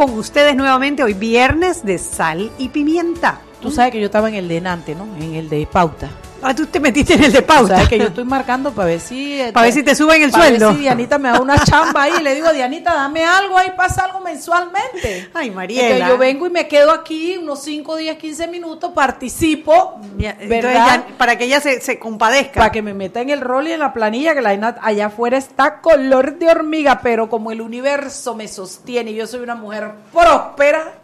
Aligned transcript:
Con 0.00 0.18
ustedes 0.18 0.56
nuevamente 0.56 1.02
hoy 1.02 1.12
viernes 1.12 1.84
de 1.84 1.98
sal 1.98 2.50
y 2.56 2.70
pimienta. 2.70 3.42
Tú 3.60 3.70
sabes 3.70 3.92
que 3.92 4.00
yo 4.00 4.06
estaba 4.06 4.30
en 4.30 4.34
el 4.34 4.48
de 4.48 4.58
Nante, 4.58 4.94
¿no? 4.94 5.04
En 5.16 5.34
el 5.34 5.50
de 5.50 5.68
pauta. 5.70 6.08
Ah, 6.42 6.54
tú 6.54 6.64
te 6.66 6.80
metiste 6.80 7.14
en 7.14 7.24
el 7.24 7.32
de 7.32 7.42
pauta. 7.42 7.74
sabes 7.74 7.88
que 7.90 7.98
yo 7.98 8.06
estoy 8.06 8.24
marcando 8.24 8.72
para 8.72 8.88
ver 8.88 9.00
si... 9.00 9.40
eh, 9.40 9.52
Para 9.52 9.64
ver 9.64 9.74
si 9.74 9.82
te 9.82 9.94
suben 9.94 10.22
el 10.22 10.30
para 10.30 10.44
ver 10.44 10.58
sueldo. 10.58 10.72
si 10.74 10.80
Dianita 10.80 11.18
me 11.18 11.28
da 11.28 11.40
una 11.40 11.62
chamba 11.64 12.04
ahí 12.04 12.12
y 12.18 12.22
le 12.22 12.34
digo, 12.34 12.50
Dianita, 12.52 12.94
dame 12.94 13.24
algo 13.24 13.58
ahí, 13.58 13.72
pasa 13.76 14.04
algo 14.06 14.20
mensualmente. 14.20 15.28
Ay, 15.34 15.50
Mariela. 15.50 15.82
Entonces 15.88 16.08
yo 16.08 16.18
vengo 16.18 16.46
y 16.46 16.50
me 16.50 16.66
quedo 16.66 16.92
aquí 16.92 17.36
unos 17.36 17.62
5, 17.62 17.96
10, 17.96 18.16
15 18.16 18.48
minutos, 18.48 18.92
participo, 18.94 20.00
Ya, 20.16 20.34
¿verdad? 20.48 21.04
ya- 21.08 21.18
para 21.18 21.36
que 21.36 21.44
ella 21.44 21.60
se, 21.60 21.80
se 21.80 21.98
compadezca. 21.98 22.60
para 22.60 22.72
que 22.72 22.80
me 22.82 22.94
meta 22.94 23.20
en 23.20 23.30
el 23.30 23.40
rol 23.42 23.68
y 23.68 23.72
en 23.72 23.80
la 23.80 23.92
planilla, 23.92 24.34
que 24.34 24.40
la 24.40 24.50
allá 24.82 25.06
afuera 25.06 25.36
está 25.36 25.80
color 25.80 26.38
de 26.38 26.48
hormiga, 26.48 27.00
pero 27.02 27.28
como 27.28 27.52
el 27.52 27.60
universo 27.60 28.34
me 28.34 28.48
sostiene 28.48 29.10
y 29.10 29.14
yo 29.16 29.26
soy 29.26 29.40
una 29.40 29.54
mujer 29.56 29.92
próspera, 30.12 30.94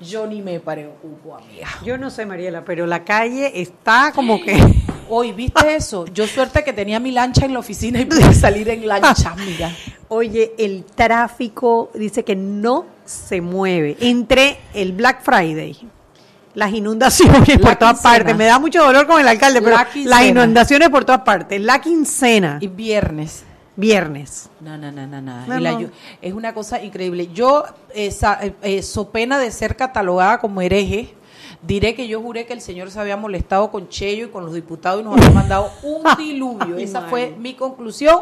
yo 0.00 0.26
ni 0.26 0.42
me 0.42 0.60
preocupo, 0.60 1.36
amiga. 1.36 1.68
Yo 1.84 1.96
no 1.98 2.10
sé, 2.10 2.26
Mariela, 2.26 2.64
pero 2.64 2.86
la 2.86 3.04
calle 3.04 3.52
está 3.60 4.12
como 4.14 4.40
que... 4.42 4.56
Hoy, 5.08 5.32
¿viste 5.32 5.74
eso? 5.76 6.04
Yo 6.06 6.26
suerte 6.26 6.64
que 6.64 6.72
tenía 6.72 6.98
mi 7.00 7.12
lancha 7.12 7.44
en 7.44 7.52
la 7.52 7.58
oficina 7.60 8.00
y 8.00 8.04
pude 8.04 8.32
salir 8.34 8.68
en 8.68 8.86
lancha, 8.86 9.34
mira. 9.46 9.70
Oye, 10.08 10.52
el 10.58 10.84
tráfico 10.84 11.90
dice 11.94 12.24
que 12.24 12.36
no 12.36 12.86
se 13.04 13.40
mueve 13.40 13.96
entre 14.00 14.58
el 14.74 14.92
Black 14.92 15.22
Friday, 15.22 15.76
las 16.54 16.72
inundaciones 16.72 17.48
La 17.48 17.58
por 17.58 17.76
todas 17.76 18.00
partes. 18.00 18.36
Me 18.36 18.44
da 18.46 18.58
mucho 18.58 18.82
dolor 18.84 19.06
con 19.06 19.20
el 19.20 19.28
alcalde, 19.28 19.60
pero 19.62 19.76
La 19.76 19.86
las 20.04 20.24
inundaciones 20.24 20.88
por 20.90 21.04
todas 21.04 21.22
partes. 21.22 21.60
La 21.60 21.80
quincena, 21.80 22.58
Y 22.60 22.68
viernes. 22.68 23.44
viernes. 23.76 24.48
No, 24.60 24.76
no, 24.78 24.90
no, 24.90 25.06
no, 25.06 25.20
no. 25.20 25.46
No, 25.46 25.58
Y 25.58 25.60
la 25.60 25.72
no. 25.72 25.90
es 26.22 26.32
una 26.32 26.54
cosa 26.54 26.82
increíble. 26.82 27.28
Yo, 27.34 27.64
eh, 27.94 28.10
eh, 28.40 28.52
eh, 28.62 28.82
so 28.82 29.10
pena 29.10 29.38
de 29.38 29.50
ser 29.50 29.76
catalogada 29.76 30.38
como 30.38 30.60
hereje, 30.62 31.14
diré 31.66 31.94
que 31.94 32.06
yo 32.06 32.20
juré 32.20 32.46
que 32.46 32.52
el 32.52 32.60
señor 32.60 32.90
se 32.90 33.00
había 33.00 33.16
molestado 33.16 33.70
con 33.70 33.88
Cheyo 33.88 34.26
y 34.26 34.28
con 34.28 34.44
los 34.44 34.54
diputados 34.54 35.00
y 35.00 35.04
nos 35.04 35.16
había 35.16 35.30
mandado 35.30 35.70
un 35.82 36.02
diluvio. 36.18 36.76
Ay, 36.76 36.84
Esa 36.84 37.02
fue 37.02 37.34
mi 37.38 37.54
conclusión. 37.54 38.20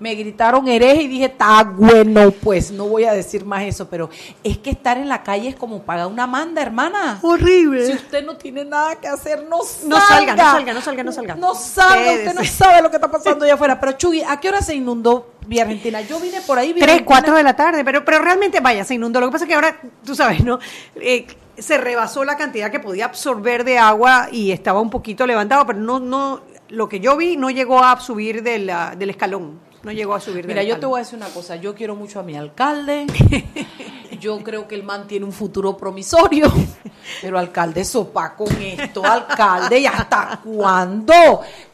Me 0.00 0.14
gritaron 0.14 0.66
hereje 0.68 1.02
y 1.02 1.08
dije, 1.08 1.26
está 1.26 1.62
bueno, 1.64 2.30
pues 2.30 2.70
no 2.70 2.86
voy 2.86 3.04
a 3.04 3.12
decir 3.12 3.44
más 3.44 3.62
eso, 3.64 3.88
pero 3.88 4.08
es 4.42 4.58
que 4.58 4.70
estar 4.70 4.96
en 4.98 5.08
la 5.08 5.22
calle 5.22 5.48
es 5.48 5.56
como 5.56 5.82
pagar 5.82 6.06
una 6.06 6.26
manda, 6.26 6.62
hermana. 6.62 7.18
Horrible. 7.22 7.86
Si 7.86 7.92
usted 7.92 8.24
no 8.24 8.36
tiene 8.36 8.64
nada 8.64 8.96
que 8.96 9.08
hacer, 9.08 9.44
no 9.48 9.58
salga. 9.62 9.86
No 9.86 10.00
salga, 10.00 10.34
no 10.34 10.42
salga, 10.54 10.72
no 10.74 10.80
salga, 10.82 11.02
no 11.04 11.12
salga. 11.12 11.34
No 11.36 11.54
salga, 11.54 12.12
usted 12.12 12.34
no 12.34 12.40
Quédese. 12.40 12.56
sabe 12.56 12.82
lo 12.82 12.90
que 12.90 12.96
está 12.96 13.10
pasando 13.10 13.44
allá 13.44 13.54
afuera. 13.54 13.78
Pero 13.78 13.92
Chuy, 13.92 14.22
¿a 14.22 14.38
qué 14.40 14.48
hora 14.48 14.62
se 14.62 14.74
inundó 14.74 15.26
Vía 15.46 15.62
Argentina? 15.62 16.00
Yo 16.02 16.18
vine 16.20 16.40
por 16.46 16.58
ahí. 16.58 16.72
Tres, 16.72 16.82
Argentina. 16.82 17.06
cuatro 17.06 17.34
de 17.36 17.42
la 17.42 17.54
tarde, 17.56 17.84
pero, 17.84 18.04
pero 18.04 18.18
realmente, 18.20 18.60
vaya, 18.60 18.84
se 18.84 18.94
inundó. 18.94 19.20
Lo 19.20 19.26
que 19.28 19.32
pasa 19.32 19.44
es 19.44 19.48
que 19.48 19.54
ahora, 19.54 19.80
tú 20.04 20.14
sabes, 20.14 20.42
¿no? 20.44 20.58
Eh, 20.96 21.26
se 21.56 21.78
rebasó 21.78 22.24
la 22.24 22.36
cantidad 22.36 22.70
que 22.70 22.80
podía 22.80 23.06
absorber 23.06 23.64
de 23.64 23.78
agua 23.78 24.28
y 24.30 24.50
estaba 24.52 24.80
un 24.80 24.90
poquito 24.90 25.26
levantado, 25.26 25.64
pero 25.66 25.78
no, 25.78 26.00
no, 26.00 26.42
lo 26.68 26.88
que 26.88 27.00
yo 27.00 27.16
vi 27.16 27.36
no 27.36 27.48
llegó 27.50 27.82
a 27.82 27.98
subir 28.00 28.42
de 28.42 28.58
la- 28.58 28.94
del 28.96 29.10
escalón. 29.10 29.60
No 29.82 29.92
llegó 29.92 30.14
a 30.14 30.20
subir 30.20 30.38
del 30.46 30.48
Mira, 30.48 30.62
yo 30.64 30.80
te 30.80 30.86
voy 30.86 30.98
a 30.98 31.04
decir 31.04 31.16
una 31.16 31.28
cosa. 31.28 31.54
Yo 31.56 31.74
quiero 31.76 31.94
mucho 31.94 32.18
a 32.18 32.24
mi 32.24 32.34
alcalde. 32.36 33.06
Yo 34.18 34.42
creo 34.42 34.66
que 34.66 34.74
el 34.74 34.82
man 34.82 35.06
tiene 35.06 35.24
un 35.24 35.32
futuro 35.32 35.76
promisorio. 35.76 36.52
Pero 37.22 37.38
alcalde, 37.38 37.84
sopa 37.84 38.34
con 38.34 38.50
esto, 38.60 39.04
alcalde. 39.04 39.80
¿Y 39.80 39.86
hasta 39.86 40.40
cuándo? 40.42 41.12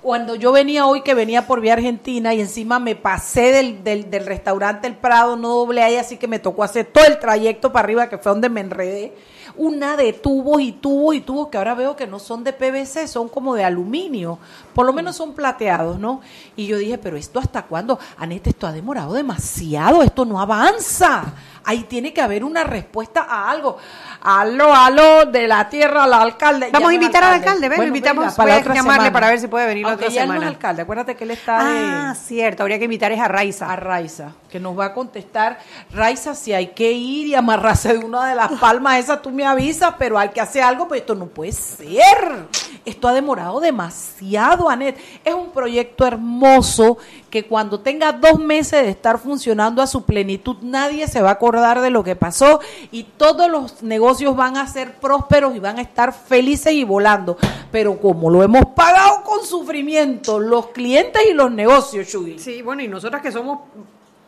Cuando 0.00 0.34
yo 0.34 0.52
venía 0.52 0.86
hoy, 0.86 1.02
que 1.02 1.14
venía 1.14 1.46
por 1.46 1.60
vía 1.60 1.74
Argentina 1.74 2.34
y 2.34 2.40
encima 2.40 2.78
me 2.78 2.96
pasé 2.96 3.52
del, 3.52 3.84
del, 3.84 4.10
del 4.10 4.26
restaurante 4.26 4.86
El 4.86 4.96
Prado, 4.96 5.36
no 5.36 5.48
doble 5.48 5.82
ahí, 5.82 5.96
así 5.96 6.16
que 6.16 6.28
me 6.28 6.38
tocó 6.38 6.64
hacer 6.64 6.86
todo 6.86 7.04
el 7.06 7.18
trayecto 7.18 7.72
para 7.72 7.84
arriba, 7.84 8.08
que 8.08 8.18
fue 8.18 8.32
donde 8.32 8.48
me 8.48 8.60
enredé. 8.60 9.14
Una 9.56 9.96
de 9.96 10.14
tubos 10.14 10.62
y 10.62 10.72
tubos 10.72 11.14
y 11.14 11.20
tubos 11.20 11.48
que 11.48 11.58
ahora 11.58 11.74
veo 11.74 11.94
que 11.94 12.06
no 12.06 12.18
son 12.18 12.42
de 12.42 12.52
PVC, 12.52 13.06
son 13.06 13.28
como 13.28 13.54
de 13.54 13.64
aluminio. 13.64 14.38
Por 14.74 14.86
lo 14.86 14.92
menos 14.92 15.16
son 15.16 15.34
plateados, 15.34 15.98
¿no? 15.98 16.20
Y 16.56 16.66
yo 16.66 16.78
dije, 16.78 16.96
pero 16.96 17.16
esto 17.16 17.38
hasta 17.38 17.62
cuándo? 17.62 17.98
Anete, 18.16 18.50
esto 18.50 18.66
ha 18.66 18.72
demorado 18.72 19.12
demasiado, 19.12 20.02
esto 20.02 20.24
no 20.24 20.40
avanza. 20.40 21.34
Ahí 21.64 21.84
tiene 21.84 22.12
que 22.12 22.20
haber 22.20 22.44
una 22.44 22.64
respuesta 22.64 23.26
a 23.28 23.50
algo. 23.50 23.76
Aló, 24.22 24.74
aló, 24.74 25.26
de 25.26 25.46
la 25.48 25.68
tierra 25.68 26.04
al 26.04 26.12
alcalde. 26.14 26.70
Vamos 26.72 26.88
a 26.88 26.90
no 26.90 26.92
invitar 26.92 27.24
al 27.24 27.34
alcalde, 27.34 27.60
ven, 27.68 27.70
lo 27.70 27.76
Bueno, 27.76 27.88
invitamos, 27.88 28.24
venga, 28.24 28.36
para 28.36 28.52
voy 28.52 28.60
a 28.60 28.64
llamarle 28.74 28.80
semana. 28.94 29.12
para 29.12 29.28
ver 29.30 29.38
si 29.40 29.46
puede 29.48 29.66
venir 29.66 29.82
la 29.84 29.90
Aunque 29.90 30.04
otra 30.06 30.14
ya 30.14 30.22
él 30.22 30.28
no 30.28 30.34
es 30.34 30.38
semana. 30.40 30.56
alcalde, 30.56 30.82
acuérdate 30.82 31.16
que 31.16 31.24
él 31.24 31.30
está 31.32 31.64
de 31.64 31.70
Ah, 31.70 32.14
cierto, 32.14 32.62
habría 32.62 32.78
que 32.78 32.84
invitar 32.84 33.10
es 33.12 33.20
a 33.20 33.28
Raiza. 33.28 33.72
a 33.72 33.76
Raiza, 33.76 34.32
que 34.50 34.60
nos 34.60 34.78
va 34.78 34.86
a 34.86 34.94
contestar, 34.94 35.58
Raiza, 35.92 36.34
si 36.34 36.52
hay 36.52 36.68
que 36.68 36.92
ir 36.92 37.26
y 37.28 37.34
amarrarse 37.34 37.96
de 37.96 38.04
una 38.04 38.26
de 38.26 38.34
las 38.34 38.52
palmas 38.52 38.98
esas, 38.98 39.22
tú 39.22 39.30
me 39.30 39.44
avisas, 39.44 39.94
pero 39.98 40.18
hay 40.18 40.28
que 40.30 40.40
hacer 40.40 40.62
algo, 40.62 40.86
pues 40.88 41.00
esto 41.00 41.14
no 41.14 41.26
puede 41.26 41.52
ser. 41.52 42.46
Esto 42.84 43.06
ha 43.06 43.12
demorado 43.12 43.60
demasiado, 43.60 44.68
Anet. 44.68 44.98
Es 45.24 45.34
un 45.34 45.50
proyecto 45.52 46.04
hermoso 46.06 46.98
que 47.30 47.44
cuando 47.46 47.78
tenga 47.80 48.12
dos 48.12 48.38
meses 48.38 48.82
de 48.82 48.90
estar 48.90 49.18
funcionando 49.18 49.80
a 49.82 49.86
su 49.86 50.04
plenitud, 50.04 50.56
nadie 50.62 51.06
se 51.06 51.22
va 51.22 51.30
a 51.30 51.32
acordar 51.34 51.51
de 51.52 51.90
lo 51.90 52.02
que 52.02 52.16
pasó 52.16 52.60
y 52.90 53.04
todos 53.04 53.50
los 53.50 53.82
negocios 53.82 54.34
van 54.34 54.56
a 54.56 54.66
ser 54.66 54.94
prósperos 54.94 55.54
y 55.54 55.58
van 55.58 55.78
a 55.78 55.82
estar 55.82 56.12
felices 56.12 56.72
y 56.72 56.84
volando. 56.84 57.36
Pero 57.70 58.00
como 58.00 58.30
lo 58.30 58.42
hemos 58.42 58.64
pagado 58.74 59.22
con 59.22 59.44
sufrimiento, 59.44 60.38
los 60.38 60.68
clientes 60.68 61.22
y 61.30 61.34
los 61.34 61.52
negocios, 61.52 62.08
Shugi. 62.08 62.38
Sí, 62.38 62.62
bueno, 62.62 62.82
y 62.82 62.88
nosotras 62.88 63.22
que 63.22 63.30
somos 63.30 63.60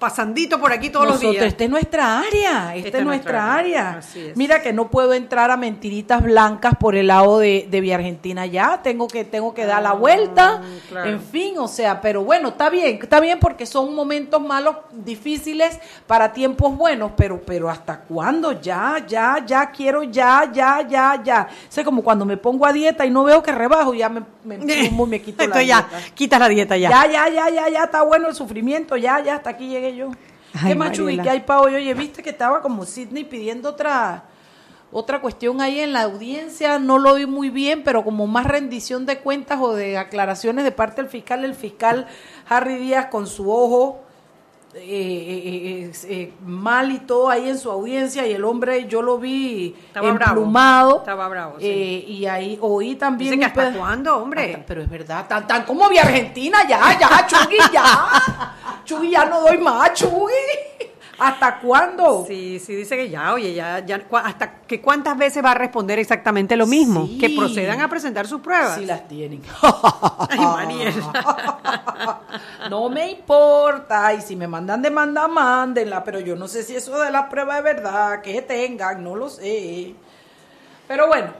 pasandito 0.04 0.60
por 0.60 0.70
aquí 0.72 0.90
todos 0.90 1.06
Nosotros, 1.06 1.24
los 1.24 1.32
días. 1.40 1.46
Esta 1.46 1.64
es 1.64 1.70
nuestra 1.70 2.18
área, 2.20 2.74
esta, 2.76 2.88
Esta 2.88 2.98
es 2.98 3.04
nuestra 3.04 3.54
área. 3.54 3.90
Así 3.98 4.20
es. 4.20 4.36
Mira 4.36 4.60
que 4.62 4.72
no 4.74 4.90
puedo 4.90 5.14
entrar 5.14 5.50
a 5.50 5.56
mentiritas 5.56 6.22
blancas 6.22 6.74
por 6.78 6.94
el 6.94 7.06
lado 7.06 7.38
de, 7.38 7.66
de 7.70 7.80
Vía 7.80 7.94
Argentina 7.94 8.44
ya, 8.44 8.80
tengo 8.82 9.08
que, 9.08 9.24
tengo 9.24 9.54
que 9.54 9.64
dar 9.64 9.82
la 9.82 9.92
vuelta, 9.92 10.60
Ah, 10.62 10.62
claro. 10.90 11.10
en 11.10 11.20
fin, 11.20 11.56
o 11.58 11.68
sea, 11.68 12.00
pero 12.02 12.22
bueno, 12.22 12.48
está 12.50 12.68
bien, 12.68 12.98
está 13.02 13.18
bien 13.20 13.38
porque 13.40 13.64
son 13.64 13.94
momentos 13.94 14.42
malos, 14.42 14.76
difíciles 14.92 15.78
para 16.06 16.32
tiempos 16.32 16.76
buenos, 16.76 17.12
pero, 17.16 17.40
pero 17.40 17.70
hasta 17.70 18.00
cuándo, 18.00 18.52
ya, 18.60 19.04
ya, 19.08 19.42
ya 19.46 19.70
quiero, 19.70 20.02
ya, 20.02 20.50
ya, 20.52 20.86
ya, 20.86 21.22
ya. 21.24 21.48
O 21.50 21.72
sea, 21.72 21.82
como 21.84 22.02
cuando 22.02 22.24
me 22.26 22.36
pongo 22.36 22.66
a 22.66 22.72
dieta 22.72 23.06
y 23.06 23.10
no 23.10 23.24
veo 23.24 23.42
que 23.42 23.52
rebajo, 23.52 23.94
ya 23.94 24.08
me, 24.08 24.22
me, 24.44 24.58
me 25.06 25.20
quito 25.22 25.38
la 25.38 25.44
Entonces 25.44 25.66
ya, 25.68 25.82
dieta. 25.88 26.14
quitas 26.14 26.40
la 26.40 26.48
dieta 26.48 26.76
ya. 26.76 26.90
Ya, 26.90 27.06
ya, 27.06 27.28
ya, 27.28 27.48
ya, 27.50 27.68
ya, 27.70 27.84
está 27.84 28.02
bueno 28.02 28.28
el 28.28 28.34
sufrimiento, 28.34 28.96
ya, 28.96 29.20
ya, 29.22 29.36
hasta 29.36 29.50
aquí 29.50 29.68
llegué 29.68 29.93
yo. 29.94 30.10
Ay, 30.52 30.74
¿Qué 30.74 30.92
Chuy? 30.92 31.04
Mariela. 31.16 31.22
¿Qué 31.22 31.30
hay 31.30 31.40
para 31.40 31.60
hoy? 31.60 31.74
Oye, 31.74 31.94
viste 31.94 32.22
que 32.22 32.30
estaba 32.30 32.62
como 32.62 32.84
Sidney 32.84 33.24
pidiendo 33.24 33.70
otra, 33.70 34.24
otra 34.92 35.20
cuestión 35.20 35.60
ahí 35.60 35.80
en 35.80 35.92
la 35.92 36.02
audiencia, 36.02 36.78
no 36.78 36.98
lo 36.98 37.14
vi 37.14 37.26
muy 37.26 37.50
bien, 37.50 37.82
pero 37.82 38.04
como 38.04 38.26
más 38.26 38.46
rendición 38.46 39.06
de 39.06 39.18
cuentas 39.18 39.58
o 39.60 39.74
de 39.74 39.98
aclaraciones 39.98 40.64
de 40.64 40.72
parte 40.72 41.02
del 41.02 41.10
fiscal, 41.10 41.44
el 41.44 41.54
fiscal 41.54 42.06
Harry 42.48 42.76
Díaz 42.76 43.06
con 43.06 43.26
su 43.26 43.50
ojo 43.50 44.03
eh, 44.76 44.80
eh, 44.80 45.90
eh, 45.90 45.92
eh, 46.08 46.32
mal 46.44 46.90
y 46.90 46.98
todo 47.00 47.28
ahí 47.30 47.48
en 47.48 47.58
su 47.58 47.70
audiencia 47.70 48.26
y 48.26 48.32
el 48.32 48.44
hombre 48.44 48.86
yo 48.88 49.02
lo 49.02 49.18
vi 49.18 49.74
Estaba 49.86 50.10
bravo. 50.12 50.30
emplumado. 50.32 50.96
Estaba 50.98 51.28
bravo, 51.28 51.56
sí. 51.60 51.66
Eh, 51.66 52.04
y 52.08 52.26
ahí 52.26 52.58
oí 52.60 52.96
también... 52.96 53.30
Dicen 53.38 53.40
que 53.40 53.60
hasta 53.60 53.76
cuándo, 53.78 54.16
hombre. 54.16 54.52
Hasta- 54.54 54.66
pero 54.66 54.82
es 54.82 54.90
verdad, 54.90 55.26
tan, 55.28 55.46
tan 55.46 55.64
como 55.64 55.88
vi 55.88 55.98
Argentina, 55.98 56.58
ya, 56.68 56.98
ya, 56.98 57.26
Chugui, 57.26 57.58
ya. 57.72 58.54
Chugui, 58.84 59.10
ya 59.10 59.24
no 59.26 59.40
doy 59.42 59.58
más, 59.58 59.92
Chugui. 59.94 60.32
¿Hasta 61.18 61.60
cuándo? 61.60 62.24
Sí, 62.26 62.58
sí, 62.58 62.74
dice 62.74 62.96
que 62.96 63.08
ya, 63.08 63.32
oye, 63.34 63.54
ya, 63.54 63.78
ya, 63.84 64.02
hasta 64.24 64.54
que 64.66 64.80
cuántas 64.80 65.16
veces 65.16 65.44
va 65.44 65.52
a 65.52 65.54
responder 65.54 65.98
exactamente 65.98 66.56
lo 66.56 66.66
mismo, 66.66 67.06
Sí. 67.06 67.18
que 67.18 67.30
procedan 67.30 67.80
a 67.80 67.88
presentar 67.88 68.26
sus 68.26 68.40
pruebas. 68.40 68.76
Sí 68.76 68.84
las 68.86 69.06
tienen. 69.06 69.42
Ay, 70.30 70.92
no 72.70 72.88
me 72.88 73.10
importa. 73.10 74.12
Y 74.14 74.20
si 74.20 74.36
me 74.36 74.48
mandan 74.48 74.82
demanda, 74.82 75.28
mándenla. 75.28 76.02
Pero 76.04 76.20
yo 76.20 76.36
no 76.36 76.48
sé 76.48 76.62
si 76.62 76.74
eso 76.76 76.98
de 76.98 77.10
la 77.10 77.28
prueba 77.28 77.58
es 77.58 77.64
verdad. 77.64 78.20
Que 78.20 78.42
tengan, 78.42 79.02
no 79.02 79.14
lo 79.16 79.28
sé. 79.28 79.94
Pero 80.88 81.06
bueno, 81.06 81.32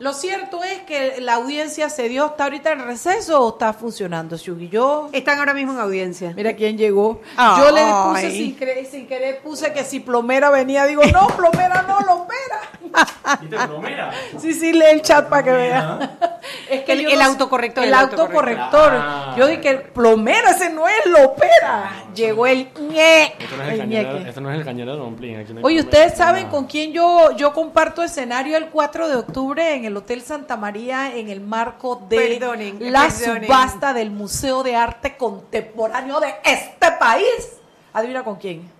lo 0.00 0.12
cierto 0.14 0.64
es 0.64 0.80
que 0.80 1.20
la 1.20 1.34
audiencia 1.34 1.88
se 1.88 2.08
dio 2.08 2.24
hasta 2.24 2.44
ahorita 2.44 2.72
en 2.72 2.84
receso 2.86 3.40
o 3.44 3.50
está 3.50 3.72
funcionando, 3.72 4.36
Shugi. 4.36 4.68
Yo. 4.68 5.08
Están 5.12 5.38
ahora 5.38 5.54
mismo 5.54 5.72
en 5.74 5.78
audiencia. 5.78 6.32
Mira 6.34 6.54
quién 6.56 6.76
llegó. 6.76 7.20
Yo 7.36 7.70
le 7.70 7.82
puse 7.84 8.30
sin, 8.32 8.58
cre- 8.58 8.86
sin 8.90 9.06
querer, 9.06 9.40
puse 9.42 9.72
que 9.72 9.84
si 9.84 10.00
plomera 10.00 10.50
venía, 10.50 10.84
digo, 10.86 11.02
no, 11.12 11.28
plomera 11.28 11.82
no, 11.82 12.00
lomera. 12.00 13.38
¿Y 13.42 13.46
te 13.46 13.56
bromera? 13.56 14.10
Sí, 14.38 14.52
sí, 14.52 14.72
lee 14.72 14.86
el 14.90 15.02
chat 15.02 15.28
para 15.28 15.42
que 15.44 15.50
vea. 15.52 16.16
Es 16.68 16.88
El- 16.88 17.02
yo 17.02 17.08
el 17.10 17.14
no 17.18 17.20
sé- 17.24 17.30
autocorrector, 17.30 17.82
El, 17.84 17.88
el 17.90 17.94
autocorrector. 17.94 18.92
Ah. 18.94 19.34
Yo 19.38 19.46
dije, 19.46 19.74
plomera, 19.76 20.50
ese 20.50 20.70
no 20.70 20.88
es 20.88 21.04
lopera. 21.06 21.90
Llegó 22.20 22.46
el 22.46 22.68
ñe. 22.78 23.34
Esto 23.38 23.56
no 23.56 23.62
es 23.62 23.68
el 23.68 23.72
el 23.74 23.78
cañonero, 23.80 24.12
ñeque. 24.12 24.28
esto 24.28 24.40
no 24.40 24.50
es 24.52 24.58
el 24.58 24.64
cañonero 24.64 24.92
de 24.92 24.98
Domplín. 24.98 25.36
aquí 25.38 25.52
no 25.52 25.58
hay 25.58 25.64
Oye, 25.64 25.80
ustedes 25.80 26.16
saben 26.16 26.48
con 26.48 26.66
quién 26.66 26.92
yo, 26.92 27.34
yo 27.36 27.52
comparto 27.52 28.02
escenario 28.02 28.56
el 28.56 28.66
4 28.68 29.08
de 29.08 29.16
octubre 29.16 29.74
en 29.74 29.84
el 29.84 29.96
Hotel 29.96 30.20
Santa 30.22 30.56
María 30.56 31.14
en 31.16 31.28
el 31.28 31.40
marco 31.40 32.04
de 32.08 32.16
Perdonen, 32.38 32.92
la 32.92 33.08
perdonen. 33.08 33.44
subasta 33.44 33.94
del 33.94 34.10
Museo 34.10 34.62
de 34.62 34.76
Arte 34.76 35.16
Contemporáneo 35.16 36.20
de 36.20 36.34
este 36.44 36.92
país. 36.98 37.58
Adivina 37.92 38.22
con 38.22 38.36
quién. 38.36 38.70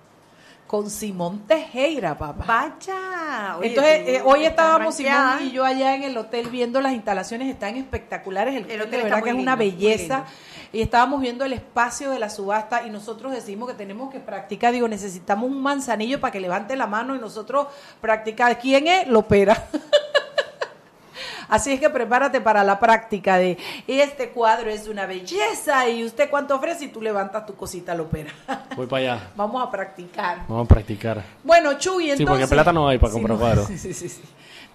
Con 0.67 0.89
Simón 0.89 1.47
Tejera, 1.49 2.17
papá. 2.17 2.45
Vaya. 2.47 3.57
oye, 3.59 3.69
Entonces, 3.71 4.05
tú 4.05 4.11
eh, 4.11 4.23
hoy 4.25 4.45
estábamos. 4.45 4.95
Simón 4.95 5.39
y 5.43 5.51
yo 5.51 5.65
allá 5.65 5.97
en 5.97 6.05
el 6.05 6.17
hotel 6.17 6.49
viendo 6.49 6.81
las 6.81 6.93
instalaciones, 6.93 7.49
están 7.49 7.77
espectaculares, 7.77 8.55
el, 8.55 8.71
El 8.71 8.83
hotel 8.83 8.91
de 8.91 8.97
está 8.99 9.03
verdad 9.05 9.19
muy 9.19 9.25
que 9.25 9.37
es 9.37 9.43
una 9.43 9.57
muy 9.57 9.71
belleza. 9.71 10.25
Y 10.73 10.83
estábamos 10.83 11.21
viendo 11.21 11.45
el 11.45 11.53
espacio 11.53 12.11
de 12.11 12.19
la 12.19 12.31
subasta 12.31 12.87
y 12.87 12.91
nosotros 12.91 13.33
decimos 13.33 13.69
que 13.69 13.75
tenemos 13.75 14.13
que 14.13 14.21
practicar, 14.21 14.73
digo, 14.73 14.87
necesitamos 14.87 15.51
un 15.51 15.61
manzanillo 15.61 16.21
para 16.21 16.31
que 16.31 16.41
levante 16.41 16.77
la 16.77 16.87
mano 16.87 17.17
y 17.17 17.19
nosotros 17.19 17.67
practicar. 18.01 18.59
¿Quién 18.59 18.87
es? 18.87 19.09
Lopera. 19.09 19.67
Así 21.51 21.73
es 21.73 21.81
que 21.81 21.91
prepárate 21.91 22.41
para 22.41 22.63
la 22.63 22.79
práctica 22.79 23.37
de 23.37 23.59
este 23.89 24.29
cuadro 24.29 24.71
es 24.71 24.87
una 24.87 25.07
belleza 25.07 25.89
y 25.89 26.05
usted 26.05 26.31
cuánto 26.31 26.55
ofrece 26.55 26.85
y 26.85 26.89
tú 26.89 27.03
levantas 27.03 27.45
tu 27.45 27.57
cosita 27.57 27.93
Lopera. 27.93 28.31
Voy 28.77 28.87
para 28.87 29.15
allá. 29.15 29.31
Vamos 29.35 29.61
a 29.61 29.69
practicar. 29.69 30.47
Vamos 30.47 30.67
a 30.67 30.69
practicar. 30.69 31.25
Bueno, 31.43 31.77
Chuy, 31.77 32.05
entonces... 32.05 32.19
Sí, 32.19 32.25
porque 32.25 32.47
plata 32.47 32.73
no 32.73 32.87
hay 32.87 32.99
para 32.99 33.13
comprar 33.13 33.37
no, 33.37 33.41
cuadros. 33.45 33.67
Sí, 33.67 33.79
sí, 33.79 33.93
sí, 33.93 34.09
sí. 34.09 34.23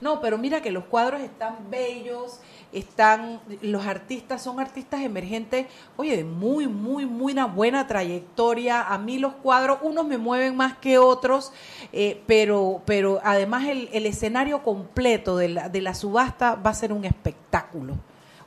No, 0.02 0.20
pero 0.20 0.38
mira 0.38 0.62
que 0.62 0.72
los 0.72 0.84
cuadros 0.84 1.22
están 1.22 1.70
bellos, 1.70 2.42
están, 2.76 3.40
los 3.62 3.86
artistas 3.86 4.44
son 4.44 4.60
artistas 4.60 5.02
emergentes, 5.02 5.68
oye, 5.98 6.18
de 6.18 6.24
muy, 6.24 6.68
muy, 6.68 7.06
muy 7.06 7.34
una 7.34 7.46
buena 7.46 7.88
trayectoria. 7.88 8.82
A 8.82 8.98
mí 8.98 9.18
los 9.18 9.34
cuadros, 9.34 9.80
unos 9.82 10.08
me 10.08 10.18
mueven 10.18 10.56
más 10.56 10.78
que 10.78 10.98
otros, 10.98 11.52
eh, 11.92 12.22
pero, 12.28 12.82
pero 12.86 13.20
además 13.24 13.66
el, 13.68 13.90
el 13.92 14.06
escenario 14.06 14.64
completo 14.64 15.38
de 15.38 15.50
la, 15.50 15.70
de 15.70 15.82
la 15.82 15.96
subasta 15.96 16.56
va 16.56 16.70
a 16.70 16.76
ser 16.76 16.94
un 16.94 17.06
espectáculo, 17.06 17.96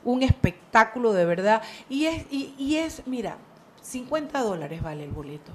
un 0.03 0.23
espectáculo 0.23 1.13
de 1.13 1.25
verdad. 1.25 1.61
Y 1.89 2.05
es, 2.05 2.25
y, 2.31 2.53
y 2.57 2.77
es, 2.77 3.03
mira, 3.05 3.37
50 3.81 4.41
dólares 4.41 4.81
vale 4.81 5.03
el 5.03 5.11
boleto 5.11 5.51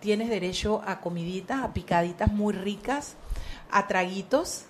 tienes 0.00 0.30
derecho 0.30 0.82
a 0.86 1.00
comiditas, 1.00 1.62
a 1.62 1.72
picaditas 1.72 2.32
muy 2.32 2.54
ricas, 2.54 3.16
a 3.70 3.86
traguitos, 3.86 4.64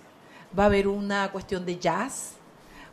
va 0.57 0.63
a 0.63 0.65
haber 0.67 0.87
una 0.87 1.31
cuestión 1.31 1.65
de 1.65 1.79
jazz. 1.79 2.33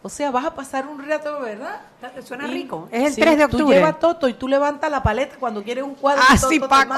O 0.00 0.08
sea, 0.08 0.30
vas 0.30 0.44
a 0.44 0.54
pasar 0.54 0.86
un 0.86 1.04
rato, 1.06 1.40
¿verdad? 1.40 1.80
Suena 2.24 2.46
Y- 2.46 2.52
rico. 2.52 2.88
Es 2.92 3.02
el 3.08 3.12
sí, 3.14 3.20
3 3.20 3.36
de 3.38 3.48
Tú 3.48 3.56
octubre. 3.56 3.76
llevas 3.78 3.98
Toto 3.98 4.28
y 4.28 4.34
tú 4.34 4.46
levantas 4.46 4.88
la 4.90 5.02
paleta 5.02 5.34
cuando 5.40 5.62
quieres 5.62 5.82
un 5.82 5.96
cuadro. 5.96 6.22
Ah, 6.28 6.36
sí, 6.36 6.60
Paco. 6.60 6.94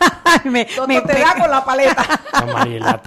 me, 0.44 0.64
Toto 0.64 0.88
me 0.88 1.00
te 1.02 1.12
pe- 1.14 1.20
da 1.20 1.34
con 1.38 1.50
la 1.50 1.62
paleta. 1.64 2.04
La 2.32 2.46
Mariela 2.52 3.02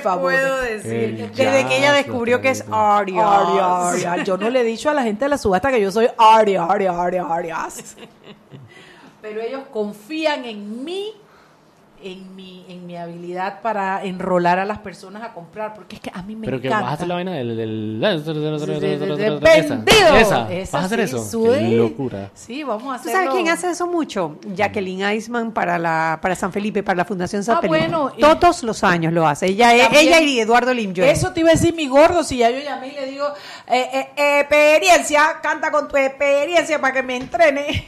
favor, 0.00 0.32
¿Qué 0.32 0.38
te 0.40 0.42
puedo 0.42 0.56
decir? 0.62 1.30
Desde 1.34 1.66
que 1.68 1.78
ella 1.78 1.92
descubrió 1.92 2.40
que 2.40 2.50
es 2.50 2.64
traído. 2.64 2.76
Arias. 2.76 3.26
Arias, 3.26 4.06
Arias. 4.06 4.26
Yo 4.26 4.36
no 4.36 4.50
le 4.50 4.60
he 4.60 4.64
dicho 4.64 4.90
a 4.90 4.94
la 4.94 5.02
gente 5.04 5.24
de 5.24 5.28
la 5.28 5.38
subasta 5.38 5.70
que 5.70 5.80
yo 5.80 5.90
soy 5.92 6.08
Arias, 6.18 6.68
Arias, 6.68 6.96
Arias, 6.96 7.26
Arias. 7.30 7.96
Pero 9.20 9.40
ellos 9.40 9.62
confían 9.72 10.44
en 10.44 10.84
mí, 10.84 11.12
en 12.04 12.34
mi, 12.36 12.64
en 12.68 12.86
mi 12.86 12.96
habilidad 12.96 13.60
para 13.62 14.04
enrolar 14.04 14.58
a 14.58 14.64
las 14.64 14.78
personas 14.78 15.22
a 15.22 15.32
comprar, 15.32 15.74
porque 15.74 15.96
es 15.96 16.02
que 16.02 16.10
a 16.12 16.22
mí 16.22 16.34
me 16.36 16.46
Pero 16.46 16.60
que 16.60 16.66
encanta. 16.68 16.84
vas 16.84 16.90
a 16.92 16.94
hacer 16.94 17.08
la 17.08 17.14
vaina 17.14 17.32
del... 17.32 17.56
del, 17.56 18.00
de 18.00 19.58
esa. 19.58 19.74
vendido. 19.74 20.16
Esa. 20.16 20.52
Esa 20.52 20.76
¿Vas 20.76 20.82
a 20.82 20.86
hacer 20.86 21.08
sí, 21.08 21.16
eso? 21.16 21.42
Qué 21.52 21.68
locura. 21.76 22.30
Sí, 22.34 22.62
vamos 22.62 22.84
a 22.84 23.02
¿Tú 23.02 23.08
hacerlo. 23.08 23.12
sabes 23.18 23.30
quién 23.34 23.48
hace 23.48 23.70
eso 23.70 23.86
mucho? 23.86 24.36
Jacqueline 24.54 25.02
Eisman 25.04 25.52
para 25.52 25.78
la 25.78 26.18
para 26.22 26.34
San 26.34 26.52
Felipe, 26.52 26.82
para 26.82 26.96
la 26.96 27.04
Fundación 27.04 27.42
San 27.44 27.56
Ah, 27.56 27.60
Felipe. 27.60 27.78
bueno, 27.78 28.12
y- 28.16 28.20
Todos 28.20 28.62
los 28.62 28.82
años 28.84 29.12
lo 29.12 29.26
hace. 29.26 29.46
Ella, 29.46 29.68
También- 29.76 30.08
ella 30.08 30.20
y 30.20 30.40
Eduardo 30.40 30.72
Limjoy. 30.74 31.04
Eso 31.08 31.32
te 31.32 31.40
iba 31.40 31.50
a 31.50 31.52
decir 31.52 31.74
mi 31.74 31.86
gordo, 31.88 32.22
si 32.24 32.38
ya 32.38 32.50
yo 32.50 32.60
llamé 32.60 32.88
y 32.88 32.92
le 32.92 33.06
digo, 33.06 33.26
eh, 33.66 34.08
eh, 34.16 34.40
experiencia, 34.40 35.40
canta 35.42 35.70
con 35.70 35.88
tu 35.88 35.96
experiencia 35.96 36.80
para 36.80 36.94
que 36.94 37.02
me 37.02 37.16
entrene. 37.16 37.84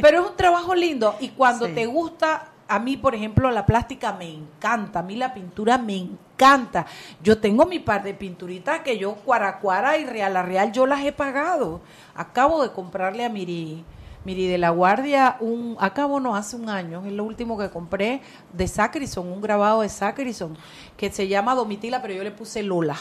Pero 0.00 0.20
es 0.24 0.30
un 0.30 0.36
trabajo 0.36 0.74
lindo 0.74 1.14
y 1.20 1.28
cuando 1.30 1.66
Sí. 1.66 1.72
te 1.72 1.86
gusta, 1.86 2.48
a 2.68 2.78
mí 2.78 2.96
por 2.96 3.14
ejemplo 3.14 3.50
la 3.50 3.66
plástica 3.66 4.12
me 4.12 4.28
encanta, 4.28 5.00
a 5.00 5.02
mí 5.02 5.16
la 5.16 5.34
pintura 5.34 5.78
me 5.78 5.96
encanta. 5.96 6.86
Yo 7.22 7.38
tengo 7.38 7.66
mi 7.66 7.78
par 7.78 8.02
de 8.02 8.14
pinturitas 8.14 8.80
que 8.80 8.98
yo 8.98 9.14
cuaracuara 9.14 9.96
y 9.98 10.04
real 10.04 10.36
a 10.36 10.42
real 10.42 10.72
yo 10.72 10.86
las 10.86 11.04
he 11.04 11.12
pagado. 11.12 11.80
Acabo 12.14 12.62
de 12.62 12.72
comprarle 12.72 13.24
a 13.24 13.28
Miri. 13.28 13.84
Miri 14.24 14.48
de 14.48 14.58
la 14.58 14.70
Guardia, 14.70 15.36
un, 15.38 15.76
acabo 15.78 16.18
no, 16.18 16.34
hace 16.34 16.56
un 16.56 16.68
año, 16.68 17.04
es 17.06 17.12
lo 17.12 17.22
último 17.22 17.56
que 17.56 17.70
compré 17.70 18.20
de 18.52 18.66
Sacrison, 18.66 19.28
un 19.28 19.40
grabado 19.40 19.82
de 19.82 19.88
Sacrison, 19.88 20.58
que 20.96 21.12
se 21.12 21.28
llama 21.28 21.54
Domitila, 21.54 22.02
pero 22.02 22.12
yo 22.12 22.24
le 22.24 22.32
puse 22.32 22.64
Lola. 22.64 22.96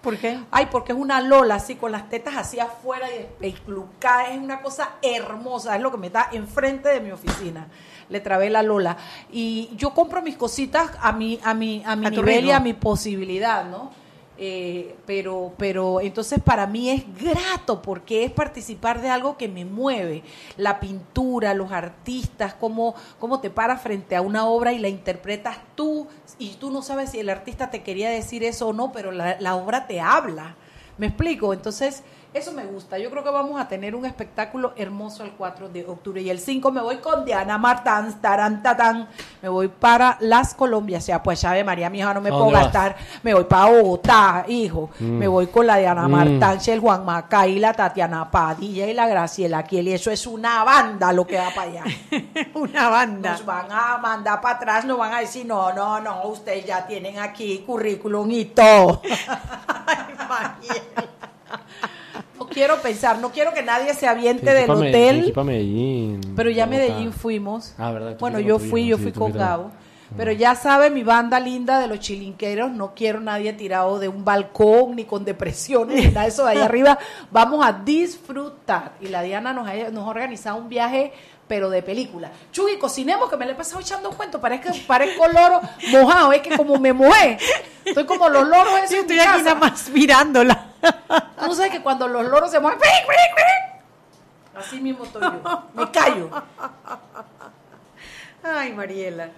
¿Por 0.00 0.16
qué? 0.16 0.38
Ay, 0.52 0.68
porque 0.70 0.92
es 0.92 0.98
una 0.98 1.20
Lola 1.20 1.56
así, 1.56 1.74
con 1.74 1.90
las 1.90 2.08
tetas 2.08 2.36
así 2.36 2.60
afuera 2.60 3.08
y 3.10 3.46
esplucadas, 3.46 4.28
es 4.30 4.38
una 4.38 4.62
cosa 4.62 4.90
hermosa, 5.02 5.74
es 5.74 5.82
lo 5.82 5.90
que 5.90 5.98
me 5.98 6.06
está 6.06 6.28
enfrente 6.30 6.88
de 6.88 7.00
mi 7.00 7.10
oficina. 7.10 7.66
Le 8.10 8.20
trabé 8.20 8.50
la 8.50 8.62
Lola. 8.62 8.96
Y 9.32 9.70
yo 9.76 9.94
compro 9.94 10.20
mis 10.20 10.36
cositas 10.36 10.90
a 11.00 11.12
mi, 11.12 11.40
a 11.42 11.54
mi, 11.54 11.82
a 11.86 11.96
mi 11.96 12.06
A 12.06 12.10
nivel 12.10 12.44
y 12.44 12.50
a 12.50 12.60
mi 12.60 12.74
posibilidad, 12.74 13.64
¿no? 13.64 13.98
Eh, 14.42 14.96
pero, 15.04 15.52
pero 15.58 16.00
entonces 16.00 16.40
para 16.42 16.66
mí 16.66 16.88
es 16.88 17.04
grato 17.22 17.82
porque 17.82 18.24
es 18.24 18.30
participar 18.30 19.02
de 19.02 19.10
algo 19.10 19.36
que 19.36 19.48
me 19.48 19.66
mueve. 19.66 20.22
La 20.56 20.80
pintura, 20.80 21.52
los 21.52 21.72
artistas, 21.72 22.54
cómo, 22.54 22.94
cómo 23.18 23.40
te 23.40 23.50
paras 23.50 23.82
frente 23.82 24.16
a 24.16 24.22
una 24.22 24.46
obra 24.46 24.72
y 24.72 24.78
la 24.78 24.88
interpretas 24.88 25.58
tú 25.74 26.06
y 26.38 26.54
tú 26.54 26.70
no 26.70 26.80
sabes 26.80 27.10
si 27.10 27.18
el 27.18 27.28
artista 27.28 27.68
te 27.68 27.82
quería 27.82 28.08
decir 28.08 28.42
eso 28.42 28.68
o 28.68 28.72
no, 28.72 28.92
pero 28.92 29.12
la, 29.12 29.38
la 29.40 29.56
obra 29.56 29.86
te 29.86 30.00
habla. 30.00 30.56
¿Me 30.96 31.08
explico? 31.08 31.52
Entonces, 31.52 32.02
eso 32.32 32.52
me 32.52 32.64
gusta. 32.64 32.96
Yo 32.98 33.10
creo 33.10 33.24
que 33.24 33.30
vamos 33.30 33.60
a 33.60 33.66
tener 33.66 33.94
un 33.94 34.06
espectáculo 34.06 34.72
hermoso 34.76 35.24
el 35.24 35.32
4 35.32 35.68
de 35.68 35.84
octubre. 35.84 36.22
Y 36.22 36.30
el 36.30 36.38
5 36.38 36.70
me 36.70 36.80
voy 36.80 36.98
con 36.98 37.24
Diana 37.24 37.58
Martán, 37.58 38.20
tarán, 38.20 38.62
tatán. 38.62 39.08
Me 39.42 39.48
voy 39.48 39.66
para 39.68 40.16
las 40.20 40.54
Colombias. 40.54 41.02
O 41.02 41.06
sea, 41.06 41.22
pues 41.22 41.40
ya 41.40 41.52
de 41.52 41.64
María, 41.64 41.90
mi 41.90 41.98
hija, 41.98 42.14
no 42.14 42.20
me 42.20 42.28
¿A 42.28 42.32
puedo 42.32 42.50
vas? 42.50 42.64
gastar. 42.64 42.96
Me 43.22 43.34
voy 43.34 43.44
para 43.44 43.66
Bogotá, 43.66 44.44
hijo. 44.46 44.90
Mm. 45.00 45.04
Me 45.18 45.26
voy 45.28 45.48
con 45.48 45.66
la 45.66 45.76
Diana 45.76 46.06
Mm. 46.06 46.10
Martán, 46.10 46.58
el 46.66 46.80
Juan 46.80 47.04
Macay, 47.04 47.58
la 47.58 47.72
Tatiana 47.72 48.30
Padilla 48.30 48.86
y 48.86 48.94
la 48.94 49.08
Graciela 49.08 49.64
Kiel. 49.64 49.88
Y 49.88 49.94
eso 49.94 50.10
es 50.10 50.26
una 50.26 50.62
banda 50.62 51.12
lo 51.12 51.26
que 51.26 51.36
va 51.36 51.50
para 51.54 51.70
allá. 51.70 51.84
Una 52.54 52.88
banda. 52.88 53.32
Nos 53.32 53.44
van 53.44 53.66
a 53.70 53.98
mandar 53.98 54.40
para 54.40 54.56
atrás, 54.56 54.84
nos 54.84 54.98
van 54.98 55.14
a 55.14 55.20
decir, 55.20 55.46
no, 55.46 55.72
no, 55.72 56.00
no, 56.00 56.24
ustedes 56.28 56.64
ya 56.64 56.86
tienen 56.86 57.18
aquí 57.18 57.64
currículum 57.66 58.30
y 58.30 58.44
todo. 58.46 59.02
Ay. 59.86 60.99
Quiero 62.50 62.76
pensar, 62.82 63.18
no 63.18 63.30
quiero 63.30 63.52
que 63.54 63.62
nadie 63.62 63.94
se 63.94 64.06
aviente 64.06 64.52
del 64.52 64.70
hotel. 64.70 65.32
Medellín. 65.44 66.20
Pero 66.36 66.50
ya 66.50 66.64
a. 66.64 66.66
Medellín 66.66 67.12
fuimos. 67.12 67.74
Ah, 67.78 67.92
verdad. 67.92 68.16
Bueno, 68.18 68.40
yo 68.40 68.58
fui, 68.58 68.86
yo 68.86 68.96
sí, 68.96 69.04
fui 69.04 69.12
con. 69.12 69.32
Gabo. 69.32 69.70
Pero 70.16 70.32
ya 70.32 70.56
sabe 70.56 70.90
mi 70.90 71.04
banda 71.04 71.38
linda 71.38 71.78
de 71.78 71.86
los 71.86 72.00
chilinqueros, 72.00 72.72
no 72.72 72.94
quiero 72.94 73.20
nadie 73.20 73.52
tirado 73.52 74.00
de 74.00 74.08
un 74.08 74.24
balcón 74.24 74.96
ni 74.96 75.04
con 75.04 75.24
depresiones 75.24 75.94
ni 75.96 76.08
nada 76.08 76.22
de 76.22 76.28
eso 76.28 76.44
de 76.44 76.50
allá 76.50 76.64
arriba. 76.64 76.98
Vamos 77.30 77.64
a 77.64 77.72
disfrutar. 77.72 78.94
Y 79.00 79.06
la 79.06 79.22
Diana 79.22 79.52
nos 79.52 79.68
ha, 79.68 79.74
nos 79.90 80.04
ha 80.04 80.10
organizado 80.10 80.56
un 80.56 80.68
viaje 80.68 81.12
pero 81.46 81.68
de 81.68 81.82
película. 81.82 82.30
Chuy, 82.52 82.78
cocinemos, 82.78 83.28
que 83.28 83.36
me 83.36 83.44
le 83.44 83.52
he 83.52 83.54
pasado 83.56 83.80
echando 83.80 84.08
un 84.08 84.14
cuento, 84.14 84.40
parezco, 84.40 84.68
parezco 84.86 85.26
loro 85.26 85.60
mojado, 85.90 86.32
es 86.32 86.42
que 86.42 86.56
como 86.56 86.76
me 86.78 86.92
mojé, 86.92 87.38
estoy 87.84 88.04
como 88.06 88.28
los 88.28 88.46
loros 88.46 88.72
esos 88.84 88.90
Yo 88.90 88.96
en 88.98 89.00
estoy 89.00 89.16
mi 89.16 89.22
aquí 89.22 89.30
casa. 89.32 89.42
nada 89.42 89.54
más 89.56 89.90
mirándola. 89.90 90.69
Tú 91.40 91.46
no 91.46 91.54
sabes 91.54 91.70
que 91.72 91.80
cuando 91.82 92.08
los 92.08 92.24
loros 92.26 92.50
se 92.50 92.60
mueven, 92.60 92.80
así 94.56 94.80
mismo 94.80 95.04
estoy 95.04 95.22
yo. 95.22 95.62
Me 95.74 95.90
callo. 95.90 96.30
Ay, 98.42 98.72
Mariela. 98.72 99.28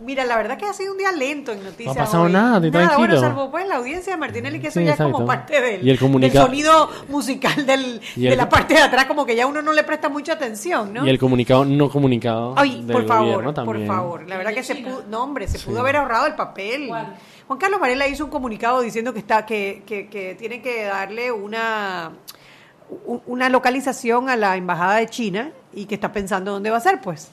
Mira, 0.00 0.24
la 0.24 0.36
verdad 0.36 0.58
que 0.58 0.66
ha 0.66 0.72
sido 0.72 0.92
un 0.92 0.98
día 0.98 1.12
lento 1.12 1.52
en 1.52 1.62
noticias. 1.62 1.94
No 1.94 2.02
ha 2.02 2.04
pasado 2.06 2.24
hoy. 2.24 2.32
nada, 2.32 2.58
Nada, 2.58 2.70
bueno, 2.70 2.88
tranquilo. 2.88 3.20
salvo 3.20 3.50
pues 3.52 3.68
la 3.68 3.76
audiencia 3.76 4.12
de 4.14 4.18
Martinelli, 4.18 4.58
que 4.60 4.66
eso 4.68 4.80
Sí, 4.80 4.84
ya 4.86 4.92
es 4.92 4.98
como 4.98 5.24
parte 5.24 5.60
del, 5.60 5.86
Y 5.86 5.90
el 5.90 5.98
comunica- 5.98 6.32
del 6.40 6.42
sonido 6.48 6.90
musical 7.08 7.64
del, 7.66 8.00
Y 8.16 8.24
el- 8.26 8.30
de 8.30 8.36
la 8.36 8.48
parte 8.48 8.74
de 8.74 8.80
atrás, 8.80 9.04
como 9.04 9.24
que 9.24 9.36
ya 9.36 9.46
uno 9.46 9.62
no 9.62 9.72
le 9.72 9.84
presta 9.84 10.08
mucha 10.08 10.32
atención, 10.32 10.92
¿no? 10.92 11.06
Y 11.06 11.10
el 11.10 11.18
comunicado 11.20 11.64
no 11.64 11.88
comunicado 11.88 12.54
Ay, 12.56 12.82
del 12.82 12.92
por 12.96 13.06
favor, 13.06 13.44
gobierno 13.44 13.64
por 13.64 13.86
favor. 13.86 14.28
La 14.28 14.36
verdad 14.38 14.50
¿El 14.52 14.56
que 14.58 14.64
se 14.64 14.74
pudo, 14.76 15.04
no 15.08 15.22
hombre, 15.22 15.46
se 15.46 15.60
pudo 15.60 15.80
haber 15.80 15.96
ahorrado 15.96 16.26
el 16.26 16.34
papel. 16.34 16.88
¿Cuál? 16.88 17.14
Juan 17.52 17.60
Carlos 17.60 17.80
Varela 17.80 18.08
hizo 18.08 18.24
un 18.24 18.30
comunicado 18.30 18.80
diciendo 18.80 19.12
que 19.12 19.18
está, 19.18 19.44
que, 19.44 19.82
que, 19.84 20.08
que 20.08 20.34
tienen 20.36 20.62
que 20.62 20.84
darle 20.84 21.30
una 21.30 22.12
una 23.26 23.50
localización 23.50 24.30
a 24.30 24.36
la 24.36 24.56
embajada 24.56 24.96
de 24.96 25.06
China 25.08 25.50
y 25.74 25.84
que 25.84 25.94
está 25.94 26.12
pensando 26.12 26.52
dónde 26.52 26.70
va 26.70 26.78
a 26.78 26.80
ser, 26.80 27.02
pues. 27.02 27.28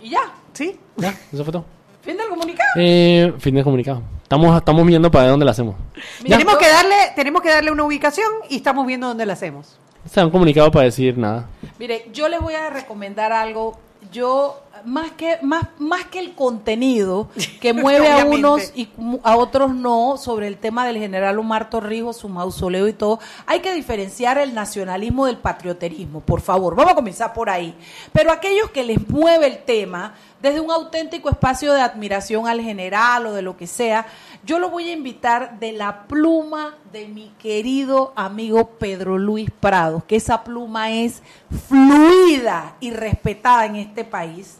Y 0.00 0.08
ya, 0.10 0.32
¿Sí? 0.54 0.78
Ya, 0.96 1.10
eso 1.30 1.44
fue 1.44 1.52
todo. 1.52 1.66
fin 2.00 2.16
del 2.16 2.26
comunicado. 2.28 2.70
Eh, 2.76 3.34
fin 3.38 3.54
de 3.54 3.62
comunicado. 3.62 4.00
Estamos, 4.22 4.56
estamos 4.56 4.86
viendo 4.86 5.10
para 5.10 5.28
dónde 5.28 5.44
la 5.44 5.50
hacemos. 5.50 5.74
Mira, 6.22 6.38
tenemos 6.38 6.56
que 6.56 6.68
darle, 6.68 6.96
tenemos 7.14 7.42
que 7.42 7.50
darle 7.50 7.70
una 7.70 7.84
ubicación 7.84 8.30
y 8.48 8.56
estamos 8.56 8.86
viendo 8.86 9.08
dónde 9.08 9.26
la 9.26 9.34
hacemos. 9.34 9.78
O 10.06 10.08
sea, 10.08 10.24
un 10.24 10.30
comunicado 10.30 10.70
para 10.70 10.86
decir 10.86 11.18
nada. 11.18 11.50
Mire, 11.78 12.08
yo 12.14 12.30
les 12.30 12.40
voy 12.40 12.54
a 12.54 12.70
recomendar 12.70 13.30
algo. 13.32 13.78
Yo, 14.10 14.62
más 14.84 15.12
que, 15.12 15.38
más, 15.42 15.64
más 15.78 16.04
que 16.06 16.18
el 16.18 16.34
contenido 16.34 17.28
que 17.60 17.72
mueve 17.72 18.10
a 18.10 18.24
unos 18.24 18.72
y 18.74 18.88
a 19.22 19.36
otros 19.36 19.74
no, 19.74 20.16
sobre 20.16 20.46
el 20.46 20.56
tema 20.56 20.86
del 20.86 20.98
general 20.98 21.38
Omar 21.38 21.70
Torrijos, 21.70 22.16
su 22.16 22.28
mausoleo 22.28 22.88
y 22.88 22.92
todo, 22.92 23.18
hay 23.46 23.60
que 23.60 23.72
diferenciar 23.74 24.38
el 24.38 24.54
nacionalismo 24.54 25.26
del 25.26 25.38
patrioterismo, 25.38 26.20
por 26.20 26.40
favor. 26.40 26.74
Vamos 26.74 26.92
a 26.92 26.96
comenzar 26.96 27.32
por 27.32 27.50
ahí. 27.50 27.74
Pero 28.12 28.30
aquellos 28.30 28.70
que 28.70 28.84
les 28.84 29.08
mueve 29.08 29.46
el 29.46 29.58
tema, 29.58 30.14
desde 30.40 30.60
un 30.60 30.70
auténtico 30.70 31.30
espacio 31.30 31.72
de 31.72 31.80
admiración 31.80 32.46
al 32.46 32.60
general 32.60 33.26
o 33.26 33.32
de 33.32 33.42
lo 33.42 33.56
que 33.56 33.66
sea, 33.66 34.06
yo 34.46 34.58
lo 34.60 34.70
voy 34.70 34.88
a 34.88 34.92
invitar 34.92 35.58
de 35.58 35.72
la 35.72 36.04
pluma 36.06 36.76
de 36.92 37.08
mi 37.08 37.28
querido 37.38 38.12
amigo 38.16 38.70
Pedro 38.78 39.18
Luis 39.18 39.50
Prados, 39.50 40.04
que 40.04 40.16
esa 40.16 40.44
pluma 40.44 40.90
es 40.92 41.22
fluida 41.68 42.76
y 42.80 42.90
respetada 42.92 43.66
en 43.66 43.76
este 43.76 44.04
país. 44.04 44.58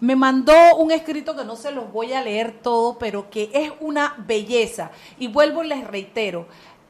Me 0.00 0.16
mandó 0.16 0.52
un 0.78 0.90
escrito 0.90 1.34
que 1.36 1.44
no 1.44 1.56
se 1.56 1.70
los 1.70 1.90
voy 1.92 2.12
a 2.12 2.22
leer 2.22 2.60
todo, 2.62 2.98
pero 2.98 3.30
que 3.30 3.50
es 3.54 3.72
una 3.80 4.14
belleza. 4.26 4.90
Y 5.18 5.28
vuelvo 5.28 5.62
y 5.62 5.68
les 5.68 5.86
reitero, 5.86 6.46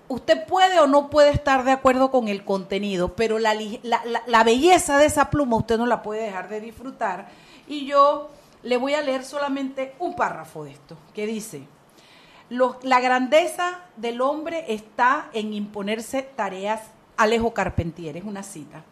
usted 0.08 0.46
puede 0.46 0.80
o 0.80 0.86
no 0.86 1.10
puede 1.10 1.30
estar 1.30 1.62
de 1.64 1.72
acuerdo 1.72 2.10
con 2.10 2.28
el 2.28 2.42
contenido, 2.44 3.14
pero 3.14 3.38
la, 3.38 3.54
li- 3.54 3.80
la- 3.82 4.02
la- 4.06 4.22
la 4.26 4.44
belleza 4.44 4.96
de 4.98 5.06
esa 5.06 5.30
pluma 5.30 5.56
usted 5.58 5.76
no 5.78 5.86
la 5.86 6.02
puede 6.02 6.22
dejar 6.22 6.48
de 6.48 6.60
disfrutar. 6.60 7.28
Y 7.68 7.84
yo 7.86 8.30
le 8.62 8.76
voy 8.78 8.94
a 8.94 9.02
leer 9.02 9.24
solamente 9.24 9.94
un 9.98 10.16
párrafo 10.16 10.64
de 10.64 10.70
esto, 10.72 10.96
que 11.14 11.26
dice, 11.26 11.62
"Los- 12.52 12.76
la 12.84 13.00
grandeza 13.00 13.80
del 13.96 14.20
hombre 14.20 14.66
está 14.68 15.30
en 15.32 15.54
imponerse 15.54 16.20
tareas, 16.22 16.82
Alejo 17.16 17.54
Carpentier, 17.54 18.16
es 18.18 18.24
una 18.24 18.42
cita. 18.42 18.84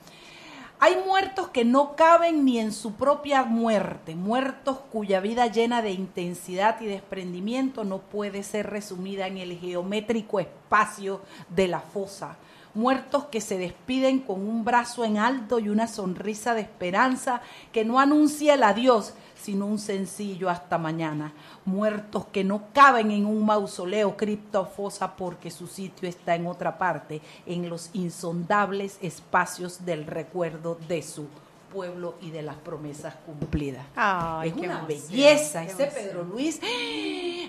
Hay 0.82 0.96
muertos 1.06 1.48
que 1.48 1.66
no 1.66 1.94
caben 1.94 2.46
ni 2.46 2.58
en 2.58 2.72
su 2.72 2.94
propia 2.94 3.42
muerte, 3.44 4.14
muertos 4.16 4.78
cuya 4.90 5.20
vida 5.20 5.46
llena 5.46 5.82
de 5.82 5.90
intensidad 5.90 6.80
y 6.80 6.86
desprendimiento 6.86 7.84
no 7.84 7.98
puede 7.98 8.42
ser 8.42 8.70
resumida 8.70 9.26
en 9.26 9.36
el 9.36 9.58
geométrico 9.58 10.40
espacio 10.40 11.20
de 11.50 11.68
la 11.68 11.80
fosa, 11.80 12.38
muertos 12.74 13.24
que 13.26 13.40
se 13.40 13.58
despiden 13.58 14.20
con 14.20 14.40
un 14.48 14.64
brazo 14.64 15.04
en 15.04 15.18
alto 15.18 15.58
y 15.58 15.68
una 15.68 15.88
sonrisa 15.88 16.54
de 16.54 16.62
esperanza 16.62 17.40
que 17.72 17.84
no 17.84 17.98
anuncia 17.98 18.54
el 18.54 18.62
adiós, 18.62 19.14
sino 19.40 19.66
un 19.66 19.78
sencillo 19.78 20.50
hasta 20.50 20.78
mañana, 20.78 21.32
muertos 21.64 22.26
que 22.26 22.44
no 22.44 22.64
caben 22.72 23.10
en 23.10 23.26
un 23.26 23.44
mausoleo 23.46 24.16
criptofosa 24.16 25.16
porque 25.16 25.50
su 25.50 25.66
sitio 25.66 26.08
está 26.08 26.34
en 26.34 26.46
otra 26.46 26.78
parte, 26.78 27.22
en 27.46 27.68
los 27.68 27.90
insondables 27.94 28.98
espacios 29.00 29.84
del 29.84 30.06
recuerdo 30.06 30.78
de 30.88 31.02
su 31.02 31.26
pueblo 31.72 32.16
y 32.20 32.30
de 32.30 32.42
las 32.42 32.56
promesas 32.56 33.14
cumplidas. 33.24 33.86
Ay, 33.96 34.48
es 34.48 34.54
qué 34.54 34.60
una 34.60 34.78
emoción, 34.80 35.00
belleza 35.08 35.64
qué 35.64 35.72
ese 35.72 35.82
emoción. 35.84 36.04
Pedro 36.04 36.24
Luis. 36.24 36.60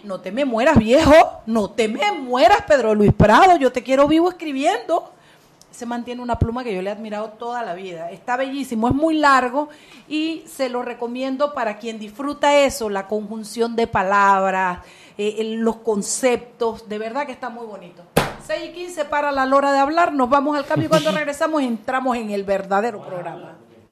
No 0.03 0.21
te 0.21 0.31
me 0.31 0.45
mueras, 0.45 0.77
viejo. 0.77 1.41
No 1.45 1.71
te 1.71 1.87
me 1.87 2.11
mueras, 2.11 2.63
Pedro 2.63 2.95
Luis 2.95 3.13
Prado. 3.13 3.57
Yo 3.57 3.71
te 3.71 3.83
quiero 3.83 4.07
vivo 4.07 4.29
escribiendo. 4.29 5.11
Se 5.71 5.85
mantiene 5.85 6.21
una 6.21 6.37
pluma 6.37 6.63
que 6.63 6.73
yo 6.75 6.81
le 6.81 6.89
he 6.89 6.93
admirado 6.93 7.29
toda 7.29 7.63
la 7.63 7.73
vida. 7.73 8.11
Está 8.11 8.35
bellísimo, 8.35 8.87
es 8.89 8.93
muy 8.93 9.15
largo 9.15 9.69
y 10.07 10.43
se 10.45 10.69
lo 10.69 10.81
recomiendo 10.81 11.53
para 11.53 11.77
quien 11.77 11.97
disfruta 11.97 12.57
eso, 12.57 12.89
la 12.89 13.07
conjunción 13.07 13.75
de 13.75 13.87
palabras, 13.87 14.79
eh, 15.17 15.41
los 15.57 15.77
conceptos. 15.77 16.89
De 16.89 16.97
verdad 16.97 17.25
que 17.25 17.31
está 17.31 17.49
muy 17.49 17.65
bonito. 17.65 18.03
6 18.45 18.69
y 18.69 18.73
15 18.73 19.05
para 19.05 19.31
la 19.31 19.45
hora 19.55 19.71
de 19.71 19.79
hablar. 19.79 20.13
Nos 20.13 20.29
vamos 20.29 20.57
al 20.57 20.65
cambio 20.65 20.87
y 20.87 20.89
cuando 20.89 21.11
regresamos 21.13 21.61
entramos 21.61 22.17
en 22.17 22.31
el 22.31 22.43
verdadero 22.43 23.01
programa. 23.01 23.60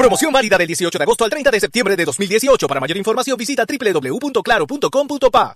Promoción 0.00 0.32
válida 0.32 0.56
del 0.56 0.66
18 0.66 0.96
de 0.96 1.02
agosto 1.02 1.24
al 1.24 1.30
30 1.30 1.50
de 1.50 1.60
septiembre 1.60 1.94
de 1.94 2.06
2018. 2.06 2.66
Para 2.66 2.80
mayor 2.80 2.96
información 2.96 3.36
visita 3.36 3.66
www.claro.com.pa. 3.66 5.54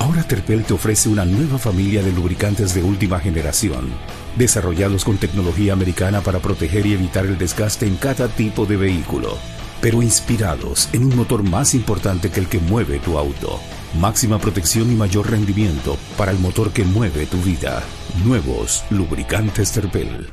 Ahora 0.00 0.22
Terpel 0.22 0.64
te 0.64 0.72
ofrece 0.72 1.10
una 1.10 1.26
nueva 1.26 1.58
familia 1.58 2.02
de 2.02 2.10
lubricantes 2.10 2.72
de 2.72 2.82
última 2.82 3.20
generación, 3.20 3.90
desarrollados 4.34 5.04
con 5.04 5.18
tecnología 5.18 5.74
americana 5.74 6.22
para 6.22 6.38
proteger 6.38 6.86
y 6.86 6.94
evitar 6.94 7.26
el 7.26 7.36
desgaste 7.36 7.86
en 7.86 7.96
cada 7.96 8.28
tipo 8.28 8.64
de 8.64 8.78
vehículo, 8.78 9.36
pero 9.82 10.00
inspirados 10.00 10.88
en 10.94 11.04
un 11.04 11.14
motor 11.14 11.42
más 11.42 11.74
importante 11.74 12.30
que 12.30 12.40
el 12.40 12.48
que 12.48 12.60
mueve 12.60 12.98
tu 12.98 13.18
auto. 13.18 13.60
Máxima 14.00 14.38
protección 14.38 14.90
y 14.90 14.94
mayor 14.94 15.30
rendimiento 15.30 15.98
para 16.16 16.32
el 16.32 16.38
motor 16.38 16.72
que 16.72 16.84
mueve 16.84 17.26
tu 17.26 17.36
vida. 17.42 17.82
Nuevos 18.24 18.84
lubricantes 18.88 19.70
Terpel. 19.72 20.30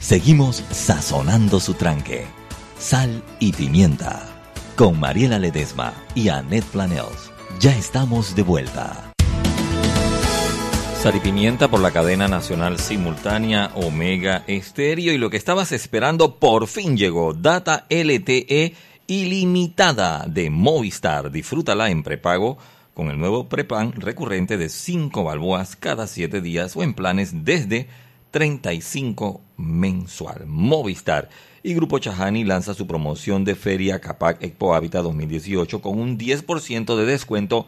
Seguimos 0.00 0.64
sazonando 0.70 1.60
su 1.60 1.74
tranque. 1.74 2.26
Sal 2.78 3.22
y 3.40 3.52
pimienta. 3.52 4.22
Con 4.74 4.98
Mariela 4.98 5.38
Ledesma 5.38 5.92
y 6.14 6.30
Annette 6.30 6.64
Planels. 6.64 7.33
Ya 7.60 7.76
estamos 7.76 8.34
de 8.34 8.42
vuelta. 8.42 9.12
Sal 11.00 11.16
y 11.16 11.20
pimienta 11.20 11.68
por 11.68 11.80
la 11.80 11.90
cadena 11.90 12.28
nacional 12.28 12.78
simultánea 12.78 13.70
Omega 13.74 14.44
Estéreo. 14.46 15.12
Y 15.12 15.18
lo 15.18 15.30
que 15.30 15.36
estabas 15.36 15.72
esperando 15.72 16.36
por 16.36 16.66
fin 16.66 16.96
llegó. 16.96 17.32
Data 17.32 17.86
LTE 17.88 18.74
ilimitada 19.06 20.26
de 20.26 20.50
Movistar. 20.50 21.30
Disfrútala 21.30 21.90
en 21.90 22.02
prepago 22.02 22.58
con 22.94 23.08
el 23.10 23.18
nuevo 23.18 23.48
prepan 23.48 23.92
recurrente 23.92 24.56
de 24.56 24.68
5 24.68 25.24
balboas 25.24 25.76
cada 25.76 26.06
7 26.06 26.40
días 26.40 26.76
o 26.76 26.82
en 26.82 26.94
planes 26.94 27.44
desde 27.44 27.88
35 28.30 29.40
mensual. 29.56 30.44
Movistar 30.46 31.28
y 31.64 31.74
Grupo 31.74 31.98
Chahani 31.98 32.44
lanza 32.44 32.74
su 32.74 32.86
promoción 32.86 33.44
de 33.44 33.54
Feria 33.54 33.98
Capac 33.98 34.42
Expo 34.42 34.74
Habitat 34.74 35.02
2018 35.02 35.80
con 35.80 35.98
un 35.98 36.18
10% 36.18 36.94
de 36.94 37.06
descuento 37.06 37.66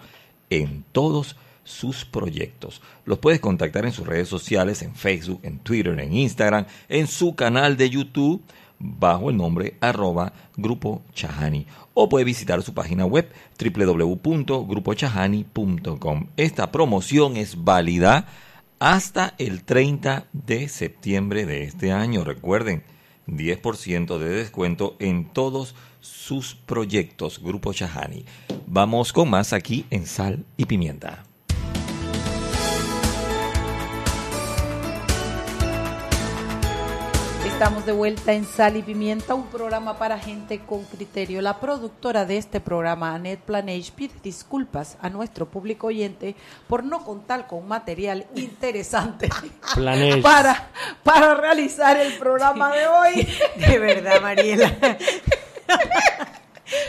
en 0.50 0.84
todos 0.92 1.36
sus 1.64 2.04
proyectos. 2.04 2.82
Los 3.06 3.18
puedes 3.18 3.40
contactar 3.40 3.86
en 3.86 3.92
sus 3.92 4.06
redes 4.06 4.28
sociales, 4.28 4.82
en 4.82 4.94
Facebook, 4.94 5.40
en 5.42 5.60
Twitter, 5.60 5.98
en 5.98 6.12
Instagram, 6.12 6.66
en 6.90 7.06
su 7.06 7.34
canal 7.34 7.78
de 7.78 7.88
YouTube 7.88 8.42
bajo 8.78 9.30
el 9.30 9.38
nombre 9.38 9.78
arroba 9.80 10.34
Grupo 10.58 11.00
Chahani 11.14 11.66
o 11.94 12.10
puede 12.10 12.26
visitar 12.26 12.62
su 12.62 12.74
página 12.74 13.06
web 13.06 13.32
www.grupochahani.com. 13.58 16.26
Esta 16.36 16.70
promoción 16.70 17.38
es 17.38 17.64
válida 17.64 18.26
hasta 18.78 19.32
el 19.38 19.64
30 19.64 20.26
de 20.34 20.68
septiembre 20.68 21.46
de 21.46 21.64
este 21.64 21.92
año. 21.92 22.24
Recuerden, 22.24 22.82
10% 23.26 24.18
de 24.18 24.28
descuento 24.28 24.96
en 24.98 25.26
todos 25.26 25.74
sus 26.00 26.54
proyectos, 26.54 27.40
Grupo 27.42 27.72
Chahani. 27.72 28.24
Vamos 28.66 29.12
con 29.12 29.30
más 29.30 29.52
aquí 29.52 29.84
en 29.90 30.06
Sal 30.06 30.44
y 30.56 30.64
Pimienta. 30.66 31.25
Estamos 37.56 37.86
de 37.86 37.92
vuelta 37.92 38.34
en 38.34 38.44
Sal 38.44 38.76
y 38.76 38.82
Pimienta, 38.82 39.34
un 39.34 39.46
programa 39.46 39.96
para 39.96 40.18
gente 40.18 40.60
con 40.60 40.84
criterio. 40.84 41.40
La 41.40 41.58
productora 41.58 42.26
de 42.26 42.36
este 42.36 42.60
programa, 42.60 43.14
Annette 43.14 43.40
Planage, 43.40 43.92
pide 43.96 44.12
disculpas 44.22 44.98
a 45.00 45.08
nuestro 45.08 45.46
público 45.46 45.86
oyente 45.86 46.36
por 46.68 46.84
no 46.84 47.02
contar 47.02 47.46
con 47.46 47.66
material 47.66 48.26
interesante 48.34 49.30
Planage. 49.74 50.20
para, 50.20 50.68
para 51.02 51.32
realizar 51.32 51.96
el 51.96 52.12
programa 52.18 52.70
de 52.76 52.88
hoy. 52.88 53.28
De 53.66 53.78
verdad, 53.78 54.20
Mariela. 54.20 54.76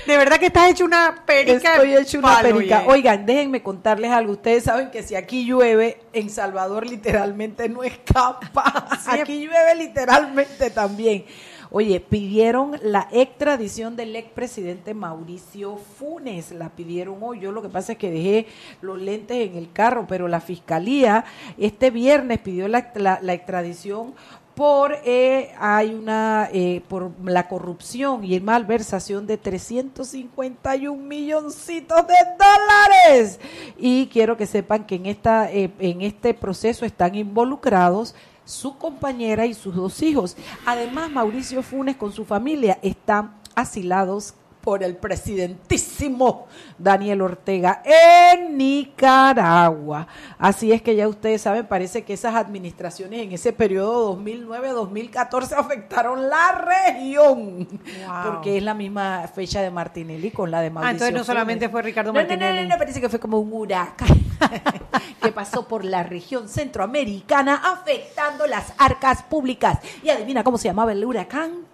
De 0.05 0.17
verdad 0.17 0.39
que 0.39 0.47
estás 0.47 0.71
hecho 0.71 0.85
una 0.85 1.23
perica. 1.25 1.75
Estoy 1.75 1.95
hecho 1.95 2.19
una 2.19 2.27
palo, 2.29 2.55
perica. 2.55 2.83
Oigan, 2.87 3.25
déjenme 3.25 3.61
contarles 3.61 4.11
algo. 4.11 4.33
Ustedes 4.33 4.63
saben 4.63 4.89
que 4.89 5.03
si 5.03 5.15
aquí 5.15 5.45
llueve, 5.45 5.99
en 6.13 6.29
Salvador 6.29 6.87
literalmente 6.87 7.69
no 7.69 7.83
escapa. 7.83 8.87
Aquí 9.07 9.45
llueve 9.45 9.75
literalmente 9.75 10.69
también. 10.71 11.25
Oye, 11.69 11.99
pidieron 11.99 12.79
la 12.81 13.09
extradición 13.11 13.97
del 13.97 14.15
expresidente 14.15 14.93
Mauricio 14.93 15.75
Funes. 15.99 16.51
La 16.53 16.69
pidieron 16.69 17.17
hoy. 17.21 17.41
Yo 17.41 17.51
lo 17.51 17.61
que 17.61 17.67
pasa 17.69 17.91
es 17.91 17.97
que 17.97 18.09
dejé 18.09 18.47
los 18.81 18.99
lentes 19.01 19.49
en 19.49 19.57
el 19.57 19.71
carro, 19.73 20.05
pero 20.07 20.27
la 20.29 20.39
fiscalía 20.39 21.25
este 21.57 21.91
viernes 21.91 22.39
pidió 22.39 22.67
la, 22.69 22.91
la- 22.95 23.19
la 23.21 23.33
extradición 23.33 24.15
por 24.57 24.97
eh, 25.05 25.53
hay 25.59 25.93
una 25.93 26.49
eh, 26.51 26.81
por 26.89 27.11
la 27.23 27.47
corrupción 27.47 28.25
y 28.25 28.39
malversación 28.39 29.27
de 29.27 29.37
351 29.37 30.99
milloncitos 30.99 32.07
de 32.07 32.15
dólares. 32.39 33.39
Y 33.77 34.07
quiero 34.07 34.35
que 34.35 34.47
sepan 34.47 34.87
que 34.87 34.95
en 34.95 35.05
esta 35.05 35.51
eh, 35.51 35.71
en 35.77 36.01
este 36.01 36.33
proceso 36.33 36.85
están 36.85 37.13
involucrados 37.13 38.15
su 38.45 38.79
compañera 38.79 39.45
y 39.45 39.53
sus 39.53 39.75
dos 39.75 40.01
hijos. 40.01 40.35
Además 40.65 41.11
Mauricio 41.11 41.61
Funes 41.61 41.95
con 41.95 42.11
su 42.11 42.25
familia 42.25 42.79
están 42.81 43.35
asilados 43.53 44.33
por 44.67 44.83
el 44.83 44.97
presidentísimo 44.97 46.45
Daniel 46.77 47.21
Ortega 47.21 47.81
en 47.85 48.57
Nicaragua. 48.57 50.07
Así 50.37 50.73
es 50.73 50.81
que 50.81 50.93
ya 50.93 51.07
ustedes 51.07 51.41
saben, 51.41 51.65
parece 51.67 52.03
que 52.03 52.11
esas 52.11 52.35
administraciones 52.35 53.21
en 53.21 53.31
ese 53.31 53.53
periodo 53.53 54.17
2009-2014 54.21 55.53
afectaron 55.57 56.27
la 56.29 56.51
región, 56.85 57.65
Wow. 58.05 58.23
porque 58.33 58.57
es 58.57 58.63
la 58.63 58.73
misma 58.73 59.25
fecha 59.33 59.61
de 59.61 59.71
Martinelli 59.71 60.31
con 60.31 60.51
la 60.51 60.59
de 60.59 60.69
Mauricio 60.69 60.89
Ah, 60.89 60.91
entonces 60.91 61.15
no 61.15 61.23
solamente 61.23 61.69
fue 61.69 61.81
Ricardo 61.81 62.11
No, 62.11 62.19
no, 62.19 62.23
no, 62.23 62.27
Martinelli. 62.29 62.67
no, 62.67 62.73
no, 62.75 62.77
parece 62.77 62.99
que 62.99 63.07
fue 63.07 63.19
como 63.21 63.39
un 63.39 63.53
huracán 63.53 64.09
que 65.21 65.31
pasó 65.31 65.65
por 65.65 65.85
la 65.85 66.03
región 66.03 66.49
centroamericana 66.49 67.61
afectando 67.71 68.45
las 68.47 68.73
arcas 68.77 69.23
públicas. 69.23 69.79
Y 70.03 70.09
adivina 70.09 70.43
cómo 70.43 70.57
se 70.57 70.67
llamaba 70.67 70.91
el 70.91 71.05
huracán. 71.05 71.66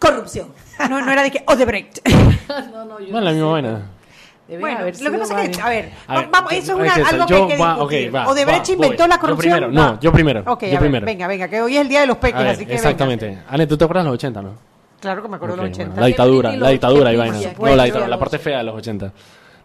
Corrupción. 0.00 0.48
No, 0.88 1.00
no 1.00 1.12
era 1.12 1.22
de 1.22 1.30
que 1.30 1.44
Odebrecht. 1.46 1.98
no, 2.72 2.84
no, 2.84 2.98
yo 3.00 3.12
No 3.12 3.18
es 3.18 3.24
la 3.24 3.30
no 3.30 3.32
misma 3.32 3.50
vaina. 3.52 3.82
Bueno, 4.58 4.78
haber 4.80 5.00
lo 5.00 5.10
que 5.12 5.18
pasa 5.18 5.44
es 5.44 5.56
que, 5.56 5.62
a 5.62 5.68
ver, 5.68 5.90
A 6.08 6.14
ver, 6.18 6.28
vamos, 6.32 6.52
eso 6.52 6.72
es 6.72 6.78
una- 6.80 6.94
que- 6.94 7.02
algo 7.02 7.26
yo- 7.26 7.46
que 7.46 7.52
hay 7.52 7.58
que 7.58 7.62
va, 7.62 7.74
discutir. 7.74 8.08
ok, 8.08 8.14
va, 8.16 8.28
Odebrecht 8.28 8.68
va, 8.68 8.72
inventó 8.72 9.02
voy. 9.04 9.08
la 9.08 9.14
Yo 9.14 9.20
corrupción. 9.20 9.52
primero, 9.54 9.72
no, 9.72 10.00
yo 10.00 10.12
primero, 10.12 10.40
Ok, 10.46 10.62
yo 10.62 10.66
a 10.66 10.70
ver, 10.70 10.78
primero. 10.80 11.06
venga, 11.06 11.26
venga, 11.28 11.46
que 11.48 11.62
hoy 11.62 11.76
es 11.76 11.82
el 11.82 11.88
día 11.88 12.00
de 12.00 12.06
los 12.08 12.16
peques, 12.16 12.40
ver, 12.40 12.48
así 12.48 12.66
que 12.66 12.74
exactamente. 12.74 13.38
Ale, 13.48 13.68
¿tú 13.68 13.76
te 13.78 13.84
acuerdas 13.84 14.02
de 14.04 14.08
los 14.08 14.14
80, 14.14 14.42
no? 14.42 14.48
venga. 14.48 14.60
Claro 15.00 15.22
que 15.22 15.28
me 15.28 15.36
acuerdo 15.36 15.54
de 15.54 15.60
Ok, 15.62 15.66
los 15.68 15.76
bueno, 15.76 15.84
80. 15.92 16.00
la 16.00 16.06
dictadura, 16.08 16.56
la 16.56 16.68
dictadura, 16.70 17.12
Ivana. 17.12 17.32
No, 17.32 17.38
bueno, 17.58 17.76
la, 17.76 17.82
yo 17.82 17.84
dictadura, 17.84 18.08
la 18.08 18.18
parte 18.18 18.38
fea 18.40 18.58
de 18.58 18.64
los 18.64 18.74
80. 18.74 19.12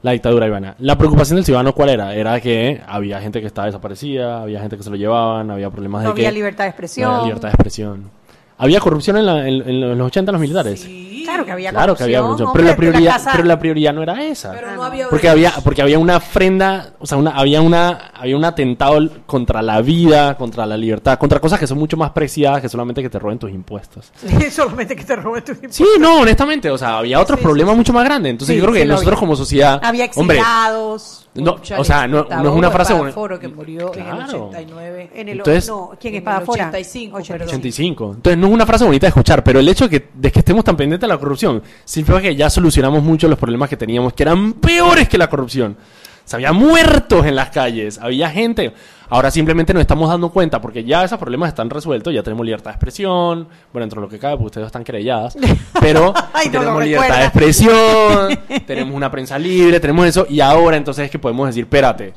La 0.04 0.12
dictadura, 0.12 0.46
Ivana. 0.48 0.76
La 0.78 0.98
preocupación 1.00 1.38
del 1.38 1.46
ciudadano, 1.46 1.74
¿cuál 1.74 1.90
era? 1.90 2.14
Era 2.14 2.40
que 2.40 2.80
había 2.88 3.20
gente 3.22 3.42
que 3.42 3.48
estaba 3.48 3.66
desaparecida, 3.66 4.44
había 4.44 4.60
gente 4.60 4.78
que 4.78 4.84
se 4.84 4.92
lo 4.92 4.98
llevaban, 4.98 5.50
había 5.50 5.72
problemas 5.72 6.04
No 6.04 6.10
de 6.10 6.16
que... 6.16 6.22
había 6.28 6.32
libertad 6.32 6.66
de 6.66 6.70
expresión. 6.70 7.10
No 7.10 7.16
había 7.16 7.26
libertad 7.30 7.48
de 7.48 7.54
expresión. 7.54 8.12
¿Había 8.58 8.80
corrupción 8.80 9.18
en, 9.18 9.26
la- 9.26 9.48
en- 9.48 9.68
en 9.70 9.98
los 9.98 10.08
80 10.08 10.32
los 10.32 10.40
militares? 10.42 10.88
Claro 11.26 11.44
que 11.44 11.52
había 11.52 11.72
Claro 11.72 11.96
que 11.96 12.04
había 12.04 12.22
corrupción, 12.22 12.48
hombre, 12.50 12.64
pero, 12.64 12.72
la 12.72 12.78
prioridad, 12.78 13.12
casa- 13.14 13.32
pero 13.34 13.44
la 13.46 13.60
prioridad 13.60 13.94
no 13.94 14.04
era 14.04 14.24
esa. 14.24 14.52
Pero 14.52 14.76
no 14.76 14.84
había 14.84 15.10
Porque 15.10 15.28
había, 15.28 15.52
porque 15.64 15.82
había 15.82 16.00
una 16.00 16.18
ofrenda, 16.18 16.94
o 17.00 17.06
sea, 17.08 17.18
una, 17.18 17.32
había 17.32 17.62
una, 17.62 18.12
había 18.14 18.38
un 18.38 18.46
atentado 18.46 19.00
contra 19.26 19.62
la 19.62 19.82
vida, 19.82 20.38
contra 20.38 20.66
la 20.66 20.78
libertad, 20.78 21.18
contra 21.18 21.40
cosas 21.42 21.60
que 21.60 21.68
son 21.68 21.78
mucho 21.80 21.98
más 21.98 22.12
preciadas 22.12 22.62
que 22.62 22.70
solamente 22.70 23.02
que 23.02 23.10
te 23.10 23.20
roben 23.20 23.40
tus 23.40 23.52
impuestos. 23.52 24.12
Solamente 24.52 24.96
que 24.96 25.04
te 25.04 25.16
roben 25.16 25.44
tu 25.44 25.54
Sí, 25.70 25.86
no, 26.00 26.22
honestamente, 26.22 26.70
o 26.70 26.78
sea, 26.78 27.00
había 27.00 27.20
otros 27.20 27.40
problemas 27.40 27.76
mucho 27.76 27.92
más 27.92 28.06
grandes. 28.06 28.30
Entonces 28.30 28.54
Sí, 28.54 28.60
yo 28.60 28.66
creo 28.68 28.74
que 28.76 28.84
sí 28.84 28.88
nosotros 28.88 29.20
como 29.20 29.36
sociedad, 29.36 29.82
Había 29.84 30.08
hombre, 30.16 30.38
exiliados. 30.38 31.25
No, 31.36 31.58
o 31.78 31.84
sea, 31.84 32.08
no, 32.08 32.24
no 32.24 32.50
es 32.50 32.56
una 32.56 32.72
frase 32.72 32.94
Espadaforo, 32.94 33.38
que 33.40 33.48
murió 33.50 33.94
en 33.94 34.00
el 34.00 34.06
Claro. 34.06 34.48
89. 34.48 35.10
En 35.14 35.30
el, 35.30 35.38
Entonces- 35.40 35.68
no, 35.68 35.92
¿quién 36.00 36.14
en 36.14 36.18
es 36.20 36.24
para 36.24 36.38
el 36.38 36.44
afuera? 36.44 36.64
85, 36.70 37.18
perdón. 37.28 37.48
85. 37.50 38.12
Entonces 38.16 38.38
no 38.38 38.48
es 38.48 38.54
una 38.54 38.66
frase 38.66 38.86
bonita 38.86 39.06
de 39.06 39.10
escuchar, 39.10 39.44
pero 39.44 39.60
el 39.60 39.68
hecho 39.68 39.88
de 39.88 40.00
que, 40.02 40.10
de 40.14 40.32
que 40.32 40.40
estemos 40.40 40.64
tan 40.64 40.78
pendientes 40.78 41.02
de 41.02 41.14
la 41.14 41.20
corrupción 41.20 41.62
significa 41.84 42.22
que 42.22 42.36
ya 42.36 42.50
solucionamos 42.50 43.04
mucho 43.04 43.28
los 43.28 43.38
problemas 43.38 43.70
que 43.70 43.76
teníamos, 43.78 44.14
que 44.14 44.24
eran 44.24 44.54
peores 44.54 45.10
que 45.10 45.18
la 45.18 45.30
corrupción. 45.30 45.76
O 45.78 46.28
sea, 46.28 46.38
había 46.38 46.54
muertos 46.54 47.26
en 47.26 47.36
las 47.36 47.50
calles, 47.50 48.00
había 48.02 48.30
gente. 48.30 48.74
Ahora 49.10 49.30
simplemente 49.32 49.74
nos 49.74 49.82
estamos 49.82 50.10
dando 50.10 50.30
cuenta 50.30 50.60
porque 50.62 50.84
ya 50.84 51.04
esos 51.04 51.20
problemas 51.20 51.50
están 51.50 51.70
resueltos, 51.70 52.14
ya 52.14 52.24
tenemos 52.24 52.46
libertad 52.46 52.72
de 52.72 52.76
expresión, 52.76 53.48
bueno, 53.72 53.84
dentro 53.86 54.02
de 54.02 54.08
lo 54.08 54.10
que 54.10 54.20
cabe, 54.20 54.36
porque 54.36 54.48
ustedes 54.48 54.68
están 54.68 54.84
querelladas, 54.84 55.38
pero 55.80 56.14
Ay, 56.34 56.48
no 56.48 56.54
lo 56.54 56.60
tenemos 56.60 56.84
libertad 56.84 57.18
de 57.18 57.26
expresión, 57.26 58.40
tenemos 58.68 58.96
una 58.96 59.12
prensa 59.12 59.38
libre, 59.38 59.80
tenemos 59.80 60.06
eso, 60.08 60.26
y 60.30 60.40
ahora 60.40 60.78
entonces 60.78 61.06
es 61.06 61.12
que 61.12 61.20
podemos 61.20 61.48
decir, 61.48 61.66
espérate, 61.66 62.14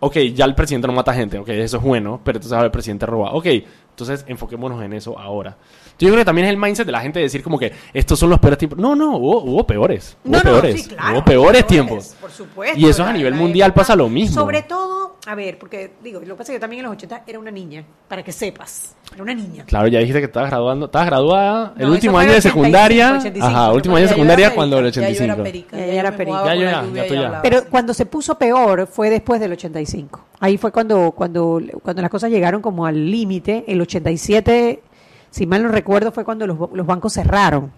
ok, 0.00 0.16
ya 0.34 0.44
el 0.44 0.54
presidente 0.54 0.86
no 0.86 0.92
mata 0.92 1.12
gente, 1.14 1.38
ok, 1.38 1.48
eso 1.50 1.78
es 1.78 1.82
bueno, 1.82 2.20
pero 2.22 2.36
entonces 2.38 2.52
ahora 2.52 2.66
el 2.66 2.72
presidente 2.72 3.06
roba, 3.06 3.32
ok, 3.32 3.46
entonces 3.90 4.24
enfoquémonos 4.28 4.82
en 4.82 4.92
eso 4.92 5.18
ahora. 5.18 5.56
Yo 5.98 6.08
creo 6.08 6.18
que 6.18 6.24
también 6.24 6.46
es 6.46 6.52
el 6.52 6.56
mindset 6.56 6.86
de 6.86 6.92
la 6.92 7.00
gente 7.00 7.18
de 7.18 7.24
decir 7.24 7.42
como 7.42 7.58
que 7.58 7.72
estos 7.92 8.16
son 8.16 8.30
los 8.30 8.38
peores 8.38 8.56
tiempos. 8.56 8.78
No, 8.78 8.94
no, 8.94 9.16
hubo, 9.16 9.42
hubo 9.42 9.66
peores, 9.66 10.16
hubo 10.22 10.32
No, 10.32 10.38
no, 10.38 10.44
peores, 10.44 10.82
sí, 10.82 10.88
claro, 10.88 11.14
hubo 11.14 11.24
peores 11.24 11.66
tiempos. 11.66 12.14
Por 12.20 12.30
supuesto. 12.30 12.78
Y 12.78 12.86
eso 12.88 13.04
a 13.04 13.12
nivel 13.12 13.34
mundial 13.34 13.74
pasa 13.74 13.96
lo 13.96 14.08
mismo. 14.08 14.40
Sobre 14.40 14.62
todo, 14.62 15.07
a 15.26 15.34
ver, 15.34 15.58
porque 15.58 15.90
digo, 16.02 16.20
lo 16.20 16.26
que 16.26 16.32
pasa 16.34 16.42
es 16.42 16.48
que 16.48 16.52
yo 16.54 16.60
también 16.60 16.80
en 16.80 16.86
los 16.86 16.92
80 16.96 17.24
era 17.26 17.38
una 17.38 17.50
niña, 17.50 17.84
para 18.08 18.22
que 18.22 18.32
sepas. 18.32 18.94
Era 19.12 19.22
una 19.22 19.34
niña. 19.34 19.64
Claro, 19.66 19.88
ya 19.88 19.98
dijiste 19.98 20.20
que 20.20 20.26
estabas 20.26 20.50
graduando, 20.50 20.86
estabas 20.86 21.08
graduada 21.08 21.74
el 21.76 21.86
No, 21.86 21.92
último 21.92 22.18
año 22.18 22.30
de 22.30 22.36
85, 22.36 22.62
secundaria. 22.62 23.12
85, 23.18 23.46
Ajá, 23.46 23.72
último 23.72 23.96
año 23.96 24.02
de 24.02 24.06
Ya 24.08 24.14
secundaria 24.14 24.46
perica, 24.46 24.54
cuando 24.54 24.78
el 24.78 24.92
ya 24.92 25.00
yo 25.00 25.00
era 25.00 25.08
85. 25.34 25.42
perica, 25.42 25.76
Ya 25.76 25.86
ya 25.86 25.92
era 26.00 26.16
perica. 26.16 26.44
Ya 26.44 26.54
lluvia 26.54 27.02
ya 27.02 27.08
tú 27.08 27.14
ya. 27.14 27.42
Pero 27.42 27.64
cuando 27.68 27.94
se 27.94 28.06
puso 28.06 28.38
peor 28.38 28.86
fue 28.86 29.10
después 29.10 29.40
del 29.40 29.52
85. 29.52 30.24
Ahí 30.40 30.56
fue 30.56 30.72
cuando, 30.72 31.10
cuando, 31.12 31.60
cuando 31.82 32.02
las 32.02 32.10
cosas 32.10 32.30
llegaron 32.30 32.62
como 32.62 32.86
al 32.86 33.10
límite. 33.10 33.64
El 33.66 33.80
87, 33.80 34.82
si 35.30 35.46
mal 35.46 35.62
no 35.62 35.68
recuerdo, 35.68 36.12
fue 36.12 36.24
cuando 36.24 36.46
los, 36.46 36.56
los 36.72 36.86
bancos 36.86 37.12
cerraron. 37.14 37.72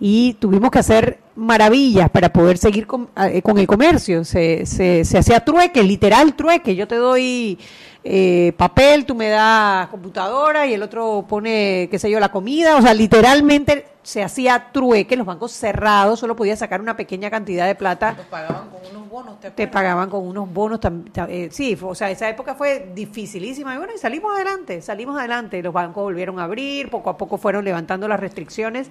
Y 0.00 0.34
tuvimos 0.34 0.70
que 0.70 0.78
hacer 0.78 1.20
maravillas 1.36 2.10
para 2.10 2.32
poder 2.32 2.58
seguir 2.58 2.86
con, 2.86 3.08
eh, 3.16 3.42
con 3.42 3.58
el 3.58 3.66
comercio. 3.66 4.24
Se, 4.24 4.66
se, 4.66 5.04
se 5.04 5.18
hacía 5.18 5.44
trueque, 5.44 5.82
literal 5.82 6.34
trueque. 6.34 6.74
Yo 6.74 6.86
te 6.86 6.96
doy 6.96 7.58
eh, 8.06 8.52
papel, 8.58 9.06
tú 9.06 9.14
me 9.14 9.28
das 9.30 9.88
computadora 9.88 10.66
y 10.66 10.74
el 10.74 10.82
otro 10.82 11.24
pone, 11.26 11.88
qué 11.90 11.98
sé 11.98 12.10
yo, 12.10 12.20
la 12.20 12.30
comida. 12.30 12.76
O 12.76 12.82
sea, 12.82 12.92
literalmente 12.92 13.86
se 14.02 14.22
hacía 14.22 14.70
trueque. 14.72 15.16
Los 15.16 15.26
bancos 15.26 15.52
cerrados, 15.52 16.20
solo 16.20 16.36
podía 16.36 16.54
sacar 16.54 16.80
una 16.82 16.96
pequeña 16.96 17.30
cantidad 17.30 17.66
de 17.66 17.74
plata 17.74 18.12
Nos 18.12 18.26
pagaban 18.26 18.68
con 18.68 18.80
unos 18.90 19.08
bonos, 19.08 19.40
¿te 19.40 19.50
te 19.50 19.66
pagaban 19.68 20.10
con 20.10 20.26
unos 20.26 20.52
bonos. 20.52 20.80
eh, 21.28 21.48
sí, 21.50 21.78
o 21.80 21.94
sea, 21.94 22.10
esa 22.10 22.28
época 22.28 22.54
fue 22.54 22.92
dificilísima. 22.94 23.74
Y 23.74 23.78
bueno, 23.78 23.94
y 23.94 23.98
salimos 23.98 24.34
adelante, 24.34 24.82
salimos 24.82 25.18
adelante. 25.18 25.62
Los 25.62 25.72
bancos 25.72 26.04
volvieron 26.04 26.38
a 26.38 26.44
abrir, 26.44 26.90
poco 26.90 27.08
a 27.08 27.16
poco 27.16 27.38
fueron 27.38 27.64
levantando 27.64 28.06
las 28.06 28.20
restricciones. 28.20 28.88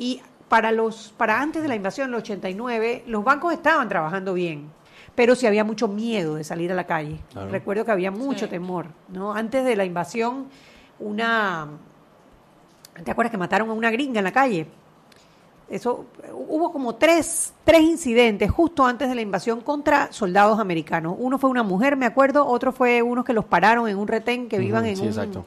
Y 0.00 0.22
para, 0.48 0.72
los, 0.72 1.14
para 1.16 1.40
antes 1.40 1.60
de 1.62 1.68
la 1.68 1.76
invasión, 1.76 2.08
el 2.08 2.14
89, 2.16 3.04
los 3.06 3.22
bancos 3.22 3.52
estaban 3.52 3.86
trabajando 3.88 4.32
bien. 4.32 4.70
Pero 5.14 5.34
sí 5.34 5.46
había 5.46 5.62
mucho 5.62 5.88
miedo 5.88 6.36
de 6.36 6.42
salir 6.42 6.72
a 6.72 6.74
la 6.74 6.86
calle. 6.86 7.20
Claro. 7.32 7.50
Recuerdo 7.50 7.84
que 7.84 7.90
había 7.92 8.10
mucho 8.10 8.46
Sí. 8.46 8.50
temor. 8.50 8.86
¿no? 9.08 9.34
Antes 9.34 9.62
de 9.64 9.76
la 9.76 9.84
invasión, 9.84 10.46
una. 10.98 11.68
¿Te 13.04 13.10
acuerdas 13.10 13.30
que 13.30 13.36
mataron 13.36 13.68
a 13.68 13.74
una 13.74 13.90
gringa 13.90 14.18
en 14.20 14.24
la 14.24 14.32
calle? 14.32 14.66
Eso, 15.68 16.06
hubo 16.32 16.72
como 16.72 16.94
tres, 16.96 17.52
tres 17.64 17.82
incidentes 17.82 18.50
justo 18.50 18.84
antes 18.84 19.08
de 19.08 19.14
la 19.14 19.20
invasión 19.20 19.60
contra 19.60 20.10
soldados 20.12 20.58
americanos. 20.58 21.14
Uno 21.18 21.38
fue 21.38 21.50
una 21.50 21.62
mujer, 21.62 21.96
me 21.96 22.06
acuerdo, 22.06 22.46
otro 22.46 22.72
fue 22.72 23.02
unos 23.02 23.24
que 23.24 23.34
los 23.34 23.44
pararon 23.44 23.86
en 23.88 23.98
un 23.98 24.08
retén 24.08 24.48
que 24.48 24.58
vivan 24.58 24.86
en, 24.86 24.96
sí, 24.96 25.06
un, 25.06 25.44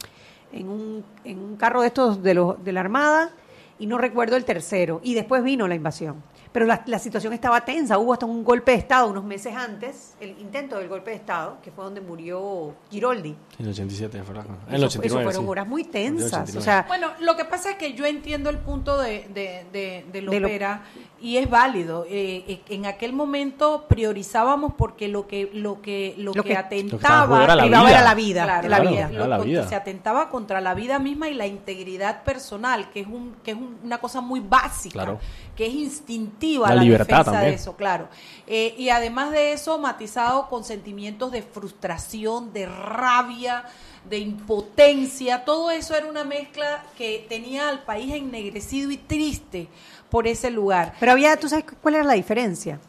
en, 0.54 0.70
un, 0.70 1.04
en 1.26 1.40
un 1.40 1.58
carro 1.58 1.82
de 1.82 1.88
estos 1.88 2.24
de, 2.24 2.36
los, 2.36 2.64
de 2.64 2.72
la 2.72 2.80
Armada 2.82 3.32
y 3.80 3.88
no 3.88 3.98
recuerdo 3.98 4.36
el 4.36 4.46
tercero. 4.46 5.02
Y 5.04 5.14
después 5.14 5.44
vino 5.44 5.68
la 5.68 5.76
invasión. 5.76 6.24
Pero 6.54 6.66
la, 6.68 6.84
la 6.86 7.00
situación 7.00 7.34
estaba 7.34 7.66
tensa, 7.66 7.98
hubo 7.98 8.14
hasta 8.14 8.26
un 8.28 8.44
golpe 8.44 8.72
de 8.72 8.78
Estado 8.78 9.08
unos 9.08 9.24
meses 9.24 9.56
antes, 9.56 10.14
el 10.22 10.30
intento 10.40 10.78
del 10.78 10.88
golpe 10.88 11.10
de 11.10 11.18
Estado, 11.18 11.58
que 11.64 11.72
fue 11.72 11.84
donde 11.84 12.00
murió 12.00 12.74
Giroldi. 12.92 13.36
En 13.58 13.66
el 13.66 13.72
87, 13.72 14.22
fue 14.24 14.36
la- 14.36 14.42
En 14.42 14.48
el 14.70 14.76
Eso- 14.76 14.86
89. 14.86 15.06
eso 15.08 15.16
fueron 15.24 15.42
sí. 15.44 15.50
horas 15.50 15.68
muy 15.68 15.84
tensas. 15.84 16.28
89. 16.44 16.60
O 16.60 16.62
sea, 16.62 16.86
Bueno, 16.88 17.08
lo 17.22 17.36
que 17.36 17.46
pasa 17.46 17.72
es 17.72 17.78
que 17.78 17.94
yo 17.94 18.06
entiendo 18.06 18.52
el 18.52 18.60
punto 18.60 18.98
de, 19.02 19.28
de, 19.34 19.66
de, 19.74 20.06
de 20.12 20.22
De 20.22 20.22
lo- 20.22 20.80
y 21.20 21.38
es 21.38 21.50
válido. 21.50 22.06
Eh, 22.08 22.44
eh, 22.48 22.62
en 22.70 22.86
aquel 22.86 23.14
momento 23.14 23.86
priorizábamos 23.88 24.74
porque 24.78 25.08
lo 25.08 25.26
que 25.26 25.50
lo 25.54 25.82
que 25.82 26.14
lo, 26.18 26.34
Lo 26.34 26.44
que, 26.44 26.50
que- 26.50 26.54
Lo 26.54 26.54
que 26.54 26.58
atentaba 26.58 27.44
era 27.46 27.56
la 27.56 27.64
vida. 27.66 27.90
era 27.90 28.02
la 28.04 28.14
vida, 28.14 28.44
Claro, 28.44 28.68
la 28.70 28.80
lo- 28.80 28.90
vida. 28.92 29.08
lo- 29.10 29.16
Era 29.16 29.28
la 29.28 29.38
lo- 29.40 29.44
vida. 29.44 29.68
se 29.68 29.76
atentaba 29.76 30.30
contra 30.30 30.62
la 30.62 30.74
vida 30.76 31.00
misma 31.00 31.30
y 31.30 31.34
la 31.34 31.48
integridad 31.48 32.24
personal, 32.24 32.92
que 32.92 33.00
es 33.00 33.08
un 33.08 33.36
que 33.44 33.52
es 33.52 33.58
un- 33.58 33.80
una 33.84 33.98
cosa 34.00 34.22
muy 34.22 34.40
básica, 34.42 34.94
Claro. 34.94 35.20
que 35.56 35.66
es 35.66 35.74
instintiva 35.74 36.43
La 36.70 36.76
la, 36.76 36.84
libertad 36.84 37.06
defensa 37.18 37.32
también. 37.32 37.52
de 37.52 37.56
eso, 37.56 37.76
claro. 37.76 38.08
Eh, 38.48 38.76
y 38.78 38.90
además 38.90 39.32
de 39.32 39.54
eso, 39.54 39.78
matizado 39.80 40.48
con 40.50 40.64
sentimientos 40.64 41.32
de 41.32 41.42
frustración, 41.42 42.52
de 42.54 42.66
rabia, 42.66 43.66
de 44.10 44.20
impotencia, 44.20 45.46
todo 45.46 45.72
eso 45.72 45.96
era 45.96 46.08
una 46.08 46.24
mezcla 46.24 46.84
que 46.98 47.26
tenía 47.30 47.70
al 47.70 47.84
país 47.84 48.14
ennegrecido 48.14 48.92
y 48.92 48.98
triste 48.98 49.68
por 50.10 50.28
ese 50.28 50.52
lugar. 50.52 50.94
pero 51.00 51.14
había, 51.14 51.38
¿tú 51.38 51.48
sabes 51.50 51.66
cuál 51.82 51.96
era 51.96 52.04
la 52.04 52.14
diferencia? 52.14 52.80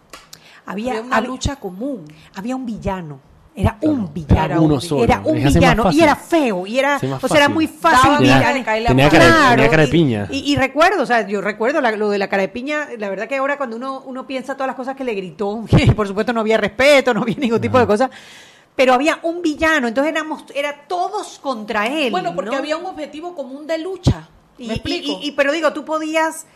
Había, 0.67 0.93
Había 0.93 1.03
una 1.03 1.17
había- 1.19 1.29
lucha 1.29 1.57
común. 1.57 2.05
había 2.35 2.57
un 2.57 2.67
villano. 2.67 3.21
Era 3.57 3.79
Claro, 3.79 3.95
un 3.95 4.13
villano. 4.13 4.45
era 4.45 4.61
uno 4.61 4.81
solo. 4.81 5.05
Era 5.05 5.21
un 5.25 5.37
villano. 5.37 5.93
Y 5.93 6.01
era 6.03 6.17
feo. 6.17 6.67
Y 6.67 6.79
era, 6.79 6.97
o 6.97 7.29
sea, 7.29 7.37
era 7.37 7.49
muy 7.49 7.69
fácil. 7.69 8.11
Tenía- 8.19 8.53
tenía 8.53 8.65
cara 8.65 9.25
de- 9.25 9.31
Claro, 9.31 9.51
tenía 9.55 9.71
cara 9.71 9.83
de 9.83 9.89
y- 9.89 9.93
piña. 9.93 10.29
Y, 10.31 10.53
y 10.53 10.57
recuerdo, 10.57 11.05
o 11.05 11.07
sea, 11.07 11.27
yo 11.27 11.41
recuerdo 11.41 11.81
la- 11.81 11.93
lo 11.93 12.11
de 12.11 12.19
la 12.19 12.29
cara 12.29 12.43
de 12.43 12.49
piña, 12.49 12.89
la 12.99 13.09
verdad 13.11 13.29
que 13.29 13.37
ahora 13.37 13.57
cuando 13.57 13.77
uno, 13.77 14.03
uno 14.07 14.27
piensa 14.27 14.55
todas 14.55 14.67
las 14.67 14.75
cosas 14.77 14.97
que 14.97 15.05
le 15.05 15.15
gritó, 15.15 15.65
que 15.71 15.93
por 15.93 16.09
supuesto 16.09 16.33
no 16.33 16.41
había 16.41 16.57
respeto, 16.57 17.15
no 17.15 17.23
había 17.23 17.37
ningún 17.37 17.61
tipo 17.61 17.79
de 17.79 17.87
cosas, 17.87 18.11
pero 18.75 18.93
había 18.93 19.21
un 19.23 19.41
villano, 19.41 19.87
entonces 19.87 20.13
éramos, 20.13 20.45
era 20.53 20.75
todos 20.89 21.39
contra 21.41 21.87
él. 21.87 22.11
Bueno, 22.11 22.35
porque 22.35 22.51
¿no? 22.51 22.57
había 22.57 22.77
un 22.77 22.87
objetivo 22.87 23.37
común 23.37 23.69
de 23.69 23.79
lucha. 23.79 24.29
Y, 24.59 24.67
¿Me 24.67 24.75
y- 24.75 24.77
explico? 24.79 25.21
y- 25.23 25.29
y- 25.29 25.31
pero 25.33 25.53
digo, 25.53 25.73
tú 25.73 25.85
podías, 25.85 26.47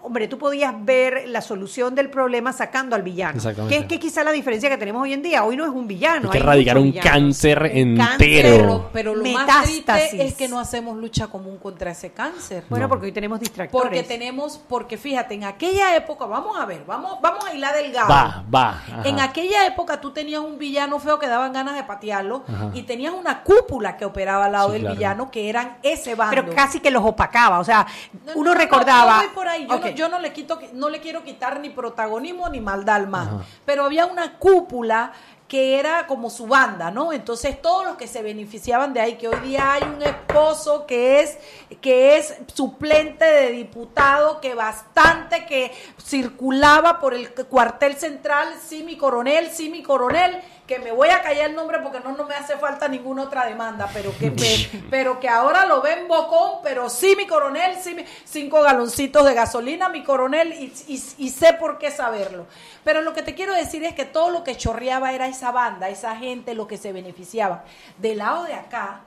hombre, 0.00 0.28
tú 0.28 0.38
podías 0.38 0.72
ver 0.84 1.24
la 1.26 1.40
solución 1.42 1.94
del 1.94 2.08
problema 2.08 2.52
sacando 2.52 2.94
al 2.96 3.02
villano. 3.02 3.36
Exactamente. 3.36 3.74
Que 3.76 3.82
es 3.82 3.86
que 3.88 3.98
quizá 3.98 4.24
la 4.24 4.32
diferencia 4.32 4.68
que 4.70 4.78
tenemos 4.78 5.02
hoy 5.02 5.12
en 5.12 5.22
día, 5.22 5.44
hoy 5.44 5.56
no 5.56 5.64
es 5.64 5.70
un 5.70 5.86
villano. 5.86 6.28
Hay 6.28 6.32
que 6.32 6.38
erradicar 6.38 6.78
un 6.78 6.84
villanos. 6.92 7.10
cáncer 7.10 7.70
entero. 7.74 8.18
pero, 8.22 8.90
pero 8.92 9.14
lo 9.14 9.22
más 9.24 9.46
Metástasis. 9.46 9.84
triste 9.84 10.24
es 10.26 10.34
que 10.34 10.48
no 10.48 10.58
hacemos 10.60 10.96
lucha 10.96 11.26
común 11.26 11.58
contra 11.58 11.90
ese 11.90 12.10
cáncer. 12.10 12.64
Bueno, 12.68 12.84
No. 12.86 12.88
porque 12.88 13.06
hoy 13.06 13.12
tenemos 13.12 13.38
distractores. 13.40 13.82
Porque 13.82 14.02
tenemos, 14.02 14.58
porque 14.68 14.96
fíjate, 14.96 15.34
en 15.34 15.44
aquella 15.44 15.94
época, 15.96 16.26
vamos 16.26 16.58
a 16.58 16.64
ver, 16.64 16.84
vamos, 16.86 17.18
vamos 17.20 17.44
a 17.44 17.52
hilar 17.54 17.74
delgado. 17.74 18.08
Va, 18.08 18.44
va. 18.54 18.68
ajá. 18.70 19.02
En 19.04 19.20
aquella 19.20 19.66
época 19.66 20.00
tú 20.00 20.10
tenías 20.12 20.40
un 20.40 20.58
villano 20.58 20.98
feo 21.00 21.18
que 21.18 21.26
daban 21.28 21.52
ganas 21.52 21.74
de 21.74 21.82
patearlo 21.84 22.44
Ajá. 22.48 22.70
y 22.72 22.82
tenías 22.82 23.12
una 23.12 23.42
cúpula 23.42 23.96
que 23.96 24.04
operaba 24.04 24.46
al 24.46 24.52
lado 24.52 24.68
Sí, 24.68 24.72
del 24.74 24.80
claro. 24.82 24.96
villano 24.96 25.30
que 25.30 25.48
eran 25.50 25.76
ese 25.82 26.14
bando. 26.14 26.34
pero 26.42 26.54
casi 26.54 26.80
que 26.80 26.90
los 26.90 27.04
opacaba, 27.04 27.58
o 27.58 27.64
sea, 27.64 27.86
No, 28.26 28.32
uno 28.36 28.50
no, 28.50 28.54
no, 28.54 28.60
recordaba. 28.60 29.22
Por 29.34 29.48
ahí. 29.48 29.66
Yo. 29.68 29.87
No, 29.90 29.96
yo 29.96 30.08
no 30.08 30.18
le 30.18 30.32
quito, 30.32 30.58
no 30.72 30.88
le 30.88 31.00
quiero 31.00 31.24
quitar 31.24 31.60
ni 31.60 31.70
protagonismo 31.70 32.48
ni 32.48 32.60
maldad 32.60 32.96
al 32.96 33.08
man. 33.08 33.28
Ajá. 33.28 33.44
Pero 33.64 33.84
había 33.84 34.06
una 34.06 34.38
cúpula 34.38 35.12
que 35.48 35.78
era 35.78 36.06
como 36.06 36.28
su 36.28 36.46
banda, 36.46 36.90
¿no? 36.90 37.12
Entonces 37.12 37.60
todos 37.60 37.84
los 37.86 37.96
que 37.96 38.06
se 38.06 38.22
beneficiaban 38.22 38.92
de 38.92 39.00
ahí, 39.00 39.14
que 39.14 39.28
hoy 39.28 39.40
día 39.40 39.72
hay 39.72 39.82
un 39.82 40.02
esposo 40.02 40.86
que 40.86 41.20
es 41.20 41.38
que 41.80 42.18
es 42.18 42.34
suplente 42.52 43.24
de 43.24 43.52
diputado, 43.52 44.42
que 44.42 44.54
bastante 44.54 45.46
que 45.46 45.72
circulaba 45.98 47.00
por 47.00 47.14
el 47.14 47.32
cuartel 47.32 47.96
central, 47.96 48.48
sí 48.62 48.82
mi 48.82 48.98
coronel, 48.98 49.50
sí 49.50 49.70
mi 49.70 49.82
coronel, 49.82 50.38
que 50.68 50.78
me 50.78 50.92
voy 50.92 51.08
a 51.08 51.22
callar 51.22 51.48
el 51.50 51.56
nombre 51.56 51.78
porque 51.80 51.98
no, 51.98 52.12
no 52.12 52.24
me 52.24 52.34
hace 52.34 52.56
falta 52.58 52.86
ninguna 52.86 53.22
otra 53.24 53.46
demanda, 53.46 53.88
pero 53.92 54.16
que 54.18 54.30
me- 54.30 54.82
pero 54.90 55.18
que 55.18 55.28
ahora 55.28 55.64
lo 55.66 55.80
ven 55.82 56.06
bocón, 56.06 56.60
pero 56.62 56.88
sí 56.90 57.14
mi 57.16 57.26
coronel, 57.26 57.76
sí 57.82 57.94
mi- 57.94 58.04
cinco 58.24 58.60
galoncitos 58.62 59.24
de 59.24 59.34
gasolina, 59.34 59.88
mi 59.88 60.04
coronel, 60.04 60.52
y, 60.52 60.72
y- 60.86 61.24
y 61.26 61.30
sé 61.30 61.54
por 61.54 61.78
qué 61.78 61.90
saberlo. 61.90 62.46
Pero 62.84 63.00
lo 63.00 63.14
que 63.14 63.22
te 63.22 63.34
quiero 63.34 63.54
decir 63.54 63.82
es 63.84 63.94
que 63.94 64.04
todo 64.04 64.30
lo 64.30 64.44
que 64.44 64.56
chorreaba 64.56 65.12
era 65.12 65.26
esa 65.26 65.50
banda, 65.50 65.88
esa 65.88 66.14
gente, 66.16 66.54
lo 66.54 66.68
que 66.68 66.76
se 66.76 66.92
beneficiaba. 66.92 67.64
Del 67.96 68.18
lado 68.18 68.44
de 68.44 68.54
acá, 68.54 69.00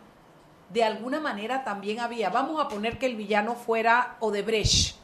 de 0.69 0.83
alguna 0.83 1.19
manera 1.19 1.63
también 1.63 1.99
había, 1.99 2.29
vamos 2.29 2.59
a 2.59 2.67
poner 2.69 2.97
que 2.97 3.05
el 3.05 3.15
villano 3.15 3.55
fuera 3.55 4.15
Odebrecht, 4.19 4.95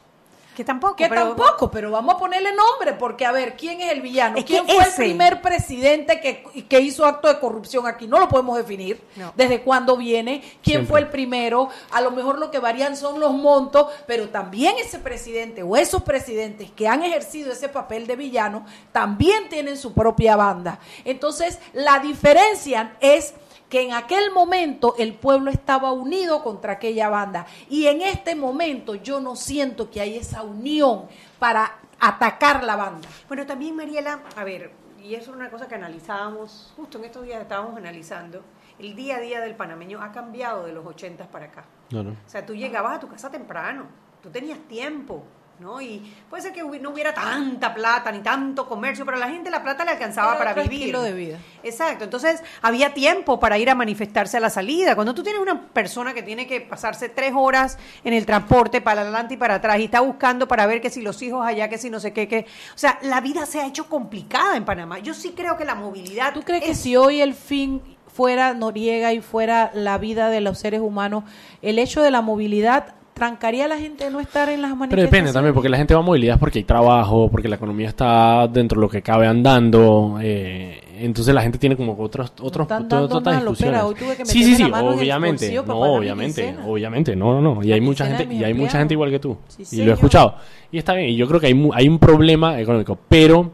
Que 0.58 0.64
tampoco. 0.64 0.96
Que 0.96 1.08
pero- 1.08 1.36
tampoco, 1.36 1.70
pero 1.70 1.92
vamos 1.92 2.16
a 2.16 2.18
ponerle 2.18 2.50
nombre, 2.52 2.94
porque 2.94 3.24
a 3.24 3.30
ver, 3.30 3.56
¿quién 3.56 3.80
es 3.80 3.92
el 3.92 4.00
villano? 4.00 4.38
Es 4.38 4.44
¿Quién 4.44 4.66
fue 4.66 4.74
ese- 4.78 4.88
el 5.04 5.10
primer 5.10 5.40
presidente 5.40 6.18
que, 6.20 6.42
que 6.68 6.80
hizo 6.80 7.06
acto 7.06 7.28
de 7.28 7.38
corrupción 7.38 7.86
aquí? 7.86 8.08
No 8.08 8.18
lo 8.18 8.28
podemos 8.28 8.56
definir. 8.56 9.00
No. 9.14 9.32
¿Desde 9.36 9.62
cuándo 9.62 9.96
viene? 9.96 10.40
¿Quién 10.40 10.78
Siempre. 10.78 10.86
fue 10.88 11.00
el 11.02 11.08
primero? 11.10 11.68
A 11.92 12.00
lo 12.00 12.10
mejor 12.10 12.40
lo 12.40 12.50
que 12.50 12.58
varían 12.58 12.96
son 12.96 13.20
los 13.20 13.34
montos, 13.34 13.86
pero 14.08 14.30
también 14.30 14.74
ese 14.78 14.98
presidente 14.98 15.62
o 15.62 15.76
esos 15.76 16.02
presidentes 16.02 16.72
que 16.72 16.88
han 16.88 17.04
ejercido 17.04 17.52
ese 17.52 17.68
papel 17.68 18.08
de 18.08 18.16
villano 18.16 18.66
también 18.90 19.48
tienen 19.48 19.76
su 19.76 19.94
propia 19.94 20.34
banda. 20.34 20.80
Entonces, 21.04 21.60
la 21.72 22.00
diferencia 22.00 22.96
es 23.00 23.32
que 23.68 23.82
en 23.82 23.92
aquel 23.92 24.32
momento 24.32 24.94
el 24.98 25.14
pueblo 25.14 25.50
estaba 25.50 25.92
unido 25.92 26.42
contra 26.42 26.74
aquella 26.74 27.08
banda 27.08 27.46
y 27.68 27.86
en 27.86 28.02
este 28.02 28.34
momento 28.34 28.94
yo 28.94 29.20
no 29.20 29.36
siento 29.36 29.90
que 29.90 30.00
hay 30.00 30.16
esa 30.16 30.42
unión 30.42 31.06
para 31.38 31.78
atacar 32.00 32.64
la 32.64 32.76
banda. 32.76 33.08
Bueno, 33.26 33.46
también 33.46 33.76
Mariela, 33.76 34.20
a 34.36 34.44
ver, 34.44 34.72
y 35.02 35.14
eso 35.14 35.30
es 35.30 35.36
una 35.36 35.50
cosa 35.50 35.68
que 35.68 35.74
analizábamos, 35.74 36.72
justo 36.76 36.98
en 36.98 37.04
estos 37.04 37.24
días 37.24 37.40
estábamos 37.40 37.76
analizando, 37.76 38.42
el 38.78 38.94
día 38.94 39.16
a 39.16 39.20
día 39.20 39.40
del 39.40 39.54
panameño 39.54 40.00
ha 40.02 40.12
cambiado 40.12 40.64
de 40.64 40.72
los 40.72 40.86
80 40.86 41.28
para 41.28 41.46
acá. 41.46 41.64
No, 41.90 42.02
no. 42.02 42.10
O 42.10 42.28
sea, 42.28 42.44
tú 42.46 42.54
llegabas 42.54 42.96
a 42.96 43.00
tu 43.00 43.08
casa 43.08 43.30
temprano, 43.30 43.86
tú 44.22 44.30
tenías 44.30 44.58
tiempo, 44.60 45.24
¿no? 45.60 45.80
Y 45.80 46.02
puede 46.30 46.42
ser 46.42 46.52
que 46.52 46.62
no 46.62 46.90
hubiera 46.90 47.12
tanta 47.12 47.74
plata 47.74 48.12
ni 48.12 48.20
tanto 48.20 48.68
comercio, 48.68 49.04
pero 49.04 49.16
a 49.16 49.20
la 49.20 49.28
gente 49.28 49.50
la 49.50 49.62
plata 49.62 49.84
le 49.84 49.92
alcanzaba 49.92 50.30
Era 50.30 50.38
para 50.38 50.50
otro 50.52 50.62
vivir. 50.64 50.80
estilo 50.80 51.02
de 51.02 51.12
vida. 51.12 51.38
Exacto, 51.62 52.04
entonces 52.04 52.42
había 52.62 52.94
tiempo 52.94 53.40
para 53.40 53.58
ir 53.58 53.70
a 53.70 53.74
manifestarse 53.74 54.36
a 54.36 54.40
la 54.40 54.50
salida. 54.50 54.94
Cuando 54.94 55.14
tú 55.14 55.22
tienes 55.22 55.40
una 55.42 55.60
persona 55.68 56.14
que 56.14 56.22
tiene 56.22 56.46
que 56.46 56.60
pasarse 56.60 57.08
tres 57.08 57.32
horas 57.34 57.78
en 58.04 58.12
el 58.12 58.24
transporte 58.26 58.80
para 58.80 59.02
adelante 59.02 59.34
y 59.34 59.36
para 59.36 59.56
atrás 59.56 59.78
y 59.78 59.84
está 59.84 60.00
buscando 60.00 60.46
para 60.46 60.66
ver 60.66 60.80
que 60.80 60.90
si 60.90 61.02
los 61.02 61.20
hijos 61.22 61.44
allá, 61.44 61.68
que 61.68 61.78
si 61.78 61.90
no 61.90 62.00
sé 62.00 62.12
qué, 62.12 62.28
que... 62.28 62.46
O 62.74 62.78
sea, 62.78 62.98
la 63.02 63.20
vida 63.20 63.46
se 63.46 63.60
ha 63.60 63.66
hecho 63.66 63.88
complicada 63.88 64.56
en 64.56 64.64
Panamá. 64.64 64.98
Yo 64.98 65.14
sí 65.14 65.32
creo 65.36 65.56
que 65.56 65.64
la 65.64 65.74
movilidad... 65.74 66.32
¿Tú 66.34 66.42
crees 66.42 66.64
que 66.64 66.74
si 66.74 66.96
hoy 66.96 67.20
el 67.20 67.34
fin 67.34 67.82
fuera 68.06 68.54
Noriega 68.54 69.12
y 69.12 69.20
fuera 69.20 69.70
la 69.74 69.96
vida 69.98 70.28
de 70.28 70.40
los 70.40 70.58
seres 70.58 70.80
humanos, 70.80 71.24
el 71.62 71.78
hecho 71.78 72.02
de 72.02 72.10
la 72.10 72.20
movilidad 72.20 72.94
trancaría 73.18 73.64
a 73.66 73.68
la 73.68 73.78
gente 73.78 74.04
de 74.04 74.10
no 74.10 74.20
estar 74.20 74.48
en 74.48 74.62
las 74.62 74.70
Pero 74.70 74.76
manifestaciones? 74.80 75.10
depende 75.10 75.32
también, 75.32 75.54
porque 75.54 75.68
la 75.68 75.76
gente 75.76 75.94
va 75.94 76.00
a 76.00 76.02
movilidad 76.02 76.38
porque 76.38 76.58
hay 76.60 76.64
trabajo, 76.64 77.28
porque 77.30 77.48
la 77.48 77.56
economía 77.56 77.88
está 77.88 78.46
dentro 78.48 78.80
de 78.80 78.86
lo 78.86 78.88
que 78.90 79.02
cabe 79.02 79.26
andando. 79.26 80.18
eh, 80.22 80.80
entonces 81.00 81.32
la 81.32 81.42
gente 81.42 81.58
tiene 81.58 81.76
como 81.76 81.92
otros, 81.96 82.32
otros, 82.40 82.64
Están 82.64 82.84
otras 82.86 83.00
dando 83.02 83.16
otras 83.18 83.34
más 83.36 83.44
lopera. 83.44 83.70
discusiones. 83.70 83.82
Hoy 83.84 83.94
tuve 83.94 84.16
que 84.16 84.26
sí, 84.26 84.42
sí, 84.42 84.54
sí, 84.56 84.62
obviamente. 84.64 85.52
No, 85.64 85.74
obviamente, 85.76 86.56
obviamente. 86.66 87.14
No, 87.16 87.40
no, 87.40 87.54
no. 87.54 87.62
Y 87.62 87.72
hay 87.72 87.80
mucha 87.80 88.06
gente, 88.06 88.34
y 88.34 88.42
hay 88.42 88.54
mucha 88.54 88.78
gente 88.78 88.94
igual 88.94 89.10
que 89.10 89.18
tú. 89.20 89.36
Sí, 89.46 89.80
y 89.80 89.84
lo 89.84 89.92
he 89.92 89.94
escuchado. 89.94 90.34
Y 90.72 90.78
está 90.78 90.94
bien. 90.94 91.10
Y 91.10 91.16
yo 91.16 91.28
creo 91.28 91.38
que 91.40 91.46
hay, 91.46 91.54
mu- 91.54 91.72
hay 91.72 91.88
un 91.88 91.98
problema 92.00 92.58
económico. 92.60 92.98
Pero, 93.08 93.52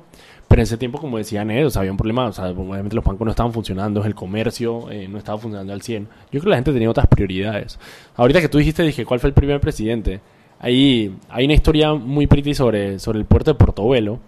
pero 0.54 0.60
en 0.60 0.66
ese 0.66 0.78
tiempo, 0.78 1.00
como 1.00 1.18
decía 1.18 1.44
Ned, 1.44 1.66
o 1.66 1.70
sea, 1.70 1.80
había 1.80 1.90
un 1.90 1.96
problema. 1.96 2.26
O 2.26 2.32
sea, 2.32 2.50
obviamente 2.50 2.94
los 2.94 3.04
bancos 3.04 3.24
no 3.24 3.32
estaban 3.32 3.52
funcionando, 3.52 4.04
el 4.04 4.14
comercio 4.14 4.88
eh, 4.88 5.08
no 5.08 5.18
estaba 5.18 5.36
funcionando 5.36 5.72
al 5.72 5.82
100. 5.82 6.04
Yo 6.04 6.08
creo 6.30 6.42
que 6.42 6.48
la 6.50 6.56
gente 6.58 6.72
tenía 6.72 6.88
otras 6.88 7.08
prioridades. 7.08 7.76
Ahorita 8.14 8.40
que 8.40 8.48
tú 8.48 8.58
dijiste, 8.58 8.84
dije, 8.84 9.04
¿cuál 9.04 9.18
fue 9.18 9.30
el 9.30 9.34
primer 9.34 9.60
presidente? 9.60 10.20
Ahí 10.60 11.12
hay 11.28 11.46
una 11.46 11.54
historia 11.54 11.94
muy 11.94 12.28
pretty 12.28 12.54
sobre, 12.54 13.00
sobre 13.00 13.18
el 13.18 13.24
puerto 13.24 13.50
de 13.50 13.56
Portobelo 13.56 14.20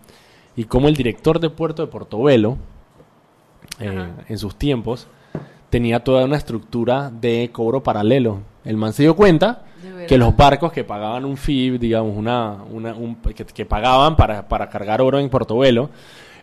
y 0.56 0.64
cómo 0.64 0.88
el 0.88 0.96
director 0.96 1.38
de 1.38 1.48
puerto 1.48 1.86
de 1.86 1.92
Portobelo, 1.92 2.58
eh, 3.78 4.08
en 4.28 4.38
sus 4.38 4.56
tiempos, 4.56 5.06
tenía 5.70 6.02
toda 6.02 6.24
una 6.24 6.38
estructura 6.38 7.08
de 7.08 7.50
cobro 7.52 7.84
paralelo. 7.84 8.40
El 8.64 8.76
man 8.76 8.92
se 8.92 9.04
dio 9.04 9.14
cuenta. 9.14 9.62
Que 10.08 10.18
los 10.18 10.36
barcos 10.36 10.72
que 10.72 10.84
pagaban 10.84 11.24
un 11.24 11.36
fee, 11.36 11.78
digamos, 11.78 12.16
una, 12.16 12.52
una 12.70 12.94
un- 12.94 13.16
que, 13.16 13.44
que 13.44 13.66
pagaban 13.66 14.16
para, 14.16 14.46
para 14.46 14.68
cargar 14.68 15.00
oro 15.00 15.18
en 15.18 15.28
Portobelo, 15.28 15.90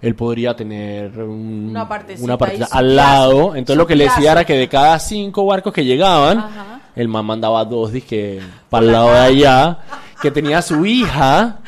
él 0.02 0.16
podría 0.16 0.56
tener 0.56 1.18
un- 1.20 1.68
Una 1.70 1.88
partecita 1.88 2.24
una 2.26 2.38
partecita 2.38 2.68
al 2.78 2.96
lado. 2.96 3.56
Entonces 3.56 3.78
lo 3.78 3.88
que 3.88 3.96
le 3.96 4.06
decía 4.06 4.34
era 4.34 4.46
que 4.46 4.56
de 4.58 4.68
cada 4.68 5.00
cinco 5.00 5.46
barcos 5.46 5.72
que 5.74 5.86
llegaban, 5.86 6.40
Ajá. 6.40 6.82
el 6.96 7.08
man 7.08 7.26
mandaba 7.26 7.64
dos 7.66 7.92
disque 7.92 8.42
para 8.70 8.86
el 8.86 8.92
lado 8.92 9.10
de 9.14 9.20
allá, 9.20 9.78
que 10.22 10.30
tenía 10.32 10.58
a 10.58 10.62
su 10.62 10.86
hija. 10.86 11.60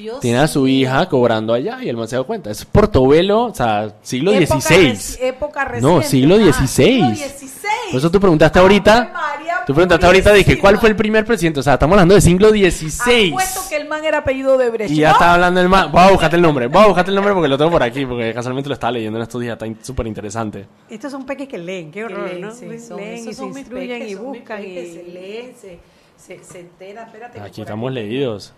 Dios 0.00 0.20
Tiene 0.20 0.38
a 0.38 0.48
su 0.48 0.62
mío. 0.62 0.68
hija 0.82 1.08
cobrando 1.08 1.52
allá 1.54 1.78
y 1.82 1.88
el 1.88 1.96
man 1.96 2.08
se 2.08 2.16
da 2.16 2.22
cuenta. 2.22 2.50
Es 2.50 2.64
Portobelo, 2.64 3.44
o 3.46 3.54
sea, 3.54 3.94
siglo 4.02 4.32
Época 4.32 4.60
XVI. 4.60 4.76
reci- 4.92 5.18
época 5.22 5.72
No, 5.80 6.02
siglo 6.02 6.34
Ah, 6.36 6.52
XVI. 6.52 6.66
siglo 6.66 7.14
XVI. 7.14 7.50
Por 7.90 7.98
eso 7.98 8.10
tú 8.10 8.20
preguntaste 8.20 8.58
ahorita. 8.58 9.10
María 9.12 9.54
Tú 9.66 9.74
preguntaste 9.74 10.06
ahorita, 10.06 10.32
dije. 10.32 10.58
¿cuál 10.58 10.78
fue 10.78 10.88
el 10.88 10.96
primer 10.96 11.24
presidente? 11.24 11.60
O 11.60 11.62
sea, 11.62 11.74
estamos 11.74 11.94
hablando 11.94 12.14
del 12.14 12.22
siglo 12.22 12.48
XVI. 12.50 13.28
Apuesto 13.30 13.60
que 13.68 13.76
el 13.76 13.88
man 13.88 14.04
era 14.04 14.18
apellido 14.18 14.56
de 14.58 14.70
Brecht. 14.70 14.90
Y 14.90 14.96
ya 14.96 15.08
¿no? 15.08 15.12
estaba 15.14 15.34
hablando 15.34 15.60
el 15.60 15.68
man. 15.68 15.90
Voy 15.92 16.00
a 16.02 16.10
buscarte 16.10 16.36
el 16.36 16.42
nombre. 16.42 16.66
Voy 16.68 16.82
a 16.82 16.86
buscarte 16.86 17.10
el 17.10 17.14
nombre 17.14 17.32
porque 17.34 17.48
lo 17.48 17.58
tengo 17.58 17.70
por 17.70 17.82
aquí. 17.82 18.06
Porque 18.06 18.32
casualmente 18.32 18.68
lo 18.68 18.74
estaba 18.74 18.92
leyendo 18.92 19.18
en 19.18 19.22
estos 19.22 19.40
días. 19.40 19.52
Está 19.60 19.66
súper 19.84 20.06
interesante. 20.06 20.66
Estos 20.88 21.10
son 21.12 21.24
peques 21.26 21.48
que 21.48 21.58
leen, 21.58 21.90
qué 21.90 22.00
Que 22.00 22.04
horror, 22.06 22.28
leen, 22.28 22.40
¿no? 22.40 22.52
sí, 22.54 22.66
leen 22.66 22.80
son- 22.80 23.00
y 23.02 23.18
se 23.34 23.44
instruyen 23.44 23.98
peques, 24.00 24.10
y 24.10 24.14
buscan. 24.14 24.58
peques, 24.60 24.88
y- 24.88 24.92
Se 24.94 25.02
leen, 25.04 25.54
se, 25.60 25.78
se, 26.16 26.44
se 26.44 26.60
enteran. 26.60 27.06
Espérate 27.06 27.40
Aquí 27.40 27.60
estamos 27.60 27.88
aquí- 27.90 27.94
leídos. 28.00 28.52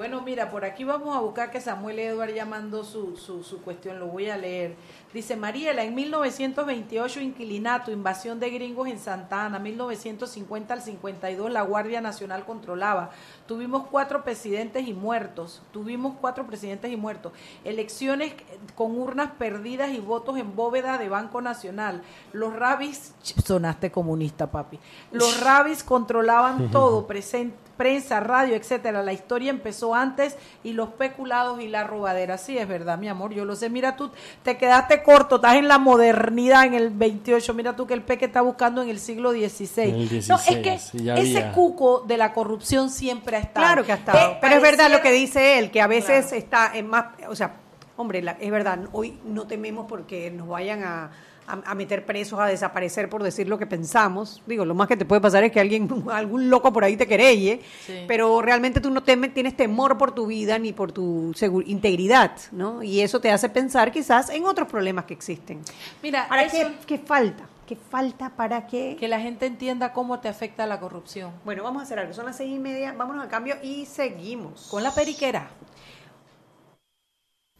Bueno, 0.00 0.22
mira, 0.22 0.48
por 0.48 0.64
aquí 0.64 0.82
vamos 0.82 1.14
a 1.14 1.20
buscar 1.20 1.50
que 1.50 1.60
Samuel 1.60 1.98
Edward 1.98 2.32
ya 2.32 2.46
mandó 2.46 2.84
su, 2.84 3.18
su, 3.18 3.44
su 3.44 3.60
cuestión, 3.60 4.00
lo 4.00 4.06
voy 4.06 4.30
a 4.30 4.38
leer. 4.38 4.74
Dice 5.12 5.36
Mariela, 5.36 5.84
en 5.84 5.94
1928 5.94 7.20
inquilinato, 7.20 7.90
invasión 7.90 8.40
de 8.40 8.48
gringos 8.48 8.88
en 8.88 8.98
Santa 8.98 9.44
Ana, 9.44 9.58
1950 9.58 10.72
al 10.72 10.80
52 10.80 11.50
la 11.50 11.60
Guardia 11.60 12.00
Nacional 12.00 12.46
controlaba. 12.46 13.10
Tuvimos 13.46 13.88
cuatro 13.90 14.24
presidentes 14.24 14.88
y 14.88 14.94
muertos, 14.94 15.60
tuvimos 15.70 16.14
cuatro 16.18 16.46
presidentes 16.46 16.90
y 16.90 16.96
muertos. 16.96 17.34
Elecciones 17.64 18.32
con 18.76 18.98
urnas 18.98 19.32
perdidas 19.38 19.90
y 19.90 20.00
votos 20.00 20.38
en 20.38 20.56
bóveda 20.56 20.96
de 20.96 21.10
Banco 21.10 21.42
Nacional. 21.42 22.00
Los 22.32 22.56
rabis, 22.56 23.14
sonaste 23.44 23.90
comunista, 23.90 24.50
papi. 24.50 24.78
Los 25.12 25.40
rabis 25.44 25.84
controlaban 25.84 26.70
todo, 26.72 27.06
presen- 27.06 27.52
prensa, 27.80 28.20
radio, 28.20 28.56
etcétera. 28.56 29.02
La 29.02 29.14
historia 29.14 29.48
empezó 29.48 29.94
antes 29.94 30.36
y 30.62 30.74
los 30.74 30.90
peculados 30.90 31.62
y 31.62 31.68
la 31.68 31.82
robadera. 31.84 32.36
Sí, 32.36 32.58
es 32.58 32.68
verdad, 32.68 32.98
mi 32.98 33.08
amor, 33.08 33.32
yo 33.32 33.46
lo 33.46 33.56
sé. 33.56 33.70
Mira 33.70 33.96
tú, 33.96 34.10
te 34.42 34.58
quedaste 34.58 35.02
corto, 35.02 35.36
estás 35.36 35.54
en 35.56 35.66
la 35.66 35.78
modernidad 35.78 36.66
en 36.66 36.74
el 36.74 36.90
28. 36.90 37.54
Mira 37.54 37.74
tú 37.76 37.86
que 37.86 37.94
el 37.94 38.02
peque 38.02 38.26
está 38.26 38.42
buscando 38.42 38.82
en 38.82 38.90
el 38.90 38.98
siglo 38.98 39.30
XVI. 39.32 39.92
No, 39.92 39.96
es 40.02 40.10
16, 40.10 40.58
que 40.58 40.78
sí, 40.78 41.08
ese 41.08 41.38
había. 41.38 41.52
cuco 41.52 42.00
de 42.06 42.18
la 42.18 42.34
corrupción 42.34 42.90
siempre 42.90 43.38
ha 43.38 43.40
estado. 43.40 43.64
Claro 43.66 43.84
que 43.86 43.92
ha 43.92 43.96
estado. 43.96 44.32
Eh, 44.32 44.38
Pero 44.42 44.56
es 44.56 44.62
verdad 44.62 44.90
lo 44.90 45.00
que 45.00 45.10
dice 45.12 45.58
él, 45.58 45.70
que 45.70 45.80
a 45.80 45.86
veces 45.86 46.26
Claro. 46.26 46.36
está 46.36 46.70
en 46.74 46.86
más, 46.86 47.06
o 47.30 47.34
sea, 47.34 47.54
hombre, 47.96 48.20
la- 48.20 48.36
es 48.38 48.50
verdad, 48.50 48.78
hoy 48.92 49.18
no 49.24 49.46
tememos 49.46 49.86
porque 49.88 50.30
nos 50.30 50.48
vayan 50.48 50.82
a, 50.84 51.10
a- 51.52 51.70
a 51.70 51.74
meter 51.74 52.04
presos, 52.06 52.38
a 52.40 52.46
desaparecer 52.46 53.08
por 53.08 53.22
decir 53.22 53.48
lo 53.48 53.58
que 53.58 53.66
pensamos. 53.66 54.42
Digo, 54.46 54.64
lo 54.64 54.74
más 54.74 54.88
que 54.88 54.96
te 54.96 55.04
puede 55.04 55.20
pasar 55.20 55.44
es 55.44 55.52
que 55.52 55.60
alguien, 55.60 55.88
algún 56.12 56.50
loco 56.50 56.72
por 56.72 56.84
ahí 56.84 56.96
te 56.96 57.06
querelle, 57.06 57.60
Sí. 57.86 58.04
pero 58.08 58.40
realmente 58.42 58.80
tú 58.80 58.90
no 58.90 59.02
teme- 59.02 59.32
tienes 59.32 59.56
temor 59.56 59.98
por 59.98 60.12
tu 60.12 60.26
vida 60.26 60.58
ni 60.58 60.72
por 60.72 60.92
tu 60.92 61.32
integridad, 61.66 62.32
¿no? 62.52 62.82
Y 62.82 63.00
eso 63.00 63.20
te 63.20 63.30
hace 63.30 63.48
pensar 63.48 63.90
quizás 63.92 64.30
en 64.30 64.44
otros 64.46 64.68
problemas 64.68 65.04
que 65.04 65.14
existen. 65.14 65.60
Mira, 66.02 66.28
¿Para 66.28 66.44
eso- 66.44 66.56
qué, 66.86 66.96
qué 66.96 66.98
falta? 66.98 67.44
¿Qué 67.66 67.76
falta 67.76 68.30
para 68.30 68.66
qué? 68.66 68.96
que 68.98 69.06
la 69.06 69.20
gente 69.20 69.46
entienda 69.46 69.92
cómo 69.92 70.18
te 70.18 70.28
afecta 70.28 70.66
la 70.66 70.80
corrupción. 70.80 71.30
Bueno, 71.44 71.62
vamos 71.62 71.80
a 71.80 71.84
hacer 71.84 72.00
algo. 72.00 72.12
Son 72.12 72.26
las 72.26 72.36
seis 72.36 72.52
y 72.52 72.58
media. 72.58 72.92
Vámonos 72.98 73.24
a 73.24 73.28
cambio 73.28 73.54
y 73.62 73.86
seguimos. 73.86 74.66
Con 74.68 74.82
la 74.82 74.92
periquera. 74.92 75.50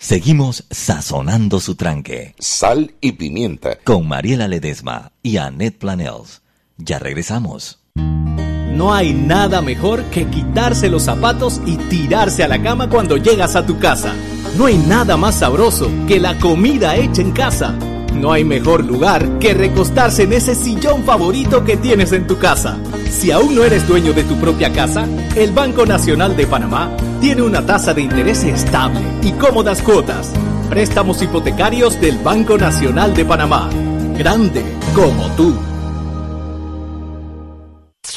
Seguimos 0.02 0.64
sazonando 0.70 1.60
su 1.60 1.74
tranque 1.74 2.34
Sal 2.38 2.94
y 3.02 3.12
pimienta. 3.12 3.76
con 3.84 4.08
Mariela 4.08 4.48
Ledesma 4.48 5.12
y 5.22 5.36
Annette 5.36 5.78
Planels. 5.78 6.40
Ya 6.78 6.98
regresamos. 6.98 7.80
No 8.72 8.94
hay 8.94 9.12
nada 9.12 9.60
mejor 9.60 10.04
que 10.04 10.26
quitarse 10.26 10.88
los 10.88 11.02
zapatos 11.02 11.60
y 11.66 11.76
tirarse 11.76 12.42
a 12.42 12.48
la 12.48 12.62
cama 12.62 12.88
cuando 12.88 13.18
llegas 13.18 13.56
a 13.56 13.66
tu 13.66 13.78
casa. 13.78 14.14
No 14.56 14.64
hay 14.64 14.78
nada 14.78 15.18
más 15.18 15.34
sabroso 15.34 15.90
que 16.08 16.18
la 16.18 16.38
comida 16.38 16.96
hecha 16.96 17.20
en 17.20 17.32
casa. 17.32 17.78
No 18.14 18.32
hay 18.32 18.44
mejor 18.44 18.84
lugar 18.84 19.38
que 19.38 19.54
recostarse 19.54 20.24
en 20.24 20.32
ese 20.32 20.54
sillón 20.54 21.04
favorito 21.04 21.64
que 21.64 21.76
tienes 21.76 22.12
en 22.12 22.26
tu 22.26 22.38
casa. 22.38 22.76
Si 23.10 23.30
aún 23.30 23.54
no 23.54 23.64
eres 23.64 23.86
dueño 23.88 24.12
de 24.12 24.24
tu 24.24 24.36
propia 24.36 24.72
casa, 24.72 25.06
el 25.36 25.52
Banco 25.52 25.86
Nacional 25.86 26.36
de 26.36 26.46
Panamá 26.46 26.90
tiene 27.20 27.42
una 27.42 27.64
tasa 27.64 27.94
de 27.94 28.02
interés 28.02 28.44
estable 28.44 29.00
y 29.22 29.32
cómodas 29.32 29.82
cuotas. 29.82 30.32
Préstamos 30.68 31.22
hipotecarios 31.22 32.00
del 32.00 32.18
Banco 32.18 32.56
Nacional 32.58 33.14
de 33.14 33.24
Panamá. 33.24 33.68
Grande 34.16 34.62
como 34.94 35.28
tú. 35.36 35.69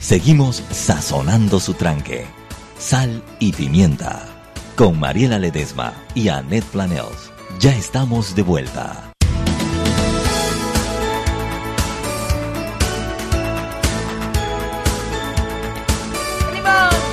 Seguimos 0.00 0.62
sazonando 0.70 1.58
su 1.58 1.74
tranque. 1.74 2.26
Sal 2.78 3.22
y 3.40 3.52
pimienta. 3.52 4.26
Con 4.76 4.98
Mariela 4.98 5.40
Ledesma 5.40 5.92
y 6.14 6.28
Annette 6.28 6.64
Planels. 6.66 7.32
Ya 7.58 7.74
estamos 7.76 8.36
de 8.36 8.42
vuelta. 8.42 9.12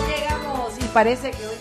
Llegamos 0.08 0.74
y 0.80 0.84
parece 0.93 1.32
que 1.32 1.48
hoy 1.48 1.56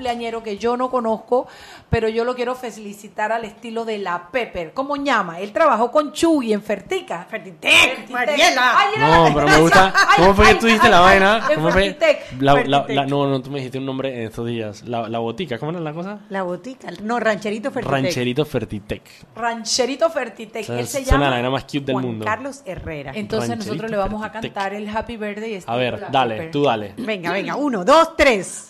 cumpleañero 0.00 0.42
que 0.42 0.58
yo 0.58 0.76
no 0.76 0.90
conozco, 0.90 1.46
pero 1.88 2.06
yo 2.08 2.24
lo 2.26 2.34
quiero 2.34 2.54
felicitar 2.54 3.32
al 3.32 3.46
estilo 3.46 3.86
de 3.86 3.96
la 3.98 4.28
Pepper. 4.30 4.74
¿Cómo 4.74 4.96
llama? 4.96 5.40
Él 5.40 5.52
trabajó 5.52 5.90
con 5.90 6.12
Chuy 6.12 6.52
en 6.52 6.62
Fertica. 6.62 7.26
Fertitec, 7.30 8.10
Mariela. 8.10 8.74
No, 8.98 9.30
pero 9.34 9.48
me 9.48 9.56
gusta. 9.58 9.94
¿Cómo 10.16 10.34
fue 10.34 10.48
que 10.48 10.54
tú 10.56 10.66
dijiste 10.66 10.90
la 10.90 11.00
vaina? 11.00 11.48
¿Cómo 11.54 11.70
fue? 11.70 11.84
Fertitec. 11.94 12.42
La, 12.42 12.52
la- 12.52 12.58
Fertitec. 12.82 12.96
la- 12.96 13.06
no, 13.06 13.26
no, 13.26 13.40
tú 13.40 13.50
me 13.50 13.58
dijiste 13.58 13.78
un 13.78 13.86
nombre 13.86 14.14
en 14.14 14.26
estos 14.28 14.46
días. 14.46 14.82
La, 14.82 15.08
la 15.08 15.18
botica, 15.18 15.58
¿cómo 15.58 15.70
era 15.72 15.80
la 15.80 15.94
cosa? 15.94 16.18
La 16.28 16.42
botica. 16.42 16.88
No, 17.02 17.18
rancherito 17.18 17.70
Fertitec. 17.70 17.90
Rancherito 18.02 18.44
Fertitec. 18.44 19.02
Rancherito 19.34 20.10
Fertitec. 20.10 20.62
O 20.62 20.66
sea, 20.66 20.78
Él 20.80 20.86
se 20.86 20.92
suena 21.04 21.10
llama 21.12 21.24
la 21.24 21.30
vaina 21.36 21.50
más 21.50 21.64
cute 21.64 21.80
del 21.80 21.94
Juan 21.94 22.04
mundo. 22.04 22.24
Carlos 22.26 22.60
Herrera. 22.66 23.12
Entonces 23.14 23.48
Rancherito 23.48 23.72
nosotros 23.74 23.90
le 23.90 23.96
vamos 23.96 24.22
a 24.22 24.30
cantar 24.30 24.74
el 24.74 24.94
Happy 24.94 25.16
Birthday. 25.16 25.54
A 25.54 25.56
estilo 25.56 25.76
ver, 25.78 26.10
dale, 26.10 26.34
Pepper. 26.36 26.50
tú 26.50 26.64
dale. 26.64 26.92
Venga, 26.98 27.32
venga. 27.32 27.56
Uno, 27.56 27.82
dos, 27.84 28.14
tres. 28.16 28.68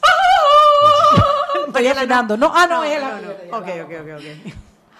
Estoy 1.67 1.87
afinando. 1.89 2.37
No, 2.37 2.51
ah, 2.55 2.67
no, 2.67 2.85
es 2.85 2.97
el 2.97 3.03
no, 3.03 3.11
no. 3.11 3.29
Birthday. 3.29 3.51
Ok, 3.51 3.69
ok, 3.85 3.93
ok, 4.01 4.09
ok. 4.17 4.55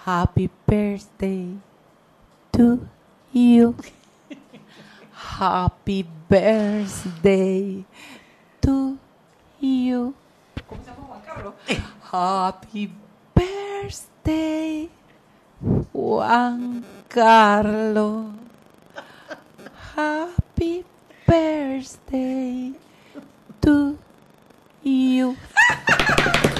Happy 0.05 0.49
birthday 0.65 1.57
to 2.51 2.79
you. 3.33 3.75
Happy 5.11 6.05
birthday 6.29 7.85
to 8.61 8.97
you. 9.59 10.13
¿Cómo 10.67 10.81
se 10.83 10.91
llama 10.91 11.07
Juan 11.07 11.21
Carlos? 11.25 11.53
Happy 12.11 12.91
birthday, 13.35 14.89
Juan 15.93 16.85
Carlos. 17.09 18.25
Happy 19.95 20.85
birthday 21.27 22.73
to 23.61 23.97
you. 24.87 25.35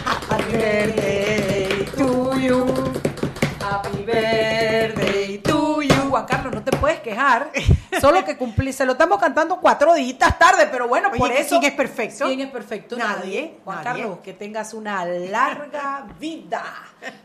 Happy 0.05 0.51
birthday 0.51 1.85
to 1.97 2.39
you. 2.39 2.65
Happy 3.59 4.03
birthday 4.03 5.37
to 5.39 5.81
you. 5.81 6.09
Juan 6.09 6.25
Carlos, 6.25 6.53
no 6.53 6.63
te 6.63 6.75
puedes 6.77 6.99
quejar. 6.99 7.51
Solo 8.01 8.23
que 8.23 8.37
cumplir, 8.37 8.73
se 8.73 8.85
lo 8.85 8.91
estamos 8.93 9.19
cantando 9.19 9.59
cuatro 9.59 9.93
días 9.93 10.37
tarde, 10.37 10.67
pero 10.71 10.87
bueno, 10.87 11.09
Oye, 11.09 11.17
por 11.17 11.31
eso. 11.31 11.59
¿quién 11.59 11.71
es 11.71 11.77
perfecto? 11.77 12.25
¿Quién 12.25 12.41
es 12.41 12.51
perfecto? 12.51 12.97
Nadie, 12.97 13.57
Juan 13.63 13.83
nadie. 13.83 14.01
Carlos, 14.03 14.19
que 14.19 14.33
tengas 14.33 14.73
una 14.73 15.05
larga 15.05 16.07
vida. 16.19 16.63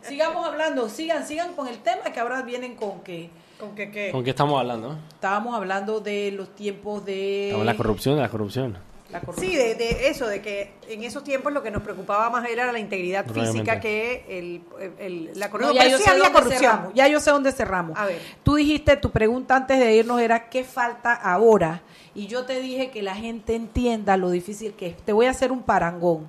Sigamos 0.02 0.46
hablando, 0.46 0.88
sigan, 0.88 1.26
sigan 1.26 1.54
con 1.54 1.68
el 1.68 1.78
tema 1.78 2.04
que 2.12 2.20
ahora 2.20 2.42
vienen 2.42 2.76
con 2.76 3.00
que 3.00 3.30
¿Con 3.58 3.74
qué 3.76 3.90
qué? 3.92 4.10
¿Con 4.10 4.24
qué 4.24 4.30
estamos 4.30 4.58
hablando? 4.58 4.98
estábamos 5.14 5.54
hablando 5.54 6.00
de 6.00 6.32
los 6.32 6.54
tiempos 6.56 7.04
de 7.04 7.44
Estamos 7.46 7.62
en 7.62 7.66
la 7.66 7.76
corrupción 7.76 8.16
de 8.16 8.22
la 8.22 8.28
corrupción. 8.28 8.91
La 9.12 9.20
corrupción. 9.20 9.50
Sí, 9.52 9.56
de, 9.56 9.74
de 9.74 10.08
eso, 10.08 10.26
de 10.26 10.40
que 10.42 10.72
en 10.88 11.04
esos 11.04 11.22
tiempos 11.22 11.52
lo 11.52 11.62
que 11.62 11.70
nos 11.70 11.82
preocupaba 11.82 12.30
más 12.30 12.48
era 12.48 12.72
la 12.72 12.78
integridad 12.78 13.26
física 13.26 13.78
que 13.78 14.24
el, 14.28 14.62
el- 14.98 15.30
la 15.38 15.46
No, 15.46 15.52
corrupción. 15.52 15.74
ya 15.76 15.80
Pero 15.82 15.90
yo 15.92 15.98
sí 15.98 16.04
sé 16.04 16.10
había 16.10 16.22
dónde 16.24 16.38
corrupción. 16.38 16.70
cerramos, 16.72 16.94
Ya 16.94 17.08
yo 17.08 17.20
sé 17.20 17.30
dónde 17.30 17.52
cerramos. 17.52 17.98
A 17.98 18.06
ver. 18.06 18.18
Tú 18.42 18.54
dijiste, 18.56 18.96
tu 18.96 19.10
pregunta 19.10 19.54
antes 19.56 19.78
de 19.78 19.94
irnos 19.94 20.20
era 20.20 20.48
¿qué 20.48 20.64
falta 20.64 21.12
ahora? 21.12 21.82
Y 22.14 22.26
yo 22.26 22.44
te 22.44 22.60
dije 22.60 22.90
que 22.90 23.02
la 23.02 23.14
gente 23.14 23.54
entienda 23.54 24.16
lo 24.16 24.30
difícil 24.30 24.72
que 24.74 24.88
es. 24.88 24.96
Te 24.98 25.12
voy 25.12 25.26
a 25.26 25.30
hacer 25.30 25.52
un 25.52 25.62
parangón. 25.62 26.28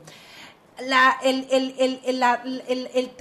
La, 0.81 1.19
el, 1.21 1.47
el- 1.51 1.75
el- 1.77 1.99
el- 2.03 2.19
la, 2.19 2.41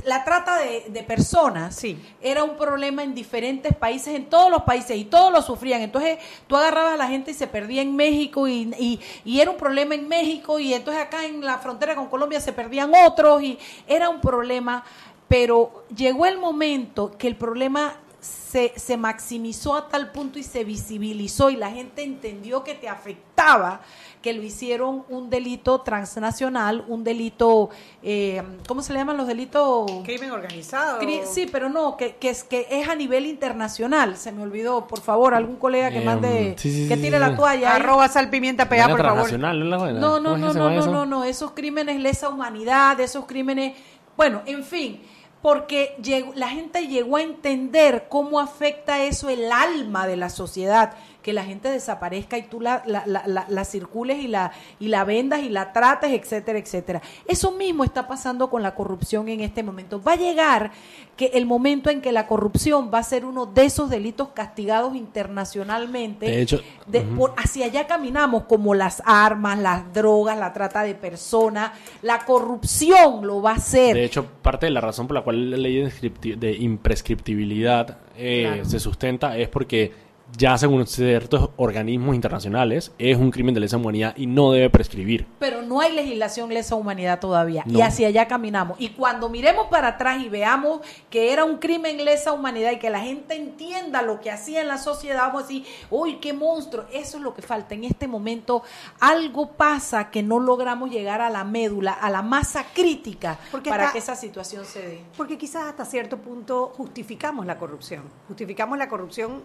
la 0.06 0.24
trata 0.24 0.56
de, 0.56 0.86
de 0.88 1.02
personas 1.02 1.76
Sí. 1.76 2.02
era 2.22 2.44
un 2.44 2.56
problema 2.56 3.02
en 3.02 3.14
diferentes 3.14 3.76
países, 3.76 4.14
en 4.14 4.24
todos 4.30 4.50
los 4.50 4.62
países, 4.62 4.96
y 4.96 5.04
todos 5.04 5.30
lo 5.30 5.42
sufrían. 5.42 5.82
Entonces 5.82 6.18
tú 6.46 6.56
agarrabas 6.56 6.94
a 6.94 6.96
la 6.96 7.08
gente 7.08 7.32
y 7.32 7.34
se 7.34 7.46
perdía 7.46 7.82
en 7.82 7.94
México, 7.94 8.48
y, 8.48 8.72
y- 8.78 9.00
y 9.24 9.40
era 9.40 9.50
un 9.50 9.58
problema 9.58 9.94
en 9.94 10.08
México, 10.08 10.58
y 10.58 10.72
entonces 10.72 11.02
acá 11.02 11.26
en 11.26 11.44
la 11.44 11.58
frontera 11.58 11.94
con 11.94 12.06
Colombia 12.08 12.40
se 12.40 12.54
perdían 12.54 12.90
otros, 13.06 13.42
y 13.42 13.58
era 13.86 14.08
un 14.08 14.20
problema. 14.22 14.82
Pero 15.28 15.84
llegó 15.94 16.26
el 16.26 16.38
momento 16.38 17.10
que 17.18 17.26
el 17.26 17.36
problema 17.36 17.94
se, 18.22 18.72
se 18.76 18.96
maximizó 18.96 19.74
a 19.74 19.88
tal 19.88 20.12
punto 20.12 20.38
y 20.38 20.44
se 20.44 20.62
visibilizó, 20.62 21.50
y 21.50 21.56
la 21.56 21.70
gente 21.70 22.02
entendió 22.04 22.62
que 22.62 22.74
te 22.74 22.88
afectaba 22.88 23.80
que 24.22 24.32
lo 24.32 24.42
hicieron 24.44 25.04
un 25.08 25.28
delito 25.30 25.80
transnacional, 25.80 26.84
un 26.86 27.02
delito, 27.02 27.70
eh, 28.04 28.40
¿cómo 28.68 28.80
se 28.80 28.92
le 28.92 29.00
llaman 29.00 29.16
los 29.16 29.26
delitos? 29.26 29.90
Crimen 30.04 30.30
organizado. 30.30 31.00
Cri- 31.00 31.24
Sí, 31.24 31.48
pero 31.50 31.68
no, 31.68 31.96
que, 31.96 32.14
que 32.16 32.30
es 32.30 32.44
que 32.44 32.68
es 32.70 32.88
a 32.88 32.94
nivel 32.94 33.26
internacional. 33.26 34.16
Se 34.16 34.30
me 34.30 34.42
olvidó, 34.42 34.86
por 34.86 35.00
favor, 35.00 35.34
algún 35.34 35.56
colega 35.56 35.90
que 35.90 35.98
Eh, 35.98 36.04
mande, 36.04 36.54
sí, 36.58 36.70
sí, 36.72 36.88
que 36.88 36.96
tire 36.96 37.16
sí, 37.16 37.20
la 37.20 37.34
toalla. 37.34 37.74
Arroba 37.74 38.06
salpimienta 38.08 38.66
Vaina 38.66 38.88
por 38.88 38.98
favor. 38.98 39.12
transnacional, 39.14 39.58
¿no 39.58 39.64
es 39.64 39.70
la 39.72 39.76
vaina? 39.78 40.00
No, 40.00 40.08
¿Cómo 40.12 40.20
no, 40.20 40.36
no, 40.36 40.54
no, 40.54 40.70
no, 40.70 40.78
eso? 40.80 40.90
no, 40.92 41.06
no, 41.06 41.24
esos 41.24 41.50
crímenes 41.50 41.98
lesa 42.00 42.28
humanidad, 42.28 43.00
esos 43.00 43.24
crímenes, 43.26 43.74
bueno, 44.16 44.42
en 44.46 44.62
fin, 44.62 45.02
porque 45.42 45.96
la 46.36 46.48
gente 46.48 46.86
llegó 46.86 47.16
a 47.16 47.22
entender 47.22 48.06
cómo 48.08 48.38
afecta 48.38 49.02
eso 49.02 49.28
el 49.28 49.50
alma 49.50 50.06
de 50.06 50.16
la 50.16 50.30
sociedad, 50.30 50.94
que 51.22 51.32
la 51.32 51.44
gente 51.44 51.68
desaparezca 51.70 52.36
y 52.36 52.42
tú 52.42 52.60
la, 52.60 52.82
la, 52.86 53.04
la, 53.06 53.46
la- 53.48 53.64
circules 53.64 54.18
y 54.18 54.26
la, 54.28 54.50
y 54.80 54.88
la 54.88 55.04
vendas 55.04 55.40
y 55.42 55.48
la 55.48 55.72
trates, 55.72 56.10
etcétera, 56.10 56.58
etcétera. 56.58 57.00
Eso 57.28 57.52
mismo 57.52 57.84
está 57.84 58.08
pasando 58.08 58.50
con 58.50 58.62
la 58.62 58.74
corrupción 58.74 59.28
en 59.28 59.40
este 59.40 59.62
momento. 59.62 60.02
Va 60.02 60.12
a 60.12 60.16
llegar 60.16 60.72
que 61.16 61.26
el 61.34 61.46
momento 61.46 61.90
en 61.90 62.00
que 62.00 62.10
la 62.10 62.26
corrupción 62.26 62.90
va 62.92 62.98
a 62.98 63.02
ser 63.04 63.24
uno 63.24 63.46
de 63.46 63.64
esos 63.66 63.88
delitos 63.88 64.28
castigados 64.34 64.96
internacionalmente. 64.96 66.26
De 66.26 66.42
hecho, 66.42 66.60
De- 66.86 67.02
por- 67.02 67.34
hacia 67.36 67.66
allá 67.66 67.86
caminamos 67.86 68.44
como 68.44 68.74
las 68.74 69.02
armas, 69.06 69.58
las 69.58 69.92
drogas, 69.92 70.36
la 70.38 70.52
trata 70.52 70.82
de 70.82 70.94
personas, 70.94 71.72
la 72.02 72.24
corrupción 72.24 73.26
lo 73.26 73.40
va 73.40 73.52
a 73.52 73.54
hacer. 73.54 73.94
De 73.94 74.04
hecho, 74.04 74.26
parte 74.42 74.66
de 74.66 74.72
la 74.72 74.80
razón 74.80 75.06
por 75.06 75.14
la 75.14 75.22
cual 75.22 75.50
la 75.50 75.56
ley 75.56 75.76
de, 76.00 76.36
de 76.36 76.52
imprescriptibilidad 76.56 77.98
eh, 78.16 78.44
Claro. 78.48 78.64
se 78.64 78.80
sustenta 78.80 79.36
es 79.36 79.48
porque 79.48 79.92
ya 80.36 80.56
según 80.56 80.86
ciertos 80.86 81.50
organismos 81.56 82.14
internacionales 82.14 82.92
es 82.98 83.16
un 83.16 83.30
crimen 83.30 83.54
de 83.54 83.60
lesa 83.60 83.76
humanidad 83.76 84.14
y 84.16 84.26
no 84.26 84.52
debe 84.52 84.70
prescribir. 84.70 85.26
Pero 85.38 85.62
no 85.62 85.80
hay 85.80 85.92
legislación 85.92 86.52
lesa 86.52 86.74
humanidad 86.74 87.20
todavía. 87.20 87.62
No. 87.66 87.78
Y 87.78 87.82
hacia 87.82 88.08
allá 88.08 88.26
caminamos. 88.28 88.80
Y 88.80 88.90
cuando 88.90 89.28
miremos 89.28 89.66
para 89.68 89.88
atrás 89.88 90.22
y 90.22 90.28
veamos 90.28 90.80
que 91.10 91.32
era 91.32 91.44
un 91.44 91.58
crimen 91.58 92.04
lesa 92.04 92.32
humanidad 92.32 92.72
y 92.72 92.78
que 92.78 92.90
la 92.90 93.00
gente 93.00 93.34
entienda 93.34 94.02
lo 94.02 94.20
que 94.20 94.30
hacía 94.30 94.60
en 94.60 94.68
la 94.68 94.78
sociedad, 94.78 95.28
vamos 95.28 95.44
a 95.44 95.46
decir, 95.46 95.64
uy, 95.90 96.16
qué 96.16 96.32
monstruo. 96.32 96.84
Eso 96.92 97.18
es 97.18 97.22
lo 97.22 97.34
que 97.34 97.42
falta. 97.42 97.74
En 97.74 97.84
este 97.84 98.08
momento 98.08 98.62
algo 99.00 99.52
pasa 99.52 100.10
que 100.10 100.22
no 100.22 100.40
logramos 100.40 100.90
llegar 100.90 101.20
a 101.20 101.30
la 101.30 101.44
médula, 101.44 101.92
a 101.92 102.10
la 102.10 102.22
masa 102.22 102.66
crítica 102.74 103.38
Porque 103.50 103.70
para 103.70 103.92
que 103.92 103.98
esa 103.98 104.16
situación 104.16 104.64
se 104.64 104.80
dé. 104.80 105.00
Porque 105.16 105.36
quizás 105.38 105.64
hasta 105.64 105.84
cierto 105.84 106.18
punto 106.18 106.72
justificamos 106.76 107.46
la 107.46 107.58
corrupción. 107.58 108.04
Justificamos 108.28 108.78
la 108.78 108.88
corrupción 108.88 109.42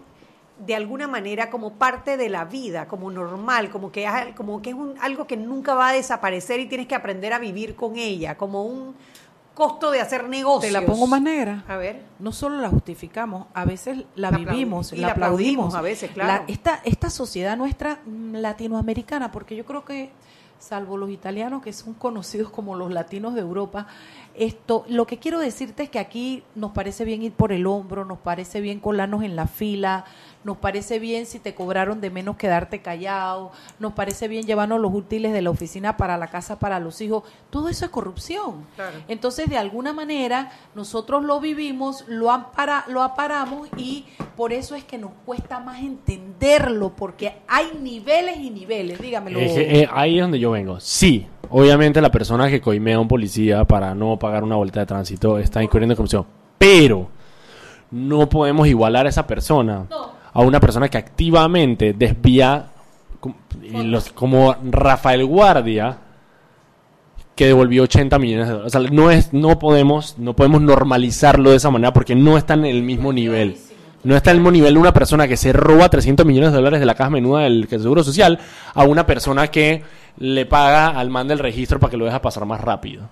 de 0.58 0.74
alguna 0.74 1.06
manera 1.06 1.50
como 1.50 1.74
parte 1.74 2.16
de 2.16 2.28
la 2.28 2.44
vida, 2.44 2.88
como 2.88 3.10
normal, 3.10 3.70
como 3.70 3.92
que, 3.92 4.04
es- 4.04 4.34
como 4.36 4.60
que 4.60 4.70
es 4.70 4.76
un, 4.76 4.94
algo 5.00 5.26
que 5.26 5.36
nunca 5.36 5.74
va 5.74 5.88
a 5.88 5.92
desaparecer 5.92 6.60
y 6.60 6.66
tienes 6.66 6.86
que 6.86 6.94
aprender 6.94 7.32
a 7.32 7.38
vivir 7.38 7.74
con 7.76 7.96
ella, 7.96 8.36
como 8.36 8.64
un 8.64 8.94
costo 9.54 9.90
de 9.90 10.00
hacer 10.00 10.28
negocios. 10.28 10.72
Te 10.72 10.80
la 10.80 10.86
pongo 10.86 11.06
más 11.08 11.20
negra. 11.20 11.64
A 11.66 11.76
ver. 11.76 12.02
No 12.20 12.30
solo 12.32 12.58
la 12.60 12.68
justificamos, 12.68 13.46
a 13.54 13.64
veces 13.64 14.04
la, 14.14 14.30
vivimos, 14.30 14.92
y 14.92 14.96
la 14.98 15.08
la 15.08 15.12
aplaudimos 15.14 15.66
aplaudimos. 15.66 15.74
a 15.74 15.80
veces, 15.80 16.10
claro. 16.12 16.44
La- 16.46 16.52
esta, 16.52 16.80
esta 16.84 17.10
sociedad 17.10 17.56
nuestra 17.56 17.98
mm, 18.06 18.34
latinoamericana, 18.36 19.32
porque 19.32 19.56
yo 19.56 19.64
creo 19.64 19.84
que, 19.84 20.10
salvo 20.60 20.96
los 20.96 21.08
italianos 21.10 21.62
que 21.62 21.72
son 21.72 21.94
conocidos 21.94 22.50
como 22.50 22.74
los 22.74 22.92
latinos 22.92 23.34
de 23.34 23.40
Europa, 23.42 23.86
esto, 24.38 24.84
lo 24.88 25.06
que 25.06 25.18
quiero 25.18 25.40
decirte 25.40 25.84
es 25.84 25.90
que 25.90 25.98
aquí 25.98 26.42
nos 26.54 26.72
parece 26.72 27.04
bien 27.04 27.22
ir 27.22 27.32
por 27.32 27.52
el 27.52 27.66
hombro, 27.66 28.04
nos 28.04 28.18
parece 28.18 28.60
bien 28.60 28.78
colarnos 28.80 29.24
en 29.24 29.36
la 29.36 29.46
fila, 29.46 30.04
nos 30.44 30.56
parece 30.56 30.98
bien 30.98 31.26
si 31.26 31.38
te 31.38 31.54
cobraron 31.54 32.00
de 32.00 32.10
menos 32.10 32.36
quedarte 32.36 32.80
callado, 32.80 33.50
nos 33.78 33.92
parece 33.92 34.28
bien 34.28 34.46
llevarnos 34.46 34.80
los 34.80 34.94
útiles 34.94 35.32
de 35.32 35.42
la 35.42 35.50
oficina 35.50 35.96
para 35.96 36.16
la 36.16 36.28
casa, 36.28 36.58
para 36.58 36.78
los 36.80 37.00
hijos. 37.00 37.24
Todo 37.50 37.68
eso 37.68 37.84
es 37.84 37.90
corrupción. 37.90 38.64
Claro. 38.76 38.98
Entonces, 39.08 39.48
de 39.48 39.58
alguna 39.58 39.92
manera, 39.92 40.52
nosotros 40.74 41.24
lo 41.24 41.40
vivimos, 41.40 42.04
lo, 42.06 42.30
ampara, 42.30 42.84
lo 42.88 43.02
aparamos 43.02 43.68
y 43.76 44.04
por 44.36 44.52
eso 44.52 44.74
es 44.76 44.84
que 44.84 44.98
nos 44.98 45.10
cuesta 45.26 45.58
más 45.58 45.80
entenderlo, 45.80 46.94
porque 46.94 47.38
hay 47.48 47.72
niveles 47.82 48.38
y 48.38 48.50
niveles, 48.50 49.00
dígamelo. 49.00 49.40
Eh, 49.40 49.88
ahí 49.92 50.16
es 50.18 50.22
donde 50.22 50.38
yo 50.38 50.52
vengo. 50.52 50.78
Sí, 50.78 51.26
obviamente 51.50 52.00
la 52.00 52.10
persona 52.10 52.48
que 52.48 52.60
coimea 52.60 52.96
a 52.96 53.00
un 53.00 53.08
policía 53.08 53.64
para 53.64 53.94
no 53.94 54.18
pagar 54.18 54.44
una 54.44 54.56
vuelta 54.56 54.80
de 54.80 54.86
tránsito 54.86 55.38
está 55.38 55.62
incurriendo 55.62 55.92
en 55.92 55.96
corrupción. 55.96 56.26
Pero 56.58 57.08
no 57.90 58.28
podemos 58.28 58.66
igualar 58.66 59.06
a 59.06 59.08
esa 59.08 59.26
persona 59.26 59.86
a 60.32 60.40
una 60.42 60.60
persona 60.60 60.88
que 60.88 60.98
activamente 60.98 61.94
desvía 61.94 62.66
los, 63.62 64.12
como 64.12 64.54
Rafael 64.62 65.24
Guardia 65.24 65.98
que 67.34 67.46
devolvió 67.46 67.84
80 67.84 68.18
millones 68.18 68.48
de 68.48 68.52
dólares. 68.52 68.74
O 68.74 68.80
sea, 68.80 68.90
no 68.90 69.10
es, 69.10 69.32
no 69.32 69.58
podemos, 69.60 70.18
no 70.18 70.34
podemos 70.34 70.60
normalizarlo 70.60 71.50
de 71.50 71.56
esa 71.56 71.70
manera 71.70 71.92
porque 71.92 72.16
no 72.16 72.36
está 72.36 72.54
en 72.54 72.64
el 72.64 72.82
mismo 72.82 73.12
nivel. 73.12 73.56
No 74.02 74.16
está 74.16 74.30
en 74.30 74.38
el 74.38 74.40
mismo 74.40 74.50
nivel 74.50 74.74
de 74.74 74.80
una 74.80 74.92
persona 74.92 75.28
que 75.28 75.36
se 75.36 75.52
roba 75.52 75.88
300 75.88 76.26
millones 76.26 76.50
de 76.50 76.56
dólares 76.56 76.80
de 76.80 76.86
la 76.86 76.94
caja 76.94 77.10
menuda 77.10 77.42
del 77.42 77.68
Seguro 77.68 78.02
Social 78.02 78.40
a 78.74 78.84
una 78.84 79.06
persona 79.06 79.48
que 79.48 79.82
le 80.18 80.46
paga 80.46 80.88
al 80.88 81.10
man 81.10 81.28
del 81.28 81.38
registro 81.38 81.78
para 81.78 81.90
que 81.90 81.96
lo 81.96 82.04
deja 82.04 82.20
pasar 82.20 82.44
más 82.44 82.60
rápido. 82.60 83.08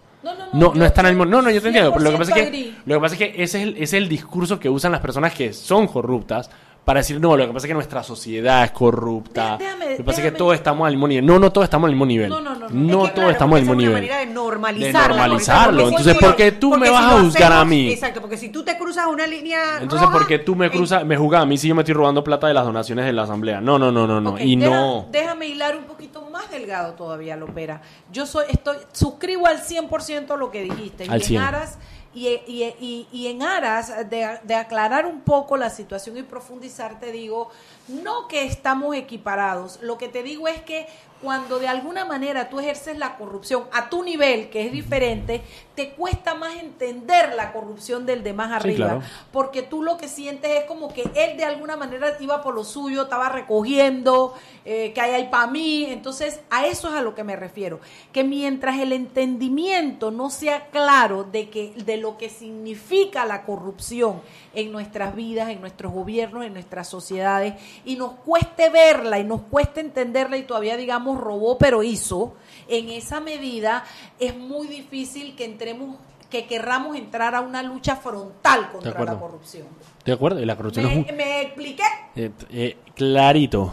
No, 0.52 0.72
no, 0.74 0.84
está 0.84 1.02
en 1.02 1.08
el 1.08 1.12
mismo. 1.14 1.26
No, 1.26 1.42
no, 1.42 1.50
yo 1.50 1.60
te 1.60 1.68
entiendo. 1.68 1.92
Pero 1.92 2.04
lo 2.04 2.10
que 2.12 2.18
pasa 2.18 2.30
es 2.30 2.36
que, 2.36 2.42
100% 2.42 2.46
agree. 2.46 2.74
lo 2.84 2.94
que, 2.94 3.00
pasa 3.00 3.14
es 3.14 3.18
que 3.18 3.42
ese, 3.42 3.42
es 3.42 3.54
el, 3.54 3.74
ese 3.74 3.82
es 3.82 3.92
el 3.94 4.08
discurso 4.08 4.58
que 4.58 4.68
usan 4.68 4.92
las 4.92 5.00
personas 5.00 5.34
que 5.34 5.52
son 5.52 5.86
corruptas 5.86 6.50
para 6.86 7.00
decir, 7.00 7.20
no, 7.20 7.36
lo 7.36 7.46
que 7.48 7.52
pasa 7.52 7.66
es 7.66 7.68
que 7.68 7.74
nuestra 7.74 8.02
sociedad 8.04 8.62
es 8.64 8.70
corrupta. 8.70 9.58
Déjame- 9.58 9.90
lo 9.90 9.96
que 9.98 10.04
pasa 10.04 10.18
es 10.20 10.22
que 10.24 10.30
déjame- 10.32 10.38
todos 10.38 10.54
estamos 10.54 10.86
al 10.86 10.92
mismo 10.94 11.08
nivel. 11.08 11.26
No, 11.26 11.38
no 11.38 11.50
todos 11.52 11.64
estamos 11.64 11.88
al 11.88 11.92
mismo 11.94 12.06
nivel. 12.06 12.28
No, 12.30 12.40
no, 12.40 12.54
no. 12.54 12.68
No 12.68 12.68
Es 12.68 12.70
que, 12.70 12.90
todos 12.94 13.10
claro, 13.12 13.30
estamos 13.32 13.56
al 13.56 13.62
mismo 13.62 13.72
esa 13.74 13.82
es 13.82 13.88
nivel. 13.88 13.90
una 13.92 14.00
manera 14.00 14.18
de 14.18 14.26
normalizarlo. 14.26 15.14
De 15.14 15.20
normalizarlo. 15.20 15.72
Porque 15.82 15.88
Entonces, 15.96 16.12
si 16.16 16.24
¿por 16.24 16.36
qué 16.36 16.52
tú 16.52 16.70
me 16.70 16.76
porque 16.76 16.90
vas 16.90 17.04
si 17.04 17.10
a 17.10 17.20
juzgar 17.20 17.42
a 17.52 17.56
hacemos- 17.56 17.66
mí? 17.70 17.92
Exacto, 17.92 18.20
porque 18.20 18.36
si 18.36 18.48
tú 18.50 18.64
te 18.64 18.78
cruzas 18.78 19.06
una 19.08 19.26
línea 19.26 19.58
Entonces, 19.80 20.00
roja, 20.06 20.12
¿por 20.18 20.26
qué 20.28 20.38
tú 20.38 20.54
me 20.54 20.70
cruzas, 20.70 21.04
me 21.04 21.16
juzgas 21.16 21.42
a 21.42 21.46
mí 21.46 21.58
si 21.58 21.66
yo 21.68 21.74
me 21.74 21.82
estoy 21.82 21.94
robando 21.94 22.22
plata 22.22 22.46
de 22.46 22.54
las 22.54 22.64
donaciones 22.64 23.04
de 23.04 23.12
la 23.12 23.24
asamblea? 23.24 23.60
No, 23.60 23.78
no, 23.80 23.90
no, 23.90 24.06
no, 24.06 24.20
no. 24.20 24.30
Ok, 24.30 24.40
y 24.42 24.54
deja- 24.56 24.70
no. 24.70 25.06
Déjame 25.10 25.46
hilar 25.48 25.76
un 25.76 25.84
poquito 25.86 26.22
más 26.30 26.48
delgado 26.52 26.92
todavía, 26.94 27.36
Lopera. 27.36 27.82
Yo 28.12 28.26
soy, 28.26 28.44
estoy, 28.48 28.76
suscribo 28.92 29.48
al 29.48 29.58
100% 29.60 30.36
lo 30.36 30.52
que 30.52 30.62
dijiste. 30.62 31.06
Al 31.08 31.20
y 31.20 31.24
100. 31.24 31.42
en 31.42 31.48
aras, 31.48 31.78
y, 32.16 32.28
y, 32.46 32.64
y- 32.80 33.08
y 33.12 33.26
en 33.28 33.42
aras 33.42 34.08
de, 34.08 34.38
de 34.42 34.54
aclarar 34.54 35.04
un 35.06 35.20
poco 35.20 35.56
la 35.58 35.68
situación 35.68 36.16
y 36.16 36.22
profundizar, 36.22 36.98
te 36.98 37.12
digo, 37.12 37.50
no 37.88 38.28
que 38.28 38.44
estamos 38.44 38.94
equiparados. 38.96 39.78
Lo 39.82 39.98
que 39.98 40.08
te 40.08 40.22
digo 40.22 40.48
es 40.48 40.60
que 40.62 40.86
cuando 41.22 41.58
de 41.58 41.66
alguna 41.66 42.04
manera 42.04 42.50
tú 42.50 42.60
ejerces 42.60 42.98
la 42.98 43.16
corrupción 43.16 43.64
a 43.72 43.88
tu 43.88 44.02
nivel, 44.02 44.50
que 44.50 44.66
es 44.66 44.72
diferente, 44.72 45.42
te 45.74 45.90
cuesta 45.90 46.34
más 46.34 46.56
entender 46.56 47.34
la 47.34 47.52
corrupción 47.52 48.04
del 48.04 48.22
de 48.22 48.34
más 48.34 48.48
Sí, 48.48 48.54
arriba 48.54 48.86
claro. 48.86 49.02
porque 49.32 49.62
tú 49.62 49.82
lo 49.82 49.96
que 49.96 50.08
sientes 50.08 50.50
es 50.50 50.64
como 50.64 50.92
que 50.92 51.08
él 51.14 51.36
de 51.38 51.44
alguna 51.44 51.76
manera 51.76 52.16
iba 52.20 52.42
por 52.42 52.54
lo 52.54 52.64
suyo, 52.64 53.04
estaba 53.04 53.30
recogiendo, 53.30 54.34
eh, 54.64 54.92
que 54.94 55.00
hay 55.00 55.12
ahí 55.12 55.28
para 55.30 55.46
mí. 55.46 55.86
Entonces, 55.88 56.40
a 56.50 56.66
eso 56.66 56.88
es 56.88 56.94
a 56.94 57.02
lo 57.02 57.14
que 57.14 57.24
me 57.24 57.34
refiero. 57.34 57.80
Que 58.12 58.22
mientras 58.22 58.78
el 58.78 58.92
entendimiento 58.92 60.10
no 60.10 60.28
sea 60.28 60.66
claro 60.68 61.24
de, 61.24 61.48
que, 61.48 61.72
de 61.76 61.96
lo 61.96 62.18
que 62.18 62.28
significa 62.28 63.24
la 63.24 63.44
corrupción 63.44 64.20
en 64.56 64.72
nuestras 64.72 65.14
vidas, 65.14 65.50
en 65.50 65.60
nuestros 65.60 65.92
gobiernos, 65.92 66.44
en 66.44 66.54
nuestras 66.54 66.88
sociedades, 66.88 67.54
y 67.84 67.94
nos 67.96 68.12
cueste 68.24 68.70
verla 68.70 69.20
y 69.20 69.24
nos 69.24 69.42
cueste 69.42 69.80
entenderla 69.80 70.38
y 70.38 70.42
todavía 70.42 70.76
digamos 70.76 71.20
robó 71.20 71.58
pero 71.58 71.82
hizo, 71.82 72.34
en 72.66 72.88
esa 72.88 73.20
medida 73.20 73.84
es 74.18 74.36
muy 74.36 74.66
difícil 74.66 75.36
que 75.36 75.44
entremos 75.44 75.98
que 76.30 76.46
querramos 76.46 76.96
entrar 76.96 77.34
a 77.34 77.40
una 77.40 77.62
lucha 77.62 77.96
frontal 77.96 78.72
contra 78.72 79.04
la 79.04 79.18
corrupción. 79.20 79.68
¿De 80.04 80.12
acuerdo? 80.12 80.40
Y 80.40 80.46
la 80.46 80.56
corrupción 80.56 80.86
es 80.86 80.92
¿Me, 80.92 81.12
un... 81.12 81.16
me 81.16 81.42
expliqué? 81.42 81.84
Eh, 82.16 82.30
eh, 82.50 82.76
clarito. 82.96 83.72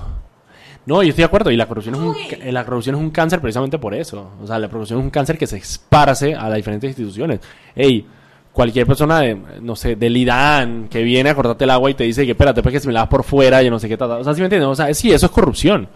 No, 0.86 1.02
yo 1.02 1.10
estoy 1.10 1.24
de 1.24 1.26
acuerdo. 1.26 1.50
Y 1.50 1.56
la 1.56 1.68
corrupción, 1.68 1.96
es 1.96 2.02
un, 2.02 2.54
la 2.54 2.66
corrupción 2.66 2.96
es 2.96 3.02
un 3.02 3.10
cáncer 3.10 3.42
precisamente 3.42 3.80
por 3.80 3.96
eso. 3.96 4.34
O 4.42 4.46
sea, 4.46 4.60
la 4.60 4.70
corrupción 4.70 5.00
es 5.00 5.06
un 5.06 5.10
cáncer 5.10 5.38
que 5.38 5.48
se 5.48 5.58
esparce 5.58 6.36
a 6.36 6.50
las 6.50 6.58
diferentes 6.58 6.90
instituciones. 6.90 7.40
Ey, 7.76 8.06
cualquier 8.54 8.86
persona 8.86 9.20
de, 9.22 9.36
no 9.62 9.76
sé, 9.76 9.96
del 9.96 10.16
IDAN 10.16 10.88
que 10.90 11.02
viene 11.02 11.30
a 11.32 11.36
cortarte 11.36 11.64
el 11.64 11.72
agua 11.72 11.90
y 11.90 11.96
te 11.96 12.04
dice 12.04 12.24
que 12.26 12.32
espérate, 12.32 12.62
pues 12.62 12.72
que 12.74 12.80
si 12.80 12.88
me 12.88 12.94
la 12.94 13.02
das 13.02 13.10
por 13.10 13.24
fuera, 13.24 13.62
yo 13.64 13.72
no 13.72 13.80
sé 13.80 13.90
qué 13.90 13.98
tal. 13.98 14.12
O 14.12 14.24
sea, 14.24 14.34
¿sí 14.34 14.42
me 14.42 14.46
entiendes? 14.46 14.68
O 14.70 14.76
sea, 14.76 14.94
sí, 14.94 15.12
eso 15.12 15.26
es 15.26 15.32
corrupción. 15.32 15.88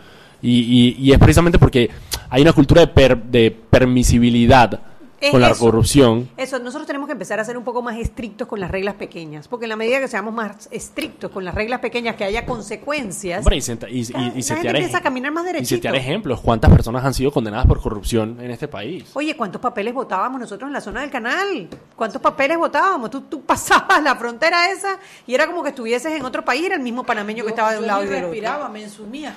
Y, 0.42 0.60
y, 0.60 0.98
y 1.00 1.12
es 1.12 1.18
precisamente 1.20 1.58
porque 1.60 1.90
hay 2.30 2.42
una 2.42 2.54
cultura 2.54 2.82
de, 2.82 2.88
per- 2.88 3.22
de 3.24 3.56
permisibilidad 3.70 4.80
Es 5.20 5.32
con 5.32 5.42
la 5.42 5.50
eso. 5.50 5.60
corrupción. 5.66 6.30
Eso, 6.38 6.60
nosotros 6.60 6.86
tenemos 6.86 7.08
que 7.08 7.14
empezar 7.14 7.40
a 7.40 7.44
ser 7.44 7.58
un 7.58 7.64
poco 7.64 7.82
más 7.82 7.98
estrictos 7.98 8.48
con 8.48 8.60
las 8.60 8.70
reglas 8.70 8.94
pequeñas, 8.96 9.48
porque 9.48 9.66
en 9.66 9.70
la 9.70 9.76
medida 9.76 10.00
que 10.00 10.08
seamos 10.08 10.34
más 10.34 10.70
estrictos 10.72 11.32
con 11.32 11.44
las 11.44 11.56
reglas 11.56 11.80
pequeñas, 11.80 12.16
que 12.16 12.24
haya 12.24 12.46
consecuencias, 12.46 13.40
Hombre, 13.40 13.58
y, 13.58 13.62
senta- 13.62 13.90
y, 13.90 14.02
y- 14.02 14.32
y 14.36 14.44
setear 14.44 14.76
empieza 14.76 15.00
a 15.00 15.02
caminar 15.02 15.32
más 15.32 15.44
y 15.46 15.48
derechito. 15.48 15.70
setear 15.76 15.96
ejemplos. 15.96 16.40
¿Cuántas 16.42 16.72
personas 16.72 17.04
han 17.04 17.14
sido 17.16 17.32
condenadas 17.32 17.66
por 17.66 17.82
corrupción 17.82 18.38
en 18.42 18.52
este 18.52 18.68
país? 18.68 19.06
Oye, 19.14 19.36
¿cuántos 19.36 19.60
papeles 19.62 19.94
votábamos 19.94 20.40
nosotros 20.40 20.68
en 20.68 20.74
la 20.74 20.82
zona 20.82 21.02
del 21.02 21.10
canal? 21.10 21.68
¿Cuántos 21.96 22.22
papeles 22.22 22.58
votábamos? 22.58 23.10
Tú, 23.10 23.22
tú 23.22 23.42
pasabas 23.42 24.04
la 24.04 24.16
frontera 24.16 24.72
esa 24.72 25.00
y 25.26 25.34
era 25.34 25.48
como 25.48 25.64
que 25.64 25.70
estuvieses 25.70 26.12
en 26.14 26.24
otro 26.26 26.46
país, 26.46 26.66
era 26.66 26.76
el 26.76 26.82
mismo 26.82 27.04
panameño 27.04 27.44
que 27.44 27.50
estaba 27.50 27.72
de 27.74 27.80
un 27.80 27.88
lado 27.88 28.04
y 28.04 28.08
del 28.08 28.16
otro. 28.18 28.28
respiraba, 28.30 28.70
me 28.70 28.84
ensumía. 28.84 29.36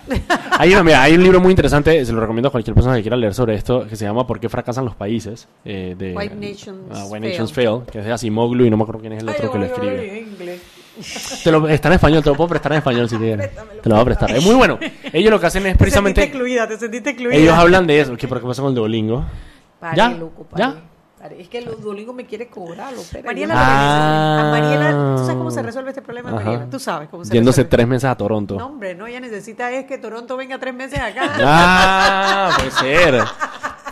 Hay, 0.58 0.72
una- 0.74 0.82
mira, 0.84 1.02
hay 1.02 1.14
un 1.14 1.22
libro 1.22 1.40
muy 1.40 1.50
interesante, 1.52 2.04
se 2.04 2.12
lo 2.12 2.20
recomiendo 2.20 2.48
a 2.48 2.52
cualquier 2.52 2.74
persona 2.74 2.96
que 2.96 3.02
quiera 3.02 3.16
leer 3.16 3.32
sobre 3.34 3.54
esto, 3.54 3.86
que 3.88 3.96
se 3.96 4.04
llama 4.04 4.26
¿Por 4.26 4.40
qué 4.40 4.48
fracasan 4.50 4.84
los 4.84 4.94
países? 4.94 5.48
Eh, 5.72 5.94
de, 5.96 6.16
White 6.16 6.34
Nations 6.34 6.80
ah, 6.90 7.04
White 7.04 7.20
Fail. 7.20 7.30
Nations 7.30 7.52
Fail, 7.52 7.80
que 7.90 7.98
es 8.00 8.04
de 8.04 8.12
Asimoglu 8.12 8.64
y 8.64 8.70
no 8.70 8.76
me 8.76 8.82
acuerdo 8.82 9.00
quién 9.00 9.12
es 9.12 9.22
el 9.22 9.28
otro 9.28 9.52
que 9.52 9.58
lo 9.58 9.64
escribe. 9.66 10.18
inglés. 10.18 10.60
Te 11.44 11.52
lo, 11.52 11.68
está 11.68 11.88
en 11.88 11.94
español, 11.94 12.22
te 12.24 12.30
lo 12.30 12.36
puedo 12.36 12.48
prestar 12.48 12.72
en 12.72 12.78
español 12.78 13.08
si 13.08 13.16
quieres. 13.16 13.50
Te 13.54 13.88
lo 13.88 13.94
voy 13.94 14.02
a 14.02 14.04
prestar. 14.04 14.32
Es 14.32 14.44
muy 14.44 14.56
bueno. 14.56 14.78
Ellos 15.12 15.30
lo 15.30 15.38
que 15.38 15.46
hacen 15.46 15.64
es 15.66 15.72
Te 15.78 15.84
sentiste 15.84 15.84
precisamente... 15.84 16.22
excluida, 16.24 16.66
te 16.66 16.76
sentiste 16.76 17.10
excluida. 17.10 17.36
Ellos 17.36 17.54
hablan 17.54 17.86
de 17.86 18.00
eso. 18.00 18.16
¿Qué, 18.16 18.26
¿Pero 18.26 18.40
qué 18.40 18.46
pasa 18.48 18.62
con 18.62 18.70
el 18.70 18.74
Duolingo? 18.74 19.24
Pare, 19.78 19.96
¿Ya? 19.96 20.10
loco, 20.10 20.44
pare, 20.44 20.62
¿Ya? 20.64 20.82
Es 21.38 21.48
que 21.48 21.58
el 21.58 21.66
Duolingo 21.82 22.12
me 22.14 22.24
quiere 22.24 22.48
cobrar. 22.48 22.94
Mariela, 23.24 23.54
Ah. 23.56 24.40
a 24.40 24.50
Mariela, 24.50 24.90
¿tú 25.16 25.22
sabes 25.22 25.36
cómo 25.36 25.50
se 25.50 25.62
resuelve 25.62 25.90
este 25.90 26.00
problema, 26.02 26.30
Ajá. 26.30 26.38
Mariela? 26.40 26.66
Tú 26.70 26.78
sabes 26.78 27.08
cómo 27.10 27.24
se 27.24 27.32
Yéndose 27.34 27.56
resuelve. 27.62 27.70
tres 27.76 27.86
meses 27.88 28.04
a 28.10 28.14
Toronto. 28.16 28.56
No, 28.56 28.66
hombre, 28.66 28.94
no, 28.94 29.06
ella 29.06 29.20
necesita 29.20 29.70
es 29.70 29.84
que 29.84 29.98
Toronto 29.98 30.36
venga 30.36 30.58
tres 30.58 30.74
meses 30.74 30.98
acá. 30.98 31.30
Ah, 31.42 32.50
puede 32.56 32.70
ser. 32.70 33.24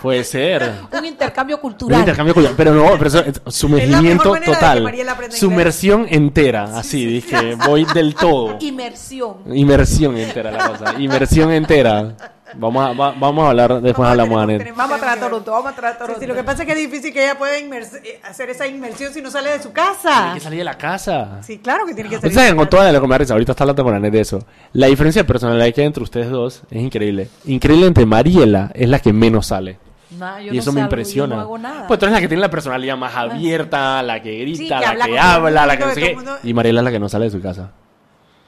Puede 0.00 0.22
ser. 0.24 0.72
Un 0.96 1.04
intercambio 1.04 1.56
Un 1.56 1.60
cultural. 1.62 1.98
intercambio 2.00 2.32
cultural. 2.32 2.54
Pero 2.56 2.72
no, 2.72 2.84
pero 2.96 3.08
eso 3.08 3.18
es 3.20 3.40
sumergimiento 3.54 4.32
total. 4.44 4.90
Sumersión 5.30 6.06
entera. 6.08 6.78
Así, 6.78 7.04
dije. 7.04 7.56
Voy 7.66 7.84
del 7.92 8.14
todo. 8.14 8.56
Inmersión. 8.60 9.38
Inmersión 9.52 10.16
entera 10.16 10.50
la 10.52 10.68
cosa. 10.68 10.94
Inmersión 11.00 11.50
entera. 11.50 12.14
Vamos 12.54 12.84
a, 12.86 12.92
va- 12.92 13.14
vamos 13.18 13.44
a 13.44 13.50
hablar, 13.50 13.80
después 13.82 14.08
hablamos, 14.08 14.42
Anet. 14.42 14.74
Vamos 14.74 14.96
a 14.96 15.00
traer 15.00 15.18
a 15.18 15.20
Toronto, 15.20 15.50
vamos 15.52 15.72
a 15.72 15.76
traer 15.76 15.94
a 15.94 15.98
Toronto. 15.98 16.20
sí, 16.20 16.26
lo 16.26 16.34
que 16.34 16.42
pasa 16.44 16.62
es 16.62 16.66
que 16.66 16.72
es 16.72 16.78
difícil 16.90 17.12
que 17.12 17.24
ella 17.24 17.36
pueda 17.38 17.56
eh, 17.58 18.20
hacer 18.24 18.50
esa 18.50 18.66
inmersión 18.66 19.12
si 19.12 19.20
no 19.20 19.30
sale 19.30 19.50
de 19.50 19.62
su 19.62 19.72
casa. 19.72 20.22
Tiene 20.22 20.34
que 20.34 20.40
salir 20.40 20.58
de 20.60 20.64
la 20.64 20.78
casa. 20.78 21.42
Sí, 21.42 21.58
claro 21.58 21.84
que 21.86 21.94
tiene 21.94 22.08
que 22.10 22.16
Ustedes 22.16 22.34
salir. 22.34 22.48
saben, 22.48 22.58
con 22.58 22.68
toda 22.70 22.90
la 22.90 23.18
risa, 23.18 23.34
ahorita 23.34 23.52
está 23.52 23.64
hablando 23.64 23.84
con 23.84 23.94
Anet 23.94 24.12
de 24.12 24.20
eso. 24.20 24.38
La 24.72 24.86
diferencia 24.86 25.22
de 25.22 25.28
personalidad 25.28 25.72
que 25.74 25.80
hay 25.82 25.86
entre 25.86 26.02
ustedes 26.02 26.30
dos 26.30 26.62
es 26.70 26.82
increíble. 26.82 27.28
Increíble 27.46 27.86
entre 27.86 28.06
Mariela 28.06 28.70
es 28.74 28.88
la 28.88 28.98
que 29.00 29.12
menos 29.12 29.46
sale. 29.46 29.78
Nah, 30.18 30.40
yo 30.40 30.52
y 30.52 30.56
no 30.56 30.62
eso 30.62 30.72
me 30.72 30.80
salgo, 30.80 30.86
impresiona. 30.86 31.34
Yo 31.34 31.36
no 31.36 31.42
hago 31.42 31.58
nada. 31.58 31.86
Pues 31.86 32.00
tú 32.00 32.06
eres 32.06 32.14
la 32.14 32.20
que 32.22 32.28
tiene 32.28 32.40
la 32.40 32.50
personalidad 32.50 32.96
más 32.96 33.14
abierta, 33.14 34.02
la 34.02 34.22
que 34.22 34.38
grita, 34.38 34.56
Sí, 34.58 34.64
que 34.64 34.70
la 34.70 34.88
habla 34.90 35.04
que 35.06 35.18
habla, 35.18 35.66
la 35.66 35.76
que 35.76 35.84
no 35.84 35.94
sé 35.94 36.00
de 36.00 36.06
qué. 36.16 36.18
Y 36.44 36.54
Mariela 36.54 36.80
es 36.80 36.84
la 36.84 36.90
que 36.90 36.98
no 36.98 37.08
sale 37.10 37.26
de 37.26 37.30
su 37.30 37.42
casa. 37.42 37.72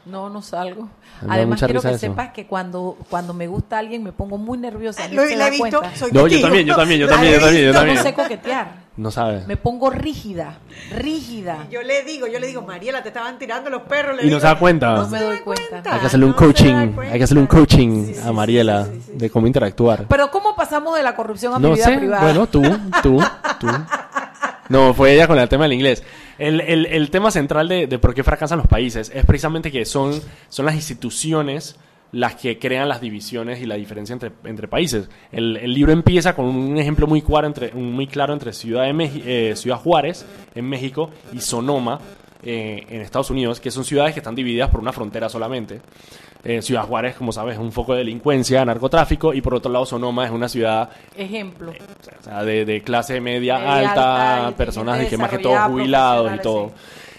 No, 0.07 0.31
no 0.31 0.41
salgo. 0.43 0.89
Además, 1.29 1.61
quiero 1.61 1.83
que 1.83 1.89
eso. 1.91 1.99
sepas 1.99 2.31
que 2.33 2.47
cuando, 2.47 2.97
cuando 3.11 3.35
me 3.35 3.47
gusta 3.47 3.79
alguien 3.79 4.03
me 4.03 4.13
pongo 4.13 4.39
muy 4.39 4.57
nerviosa. 4.57 5.07
Lo- 5.09 5.27
se 5.27 5.37
la 5.37 5.49
he 5.49 5.51
visto, 5.51 5.83
soy 5.95 6.11
No, 6.13 6.27
yo 6.27 6.41
también, 6.41 6.67
yo 6.67 6.75
también, 6.75 7.01
yo 7.01 7.07
La 7.07 7.13
también, 7.13 7.35
yo 7.35 7.41
también, 7.41 7.65
yo 7.67 7.73
también. 7.73 7.97
No 7.97 8.03
sé 8.03 8.15
coquetear. 8.15 8.91
No 8.97 9.11
sabes. 9.11 9.47
Me 9.47 9.57
pongo 9.57 9.91
rígida, 9.91 10.59
rígida. 10.91 11.67
Yo 11.71 11.83
le 11.83 12.03
digo, 12.03 12.27
yo 12.27 12.39
le 12.39 12.47
digo, 12.47 12.63
Mariela, 12.63 13.03
te 13.03 13.09
estaban 13.09 13.39
tirando 13.39 13.71
los 13.71 13.83
perros. 13.83 14.17
Le 14.17 14.27
Y 14.27 14.31
no 14.31 14.41
se 14.41 14.47
da 14.47 14.59
cuenta. 14.59 14.95
No 14.95 15.09
me 15.09 15.21
doy 15.21 15.39
cuenta. 15.39 15.77
Hay 15.95 16.01
que 16.01 16.07
hacerle 16.07 16.27
un 16.27 16.33
no 16.33 16.37
coaching, 16.37 16.75
hay 17.11 17.19
que 17.19 17.25
hacerle 17.25 17.41
un 17.43 17.47
coaching 17.47 18.15
a 18.25 18.33
Mariela 18.33 18.87
de 19.15 19.31
cómo 19.31 19.47
interactuar. 19.47 20.07
Pero 20.09 20.31
¿cómo 20.31 20.55
pasamos 20.57 20.97
de 20.97 21.03
la 21.03 21.15
corrupción 21.15 21.55
a 21.55 21.59
mi 21.59 21.69
No 21.69 21.75
vida 21.75 21.85
sé, 21.85 21.99
privada? 21.99 22.23
bueno, 22.23 22.47
tú, 22.47 22.63
tú, 23.03 23.21
tú. 23.59 23.67
No, 24.69 24.95
fue 24.95 25.13
ella 25.15 25.27
con 25.27 25.37
el 25.37 25.49
tema 25.49 25.65
del 25.65 25.73
inglés. 25.73 26.05
El, 26.41 26.61
el- 26.87 27.11
tema 27.11 27.31
central 27.31 27.69
de, 27.69 27.87
de 27.87 27.99
por 27.99 28.15
qué 28.15 28.25
fracasan 28.25 28.59
los 28.59 28.67
países 28.67 29.13
es 29.15 29.25
precisamente 29.27 29.71
que 29.71 29.85
son, 29.85 30.21
son 30.49 30.67
las 30.67 30.75
instituciones 30.75 31.77
las 32.13 32.35
que 32.35 32.59
crean 32.59 32.89
las 32.89 33.01
divisiones 33.01 33.61
y 33.61 33.67
la 33.67 33.77
diferencia 33.77 34.13
entre, 34.15 34.33
entre 34.45 34.67
países. 34.67 35.09
El, 35.31 35.57
el 35.59 35.73
libro 35.73 35.93
empieza 35.93 36.35
con 36.35 36.47
un 36.47 36.77
ejemplo 36.77 37.07
muy 37.07 37.23
claro 37.23 37.47
entre, 37.47 37.73
muy 37.73 38.09
claro 38.09 38.33
entre 38.33 38.53
Ciudad, 38.53 38.83
de 38.93 39.51
eh, 39.51 39.55
Ciudad 39.55 39.77
Juárez, 39.77 40.27
en 40.57 40.65
México, 40.69 41.11
y 41.33 41.41
Sonoma, 41.41 42.01
eh, 42.43 42.87
en 42.89 43.01
Estados 43.01 43.31
Unidos, 43.31 43.61
que 43.61 43.71
son 43.71 43.85
ciudades 43.85 44.15
que 44.15 44.21
están 44.21 44.35
divididas 44.35 44.71
por 44.71 44.81
una 44.81 44.93
frontera 44.93 45.29
solamente. 45.29 45.81
Eh, 46.43 46.63
ciudad 46.63 46.85
Juárez, 46.85 47.17
como 47.17 47.33
sabes, 47.33 47.55
es 47.55 47.61
un 47.61 47.71
foco 47.71 47.93
de 47.93 47.99
delincuencia, 47.99 48.65
narcotráfico, 48.65 49.35
y 49.35 49.43
por 49.43 49.55
otro 49.55 49.71
lado 49.71 49.85
Sonoma 49.85 50.25
es 50.25 50.31
una 50.31 50.49
ciudad 50.49 50.89
Ejemplo. 51.15 51.71
o 51.71 52.23
sea, 52.25 52.43
de, 52.45 52.65
de 52.65 52.83
clase 52.83 53.21
media, 53.21 53.59
Media 53.59 53.91
alta, 53.91 54.57
personas 54.57 54.99
de 54.99 55.07
que 55.07 55.19
más 55.19 55.29
que 55.29 55.39
todo 55.39 55.59
jubilados 55.69 56.33
y 56.35 56.39
todo. 56.39 56.73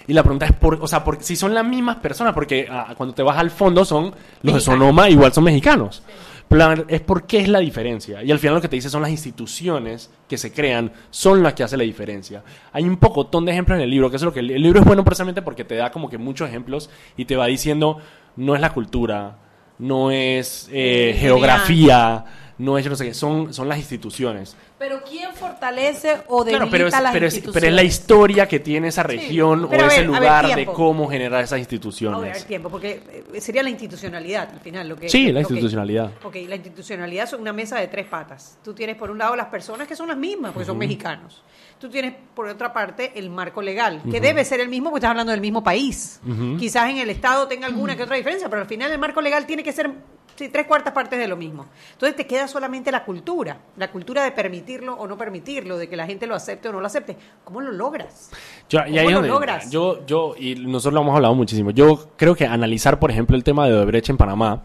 Y 0.07 0.13
la 0.13 0.23
pregunta 0.23 0.47
es, 0.47 0.53
por, 0.53 0.79
o 0.81 0.87
sea, 0.87 1.03
por, 1.03 1.21
si 1.21 1.35
son 1.35 1.53
las 1.53 1.63
mismas 1.63 1.97
personas, 1.97 2.33
porque 2.33 2.67
ah, 2.69 2.93
cuando 2.97 3.13
te 3.13 3.21
vas 3.21 3.37
al 3.37 3.51
fondo 3.51 3.85
son 3.85 4.13
los 4.41 4.55
de. 4.55 4.59
Sonoma, 4.59 5.09
igual 5.09 5.31
son 5.31 5.43
mexicanos. 5.43 6.01
Pero 6.03 6.30
la- 6.57 6.83
es 6.87 7.01
por 7.01 7.25
qué 7.27 7.39
es 7.39 7.47
la 7.47 7.59
diferencia. 7.59 8.23
Y 8.23 8.31
al 8.31 8.39
final 8.39 8.55
lo 8.55 8.61
que 8.61 8.67
te 8.67 8.75
dice 8.75 8.89
son 8.89 9.01
las 9.01 9.11
instituciones 9.11 10.09
que 10.27 10.37
se 10.37 10.51
crean, 10.51 10.91
son 11.09 11.43
las 11.43 11.53
que 11.53 11.63
hacen 11.63 11.79
la 11.79 11.83
diferencia. 11.85 12.43
Hay 12.73 12.83
un 12.83 12.97
pocotón 12.97 13.45
de 13.45 13.51
ejemplos 13.51 13.77
en 13.77 13.83
el 13.83 13.89
libro, 13.89 14.09
que 14.09 14.15
es 14.17 14.21
lo 14.23 14.33
que 14.33 14.39
el, 14.41 14.51
el 14.51 14.61
libro 14.61 14.79
es 14.79 14.85
bueno 14.85 15.03
precisamente 15.03 15.41
porque 15.41 15.63
te 15.63 15.75
da 15.75 15.91
como 15.91 16.09
que 16.09 16.17
muchos 16.17 16.47
ejemplos 16.49 16.89
y 17.17 17.25
te 17.25 17.35
va 17.35 17.47
diciendo, 17.47 17.99
no 18.35 18.55
es 18.55 18.61
la 18.61 18.73
cultura, 18.73 19.37
no 19.79 20.11
es 20.11 20.69
eh, 20.71 21.15
geografía, 21.19 22.25
no 22.61 22.77
es 22.77 22.83
yo 22.83 22.91
no 22.91 22.95
sé 22.95 23.05
qué, 23.05 23.13
son, 23.13 23.53
son 23.53 23.67
las 23.67 23.77
instituciones. 23.79 24.55
Pero 24.77 25.01
¿quién 25.03 25.33
fortalece 25.33 26.21
o 26.27 26.43
debilita 26.43 26.69
Claro, 26.69 26.71
pero 26.71 26.87
es, 26.87 26.93
las 26.93 27.11
pero, 27.11 27.27
es, 27.27 27.33
instituciones? 27.33 27.53
pero 27.53 27.67
es 27.67 27.73
la 27.75 27.83
historia 27.83 28.47
que 28.47 28.59
tiene 28.59 28.87
esa 28.87 29.03
región 29.03 29.65
o 29.65 29.67
ese 29.67 29.77
ver, 29.77 29.83
a 29.83 29.87
ver, 29.87 30.05
lugar 30.05 30.55
de 30.55 30.65
cómo 30.67 31.09
generar 31.09 31.43
esas 31.43 31.53
A 31.53 31.55
ver, 31.55 31.61
instituciones. 31.61 32.45
tiempo, 32.45 32.69
porque 32.69 33.25
eh, 33.33 33.41
sería 33.41 33.63
la 33.63 33.69
institucionalidad 33.69 34.49
al 34.51 34.59
final. 34.59 34.87
Lo 34.87 34.95
que, 34.95 35.09
Sí, 35.09 35.31
la 35.31 35.39
institucionalidad. 35.39 36.11
Ok, 36.23 36.35
la 36.47 36.55
institucionalidad 36.55 37.27
son 37.27 37.41
una 37.41 37.53
mesa 37.53 37.79
de 37.79 37.87
tres 37.87 38.05
patas. 38.05 38.57
Tú 38.63 38.73
tienes 38.73 38.95
por 38.95 39.09
un 39.09 39.17
lado 39.17 39.35
las 39.35 39.47
personas 39.47 39.87
que 39.87 39.95
son 39.95 40.07
las 40.07 40.17
mismas, 40.17 40.51
porque 40.51 40.65
son 40.65 40.77
mexicanos. 40.77 41.41
Tú 41.81 41.89
tienes 41.89 42.13
por 42.35 42.45
otra 42.45 42.71
parte 42.71 43.13
el 43.15 43.31
marco 43.31 43.59
legal, 43.59 44.03
que 44.11 44.21
debe 44.21 44.45
ser 44.45 44.59
el 44.59 44.69
mismo 44.69 44.91
porque 44.91 44.99
estás 44.99 45.09
hablando 45.09 45.31
del 45.31 45.41
mismo 45.41 45.63
país. 45.63 46.21
Quizás 46.59 46.91
en 46.91 46.99
el 46.99 47.09
Estado 47.09 47.47
tenga 47.47 47.65
alguna 47.65 47.97
que 47.97 48.03
otra 48.03 48.17
diferencia, 48.17 48.47
pero 48.49 48.61
al 48.61 48.67
final 48.67 48.91
el 48.91 48.99
marco 48.99 49.19
legal 49.19 49.47
tiene 49.47 49.63
que 49.63 49.71
ser 49.71 49.89
sí, 50.35 50.49
tres 50.49 50.67
cuartas 50.67 50.93
partes 50.93 51.17
de 51.17 51.27
lo 51.27 51.35
mismo. 51.35 51.65
Entonces 51.93 52.15
te 52.15 52.27
queda 52.27 52.47
solamente 52.47 52.91
la 52.91 53.03
cultura, 53.03 53.57
la 53.77 53.89
cultura 53.89 54.23
de 54.23 54.31
permitirlo 54.31 54.93
o 54.93 55.07
no 55.07 55.17
permitirlo, 55.17 55.75
de 55.75 55.89
que 55.89 55.95
la 55.95 56.05
gente 56.05 56.27
lo 56.27 56.35
acepte 56.35 56.69
o 56.69 56.71
no 56.71 56.81
lo 56.81 56.85
acepte. 56.85 57.17
¿Cómo 57.43 57.61
lo 57.61 57.71
logras? 57.71 58.29
Yo, 58.69 58.83
¿Cómo 58.83 58.99
ahí 58.99 59.09
lo 59.09 59.21
logras? 59.23 59.71
Yo, 59.71 60.05
yo, 60.05 60.35
y 60.37 60.53
nosotros 60.53 60.93
lo 60.93 61.01
hemos 61.01 61.15
hablado 61.15 61.33
muchísimo. 61.33 61.71
Yo 61.71 62.11
creo 62.15 62.35
que 62.35 62.45
analizar, 62.45 62.99
por 62.99 63.09
ejemplo, 63.09 63.35
el 63.35 63.43
tema 63.43 63.65
de 63.65 63.73
Odebrecht 63.73 64.11
en 64.11 64.17
Panamá, 64.17 64.61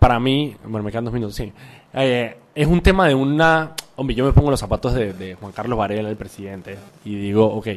para 0.00 0.18
mí, 0.18 0.56
bueno, 0.64 0.82
me 0.82 0.90
quedan 0.90 1.04
dos 1.04 1.14
minutos, 1.14 1.36
sí, 1.36 1.52
eh, 1.94 2.36
es 2.54 2.66
un 2.66 2.80
tema 2.80 3.08
de 3.08 3.14
una... 3.14 3.74
Hombre, 3.96 4.14
yo 4.14 4.24
me 4.24 4.32
pongo 4.32 4.50
los 4.50 4.60
zapatos 4.60 4.94
de, 4.94 5.12
de 5.12 5.34
Juan 5.34 5.52
Carlos 5.52 5.78
Varela, 5.78 6.08
el 6.08 6.16
presidente, 6.16 6.78
y 7.04 7.14
digo, 7.16 7.44
ok, 7.46 7.68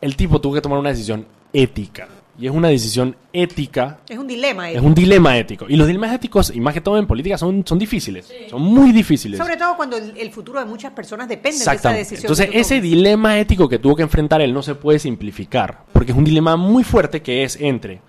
el 0.00 0.16
tipo 0.16 0.40
tuvo 0.40 0.54
que 0.54 0.60
tomar 0.60 0.78
una 0.78 0.90
decisión 0.90 1.24
ética. 1.52 2.08
Y 2.38 2.46
es 2.46 2.52
una 2.52 2.68
decisión 2.68 3.14
ética 3.32 3.98
Es 4.08 4.18
un 4.18 4.26
dilema. 4.26 4.70
Es 4.70 4.80
un 4.80 4.94
dilema 4.94 5.36
ético. 5.36 5.66
Y 5.68 5.76
los 5.76 5.86
dilemas 5.86 6.12
éticos, 6.12 6.50
y 6.54 6.60
más 6.60 6.72
que 6.72 6.80
todo 6.80 6.98
en 6.98 7.06
política, 7.06 7.36
son, 7.36 7.64
son 7.66 7.78
difíciles. 7.78 8.32
Son 8.48 8.62
muy 8.62 8.90
difíciles. 8.92 9.38
Sobre 9.38 9.56
todo 9.56 9.76
cuando 9.76 9.96
el, 9.96 10.16
el 10.16 10.30
futuro 10.30 10.58
de 10.58 10.64
muchas 10.64 10.92
personas 10.92 11.28
depende 11.28 11.58
de 11.58 11.74
esa 11.74 11.92
decisión. 11.92 12.20
Entonces, 12.22 12.48
ese 12.52 12.80
dilema 12.80 13.38
ético 13.38 13.68
que 13.68 13.78
tuvo 13.78 13.96
que 13.96 14.02
enfrentar 14.02 14.40
él 14.40 14.52
no 14.52 14.62
se 14.62 14.74
puede 14.74 14.98
simplificar. 14.98 15.84
Porque 15.92 16.12
es 16.12 16.18
un 16.18 16.24
dilema 16.24 16.56
muy 16.56 16.84
fuerte 16.84 17.22
que 17.22 17.44
es 17.44 17.56
entre 17.60 18.00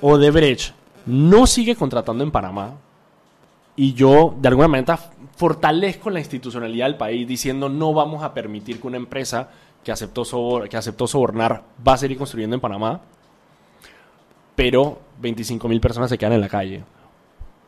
Odebrecht 0.00 0.74
no 1.06 1.46
sigue 1.46 1.74
contratando 1.74 2.24
en 2.24 2.30
Panamá 2.30 2.74
y 3.82 3.94
yo, 3.94 4.34
de 4.38 4.48
alguna 4.48 4.68
manera, 4.68 4.98
fortalezco 5.36 6.10
la 6.10 6.18
institucionalidad 6.18 6.84
del 6.84 6.96
país 6.96 7.26
diciendo 7.26 7.68
no 7.70 7.94
vamos 7.94 8.22
a 8.22 8.34
permitir 8.34 8.78
que 8.78 8.86
una 8.86 8.98
empresa 8.98 9.48
que 9.82 9.90
aceptó, 9.90 10.22
sobor- 10.24 10.68
que 10.68 10.76
aceptó 10.76 11.06
sobornar 11.06 11.62
va 11.86 11.94
a 11.94 11.96
seguir 11.96 12.18
construyendo 12.18 12.54
en 12.54 12.60
Panamá, 12.60 13.00
pero 14.54 14.98
25 15.20 15.68
mil 15.68 15.80
personas 15.80 16.10
se 16.10 16.18
quedan 16.18 16.34
en 16.34 16.40
la 16.42 16.48
calle. 16.48 16.82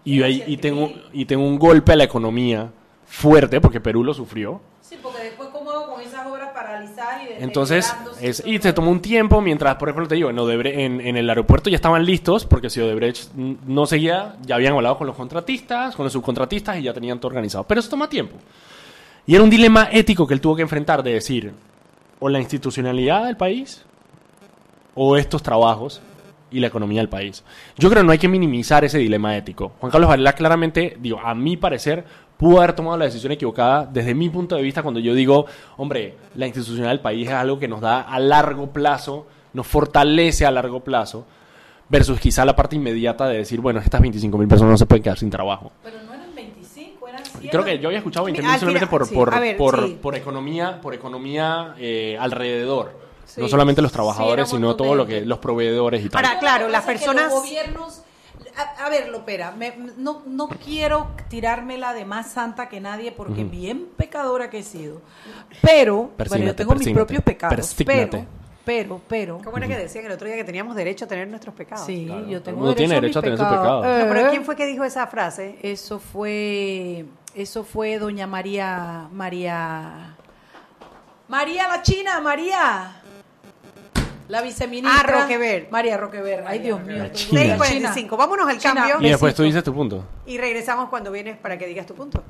Y, 0.05 0.23
y, 0.25 0.57
tengo, 0.59 0.91
y 1.13 1.25
tengo 1.25 1.47
un 1.47 1.59
golpe 1.59 1.93
a 1.93 1.97
la 1.97 2.05
economía 2.05 2.71
fuerte, 3.07 3.61
porque 3.61 3.81
Perú 3.81 4.05
lo 4.05 4.13
sufrió. 4.13 4.61
Sí, 4.81 4.97
porque 5.03 5.23
después 5.23 5.49
y 7.39 7.43
Entonces, 7.43 7.95
es, 8.21 8.43
y 8.47 8.59
se 8.59 8.73
tomó 8.73 8.91
un 8.91 9.01
tiempo 9.01 9.41
mientras, 9.41 9.77
por 9.77 9.89
ejemplo, 9.89 10.09
te 10.09 10.15
digo, 10.17 10.31
en, 10.31 10.37
Odebre- 10.37 10.79
en, 10.79 11.01
en 11.01 11.17
el 11.17 11.29
aeropuerto 11.29 11.71
ya 11.71 11.77
estaban 11.77 12.05
listos, 12.05 12.45
porque 12.45 12.71
si 12.71 12.81
Odebrecht 12.81 13.33
no 13.35 13.87
seguía, 13.87 14.37
ya 14.43 14.57
habían 14.57 14.75
hablado 14.75 14.99
con 14.99 15.07
los 15.07 15.17
contratistas, 15.17 15.95
con 15.97 16.05
los 16.05 16.13
subcontratistas 16.13 16.79
y 16.79 16.83
ya 16.83 16.93
tenían 16.93 17.19
todo 17.19 17.29
organizado. 17.29 17.65
Pero 17.65 17.81
eso 17.81 17.91
toma 17.91 18.09
tiempo. 18.09 18.37
Y 19.27 19.35
era 19.35 19.45
un 19.45 19.51
dilema 19.51 19.89
ético 19.93 20.27
que 20.27 20.35
él 20.35 20.41
tuvo 20.41 20.57
que 20.57 20.63
enfrentar 20.63 21.03
de 21.03 21.13
decir, 21.15 21.53
o 22.19 22.29
la 22.29 22.39
institucionalidad 22.41 23.25
del 23.27 23.37
país, 23.37 23.85
o 24.95 25.17
estos 25.17 25.43
trabajos 25.43 26.01
y 26.51 26.61
la 26.61 26.67
economía 26.67 27.01
del 27.01 27.09
país. 27.09 27.43
Yo 27.79 27.89
creo 27.89 28.03
que 28.03 28.07
no 28.07 28.13
hay 28.13 28.19
que 28.19 28.29
minimizar 28.29 28.85
ese 28.85 28.99
dilema 28.99 29.35
ético. 29.37 29.73
Juan 29.81 29.91
Carlos 29.91 30.09
Varela 30.09 30.35
claramente, 30.35 30.99
digo, 31.01 31.19
a 31.19 31.35
mi 31.35 31.57
parecer, 31.57 32.05
pudo 32.43 32.59
haber 32.59 32.73
tomado 32.73 32.97
la 32.97 33.05
decisión 33.05 33.31
equivocada 33.31 33.87
desde 33.87 34.17
mi 34.17 34.29
punto 34.29 34.57
de 34.57 34.63
vista 34.63 34.83
cuando 34.83 34.99
yo 34.99 35.15
digo, 35.15 35.47
hombre, 35.77 36.17
la 36.35 36.47
institucionalidad 36.47 36.91
del 36.91 37.01
país 37.01 37.29
es 37.29 37.35
algo 37.35 37.57
que 37.57 37.69
nos 37.69 37.81
da 37.81 38.01
a 38.01 38.19
largo 38.19 38.73
plazo, 38.73 39.29
nos 39.53 39.65
fortalece 39.65 40.45
a 40.45 40.51
largo 40.51 40.81
plazo, 40.81 41.25
versus 41.89 42.19
quizá 42.19 42.45
la 42.45 42.57
parte 42.57 42.75
inmediata 42.75 43.29
de 43.29 43.37
decir, 43.39 43.61
bueno, 43.61 43.79
estas 43.79 44.01
25 44.01 44.37
mil 44.39 44.49
personas 44.49 44.73
no 44.73 44.77
se 44.77 44.87
pueden 44.87 45.05
quedar 45.05 45.19
sin 45.19 45.31
trabajo. 45.31 45.71
Pero 45.85 46.03
no 46.03 46.15
eran 46.15 46.35
25, 46.35 47.07
eran 47.07 47.25
100. 47.25 47.49
Creo 47.49 47.65
que 47.65 47.79
yo 47.79 47.87
había 47.87 47.99
escuchado 47.99 48.25
20 48.25 48.41
Al 48.41 48.59
solamente 48.59 48.87
final, 48.87 48.91
por, 48.91 49.07
sí. 49.07 49.15
por, 49.15 49.41
ver, 49.41 49.57
por, 49.57 49.87
sí. 49.87 49.99
por 50.03 50.17
economía, 50.17 50.81
por 50.81 50.95
economía 50.95 51.77
eh, 51.79 52.17
alrededor. 52.19 52.99
Sí. 53.25 53.41
No 53.41 53.47
solamente 53.47 53.81
los 53.83 53.93
trabajadores, 53.93 54.49
sino 54.49 54.75
todo 54.75 54.97
lo 54.97 55.07
que 55.07 55.21
los 55.21 55.39
proveedores 55.39 56.05
y 56.05 56.09
tal. 56.09 56.25
Ahora, 56.25 56.41
claro, 56.41 56.69
las 56.69 56.81
pasa 56.81 56.93
es 56.93 56.99
que 56.99 57.07
personas... 57.07 57.33
los 57.33 57.43
gobiernos... 57.45 58.03
A, 58.57 58.85
a 58.87 58.91
ver, 58.91 59.09
Lopera, 59.09 59.51
me- 59.53 59.75
no, 59.97 60.23
no 60.27 60.49
quiero 60.49 61.09
tirármela 61.29 61.95
de 61.95 62.05
más 62.05 62.31
santa 62.33 62.69
que 62.69 62.81
nadie 62.81 63.11
porque 63.13 63.45
bien 63.45 63.89
pecadora 63.97 64.51
que 64.51 64.59
he 64.59 64.63
sido. 64.63 65.01
Pero, 65.63 66.11
bueno, 66.29 66.45
yo 66.47 66.55
tengo 66.55 66.75
mis 66.75 66.91
propios 66.91 67.23
pecados. 67.23 67.55
persígnate. 67.57 68.09
Pero, 68.11 68.27
pero, 68.65 69.01
pero... 69.09 69.39
¿Cómo 69.45 69.57
era 69.57 69.67
que 69.67 69.77
decían 69.77 70.05
el 70.07 70.13
otro 70.13 70.27
día 70.27 70.37
que 70.37 70.45
teníamos 70.45 70.77
derecho 70.77 71.07
a 71.07 71.09
tener 71.09 71.27
nuestros 71.29 71.55
pecados? 71.55 71.87
Sí, 71.87 72.07
yo 72.29 72.43
tengo 72.43 72.61
Uno 72.63 72.75
tiene 72.75 72.95
derecho 72.95 73.19
a 73.19 73.23
mis 73.23 73.31
tener 73.33 73.39
su 73.39 73.45
pecado. 73.45 73.83
No, 73.83 74.09
pero 74.09 74.21
Eh, 74.21 74.31
¿quién 74.31 74.45
fue 74.45 74.55
que 74.55 74.67
dijo 74.67 74.85
esa 74.85 75.07
frase? 75.07 75.59
Eso 75.63 75.99
fue, 75.99 77.07
eso 77.35 77.65
fue 77.65 77.99
doña 77.99 78.27
María, 78.27 79.09
María, 79.13 80.15
María 81.29 81.67
la 81.69 81.83
China, 81.83 82.21
María, 82.21 83.02
la 84.33 84.41
viceministra. 84.43 84.99
Ah, 85.19 85.21
Roquever. 85.21 85.69
María 85.71 85.99
Roquever. 85.99 86.45
Ay, 86.47 86.61
Dios 86.61 86.83
mío. 86.85 86.99
La 86.99 87.07
estoy- 87.07 87.27
China. 87.29 87.95
6.45. 87.95 88.17
Vámonos 88.17 88.49
al 88.49 88.59
China. 88.59 88.75
cambio 88.89 89.07
Y 89.07 89.11
después 89.11 89.35
tú 89.35 89.43
dices 89.43 89.63
tu 89.63 89.75
punto. 89.75 90.05
y 90.27 90.39
regresamos 90.39 90.89
cuando 90.89 91.13
vienes 91.13 91.37
para 91.37 91.59
que 91.59 91.67
digas 91.67 91.85
tu 91.87 91.95
punto. 91.95 92.25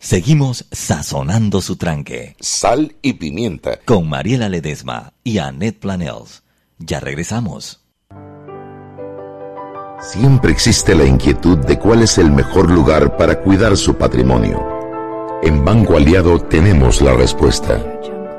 Seguimos 0.00 0.66
sazonando 0.72 1.60
su 1.60 1.76
tranque. 1.76 2.36
Sal 2.40 2.96
y 3.02 3.12
pimienta. 3.14 3.78
Con 3.84 4.08
Mariela 4.08 4.48
Ledesma 4.48 5.12
y 5.22 5.38
Annette 5.38 5.78
Planels. 5.78 6.42
Ya 6.78 7.00
regresamos. 7.00 7.84
Siempre 10.00 10.52
existe 10.52 10.94
la 10.94 11.04
inquietud 11.04 11.58
de 11.58 11.78
cuál 11.78 12.02
es 12.02 12.18
el 12.18 12.30
mejor 12.30 12.70
lugar 12.70 13.16
para 13.16 13.40
cuidar 13.40 13.76
su 13.76 13.94
patrimonio. 13.96 14.66
En 15.42 15.64
Banco 15.64 15.96
Aliado 15.96 16.40
tenemos 16.40 17.00
la 17.02 17.12
respuesta. 17.14 17.78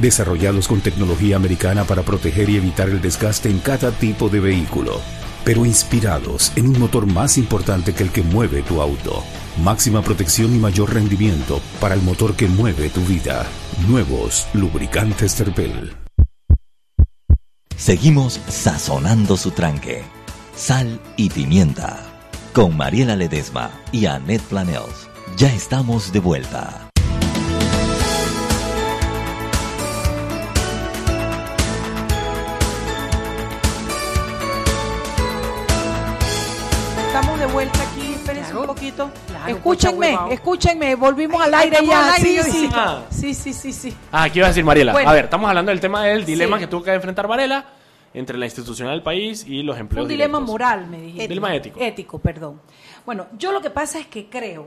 desarrollados 0.00 0.66
con 0.66 0.80
tecnología 0.80 1.36
americana 1.36 1.84
para 1.84 2.02
proteger 2.02 2.48
y 2.48 2.56
evitar 2.56 2.88
el 2.88 3.00
desgaste 3.00 3.50
en 3.50 3.58
cada 3.58 3.92
tipo 3.92 4.28
de 4.28 4.40
vehículo, 4.40 5.00
pero 5.44 5.66
inspirados 5.66 6.52
en 6.56 6.68
un 6.68 6.78
motor 6.78 7.06
más 7.06 7.38
importante 7.38 7.94
que 7.94 8.02
el 8.02 8.10
que 8.10 8.22
mueve 8.22 8.62
tu 8.62 8.80
auto. 8.80 9.22
Máxima 9.62 10.02
protección 10.02 10.54
y 10.54 10.58
mayor 10.58 10.94
rendimiento 10.94 11.60
para 11.80 11.94
el 11.94 12.02
motor 12.02 12.34
que 12.34 12.46
mueve 12.46 12.88
tu 12.88 13.00
vida. 13.02 13.46
Nuevos 13.88 14.46
lubricantes 14.54 15.34
Terpel. 15.34 15.94
Seguimos 17.76 18.40
sazonando 18.48 19.36
su 19.36 19.52
tranque. 19.52 20.02
Sal 20.54 21.00
y 21.16 21.30
pimienta. 21.30 21.98
Con 22.52 22.76
Mariela 22.76 23.16
Ledesma 23.16 23.70
y 23.90 24.06
Annette 24.06 24.42
Planels. 24.42 25.08
Ya 25.36 25.52
estamos 25.52 26.12
de 26.12 26.20
vuelta. 26.20 26.89
Poquito. 38.80 39.10
Claro, 39.26 39.56
escúchenme, 39.56 40.18
escúchenme, 40.30 40.94
volvimos 40.94 41.40
al 41.42 41.54
aire 41.54 41.78
ya. 41.86 42.04
al 42.14 42.24
aire, 42.24 42.42
sí, 42.44 42.50
sí. 42.50 42.68
Ah. 42.72 43.02
sí, 43.10 43.34
sí, 43.34 43.52
sí, 43.52 43.72
sí. 43.72 43.94
Ah, 44.10 44.28
¿qué 44.30 44.38
iba 44.38 44.46
a 44.46 44.50
decir 44.50 44.64
Mariela? 44.64 44.92
Bueno. 44.92 45.10
a 45.10 45.12
ver, 45.12 45.24
estamos 45.24 45.48
hablando 45.48 45.70
del 45.70 45.80
tema 45.80 46.04
del 46.04 46.24
dilema 46.24 46.56
Sí. 46.56 46.64
que 46.64 46.66
tuvo 46.66 46.82
que 46.82 46.92
enfrentar 46.92 47.26
Varela 47.28 47.64
entre 48.14 48.36
la 48.38 48.46
institucional 48.46 48.94
del 48.94 49.02
país 49.02 49.44
y 49.46 49.62
los 49.62 49.78
empleos 49.78 50.04
un 50.04 50.08
dilema 50.08 50.38
directos. 50.38 50.50
moral, 50.52 50.86
me 50.88 51.00
dijiste. 51.00 51.28
Dilema 51.28 51.54
ético. 51.54 51.78
Ético, 51.80 52.18
perdón. 52.18 52.60
Bueno, 53.06 53.26
yo 53.38 53.52
lo 53.52 53.60
que 53.60 53.70
pasa 53.70 53.98
es 54.00 54.06
que 54.06 54.28
creo 54.28 54.66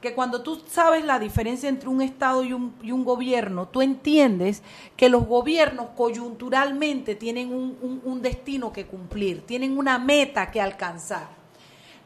que 0.00 0.12
cuando 0.14 0.42
tú 0.42 0.62
sabes 0.70 1.04
la 1.04 1.18
diferencia 1.18 1.68
entre 1.68 1.88
un 1.88 2.00
Estado 2.02 2.44
y 2.44 2.52
un, 2.52 2.74
y 2.82 2.92
un 2.92 3.04
gobierno, 3.04 3.66
tú 3.68 3.80
entiendes 3.82 4.62
que 4.96 5.08
los 5.08 5.26
gobiernos 5.26 5.86
coyunturalmente 5.96 7.14
tienen 7.16 7.52
un, 7.52 7.76
un- 7.80 8.00
un 8.04 8.22
destino 8.22 8.72
que 8.72 8.86
cumplir, 8.86 9.42
tienen 9.46 9.76
una 9.78 9.98
meta 9.98 10.50
que 10.50 10.60
alcanzar. 10.60 11.28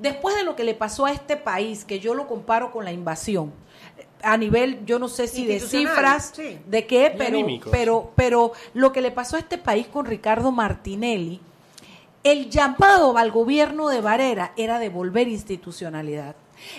Después 0.00 0.34
de 0.36 0.44
lo 0.44 0.56
que 0.56 0.64
le 0.64 0.74
pasó 0.74 1.06
a 1.06 1.12
este 1.12 1.36
país, 1.36 1.84
que 1.84 2.00
yo 2.00 2.14
lo 2.14 2.26
comparo 2.26 2.72
con 2.72 2.84
la 2.84 2.92
invasión, 2.92 3.52
a 4.22 4.36
nivel, 4.36 4.84
yo 4.84 4.98
no 4.98 5.08
sé 5.08 5.28
si 5.28 5.46
de 5.46 5.60
cifras, 5.60 6.32
sí. 6.34 6.58
de 6.66 6.86
qué, 6.86 7.14
pero, 7.16 7.38
pero, 7.70 8.12
pero 8.16 8.52
lo 8.74 8.92
que 8.92 9.00
le 9.00 9.10
pasó 9.10 9.36
a 9.36 9.40
este 9.40 9.58
país 9.58 9.86
con 9.86 10.06
Ricardo 10.06 10.52
Martinelli, 10.52 11.40
el 12.22 12.50
llamado 12.50 13.16
al 13.16 13.30
gobierno 13.30 13.88
de 13.88 14.00
Varela 14.00 14.52
era 14.56 14.78
devolver 14.78 15.28
institucionalidad, 15.28 16.34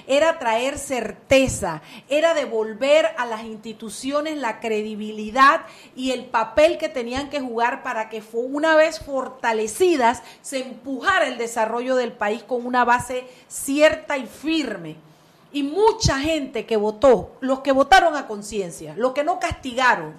era 0.07 0.39
traer 0.39 0.77
certeza, 0.77 1.82
era 2.09 2.34
devolver 2.34 3.07
a 3.17 3.25
las 3.25 3.43
instituciones 3.43 4.38
la 4.38 4.59
credibilidad 4.59 5.61
y 5.95 6.11
el 6.11 6.25
papel 6.25 6.77
que 6.77 6.89
tenían 6.89 7.29
que 7.29 7.39
jugar 7.39 7.84
para 7.84 8.09
que 8.09 8.21
una 8.34 8.75
vez 8.75 8.99
fortalecidas 8.99 10.23
se 10.41 10.59
empujara 10.59 11.27
el 11.27 11.38
desarrollo 11.38 11.95
del 11.95 12.11
país 12.11 12.43
con 12.43 12.65
una 12.65 12.86
base 12.86 13.27
cierta 13.47 14.17
y 14.17 14.25
firme. 14.25 14.95
Y 15.53 15.63
mucha 15.63 16.17
gente 16.19 16.65
que 16.65 16.77
votó, 16.77 17.34
los 17.41 17.59
que 17.59 17.73
votaron 17.73 18.15
a 18.15 18.27
conciencia, 18.27 18.93
los 18.95 19.11
que 19.11 19.23
no 19.23 19.39
castigaron, 19.39 20.13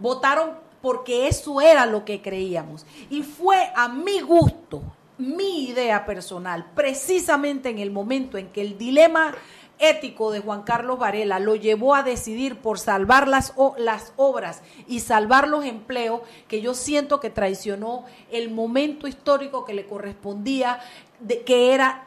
votaron 0.00 0.64
porque 0.82 1.28
eso 1.28 1.60
era 1.60 1.86
lo 1.86 2.04
que 2.04 2.20
creíamos. 2.20 2.84
Y 3.08 3.22
fue 3.22 3.72
a 3.74 3.88
mi 3.88 4.20
gusto, 4.20 4.82
mi 5.18 5.66
idea 5.68 6.06
personal, 6.06 6.66
precisamente 6.74 7.68
en 7.68 7.78
el 7.78 7.90
momento 7.90 8.36
en 8.38 8.48
que 8.48 8.60
el 8.62 8.76
dilema 8.78 9.34
ético 9.78 10.30
de 10.30 10.40
Juan 10.40 10.62
Carlos 10.62 10.98
Varela 10.98 11.40
lo 11.40 11.56
llevó 11.56 11.94
a 11.96 12.02
decidir 12.04 12.56
por 12.58 12.78
salvar 12.78 13.26
las, 13.26 13.52
o- 13.56 13.74
las 13.76 14.12
obras 14.16 14.62
y 14.86 15.00
salvar 15.00 15.48
los 15.48 15.64
empleos, 15.64 16.20
que 16.48 16.60
yo 16.60 16.74
siento 16.74 17.18
que 17.20 17.30
traicionó 17.30 18.04
el 18.30 18.50
momento 18.50 19.08
histórico 19.08 19.64
que 19.64 19.74
le 19.74 19.86
correspondía, 19.86 20.78
de, 21.20 21.42
que 21.42 21.74
era 21.74 22.06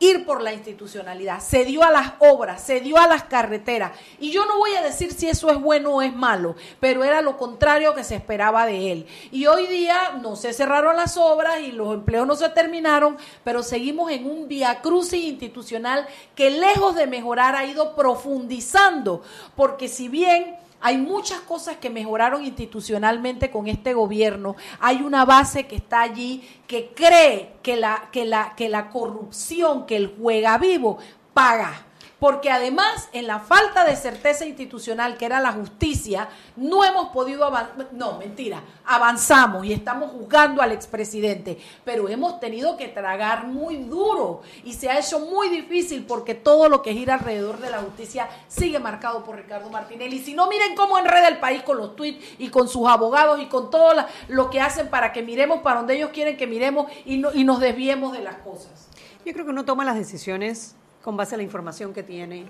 ir 0.00 0.24
por 0.24 0.42
la 0.42 0.52
institucionalidad, 0.52 1.40
se 1.40 1.64
dio 1.64 1.82
a 1.82 1.90
las 1.90 2.12
obras, 2.20 2.62
se 2.62 2.80
dio 2.80 2.98
a 2.98 3.08
las 3.08 3.24
carreteras. 3.24 3.92
Y 4.20 4.30
yo 4.30 4.46
no 4.46 4.58
voy 4.58 4.74
a 4.74 4.82
decir 4.82 5.12
si 5.12 5.28
eso 5.28 5.50
es 5.50 5.60
bueno 5.60 5.94
o 5.94 6.02
es 6.02 6.14
malo, 6.14 6.54
pero 6.78 7.02
era 7.02 7.20
lo 7.20 7.36
contrario 7.36 7.94
que 7.94 8.04
se 8.04 8.14
esperaba 8.14 8.66
de 8.66 8.92
él. 8.92 9.06
Y 9.32 9.46
hoy 9.46 9.66
día 9.66 10.18
no 10.22 10.36
se 10.36 10.52
cerraron 10.52 10.96
las 10.96 11.16
obras 11.16 11.60
y 11.60 11.72
los 11.72 11.94
empleos 11.94 12.26
no 12.26 12.36
se 12.36 12.48
terminaron, 12.50 13.16
pero 13.42 13.62
seguimos 13.62 14.10
en 14.12 14.26
un 14.30 14.46
viacrucis 14.46 15.24
institucional 15.24 16.06
que 16.34 16.50
lejos 16.50 16.94
de 16.94 17.06
mejorar 17.06 17.56
ha 17.56 17.66
ido 17.66 17.96
profundizando, 17.96 19.22
porque 19.56 19.88
si 19.88 20.08
bien 20.08 20.56
hay 20.80 20.98
muchas 20.98 21.40
cosas 21.40 21.76
que 21.78 21.90
mejoraron 21.90 22.44
institucionalmente 22.44 23.50
con 23.50 23.66
este 23.66 23.94
gobierno. 23.94 24.56
Hay 24.78 25.02
una 25.02 25.24
base 25.24 25.66
que 25.66 25.76
está 25.76 26.02
allí 26.02 26.48
que 26.66 26.92
cree 26.94 27.54
que 27.62 27.76
la, 27.76 28.08
que 28.12 28.24
la, 28.24 28.54
que 28.56 28.68
la 28.68 28.88
corrupción, 28.88 29.86
que 29.86 29.96
el 29.96 30.14
juega 30.18 30.56
vivo, 30.58 30.98
paga. 31.34 31.87
Porque 32.18 32.50
además, 32.50 33.08
en 33.12 33.28
la 33.28 33.38
falta 33.38 33.84
de 33.84 33.94
certeza 33.94 34.44
institucional, 34.44 35.16
que 35.16 35.24
era 35.26 35.38
la 35.40 35.52
justicia, 35.52 36.28
no 36.56 36.84
hemos 36.84 37.10
podido 37.10 37.44
avanzar. 37.44 37.88
No, 37.92 38.18
mentira. 38.18 38.60
Avanzamos 38.84 39.64
y 39.64 39.72
estamos 39.72 40.10
juzgando 40.10 40.60
al 40.60 40.72
expresidente. 40.72 41.58
Pero 41.84 42.08
hemos 42.08 42.40
tenido 42.40 42.76
que 42.76 42.88
tragar 42.88 43.46
muy 43.46 43.76
duro 43.84 44.42
y 44.64 44.72
se 44.74 44.90
ha 44.90 44.98
hecho 44.98 45.20
muy 45.20 45.48
difícil 45.48 46.06
porque 46.06 46.34
todo 46.34 46.68
lo 46.68 46.82
que 46.82 46.92
gira 46.92 47.14
alrededor 47.14 47.58
de 47.60 47.70
la 47.70 47.78
justicia 47.78 48.28
sigue 48.48 48.80
marcado 48.80 49.22
por 49.22 49.36
Ricardo 49.36 49.70
Martinelli. 49.70 50.18
Si 50.18 50.34
no, 50.34 50.48
miren 50.48 50.74
cómo 50.74 50.98
enreda 50.98 51.28
el 51.28 51.38
país 51.38 51.62
con 51.62 51.76
los 51.78 51.94
tweets 51.94 52.24
y 52.40 52.48
con 52.48 52.68
sus 52.68 52.88
abogados 52.88 53.40
y 53.40 53.46
con 53.46 53.70
todo 53.70 53.92
lo 54.26 54.50
que 54.50 54.60
hacen 54.60 54.88
para 54.88 55.12
que 55.12 55.22
miremos 55.22 55.60
para 55.60 55.76
donde 55.78 55.94
ellos 55.94 56.10
quieren 56.12 56.36
que 56.36 56.48
miremos 56.48 56.90
y, 57.04 57.18
no- 57.18 57.32
y 57.32 57.44
nos 57.44 57.60
desviemos 57.60 58.12
de 58.12 58.22
las 58.24 58.38
cosas. 58.38 58.88
Yo 59.24 59.32
creo 59.32 59.44
que 59.44 59.52
uno 59.52 59.64
toma 59.64 59.84
las 59.84 59.94
decisiones 59.96 60.74
con 61.02 61.16
base 61.16 61.34
a 61.34 61.38
la 61.38 61.44
información 61.44 61.92
que 61.92 62.02
tiene 62.02 62.46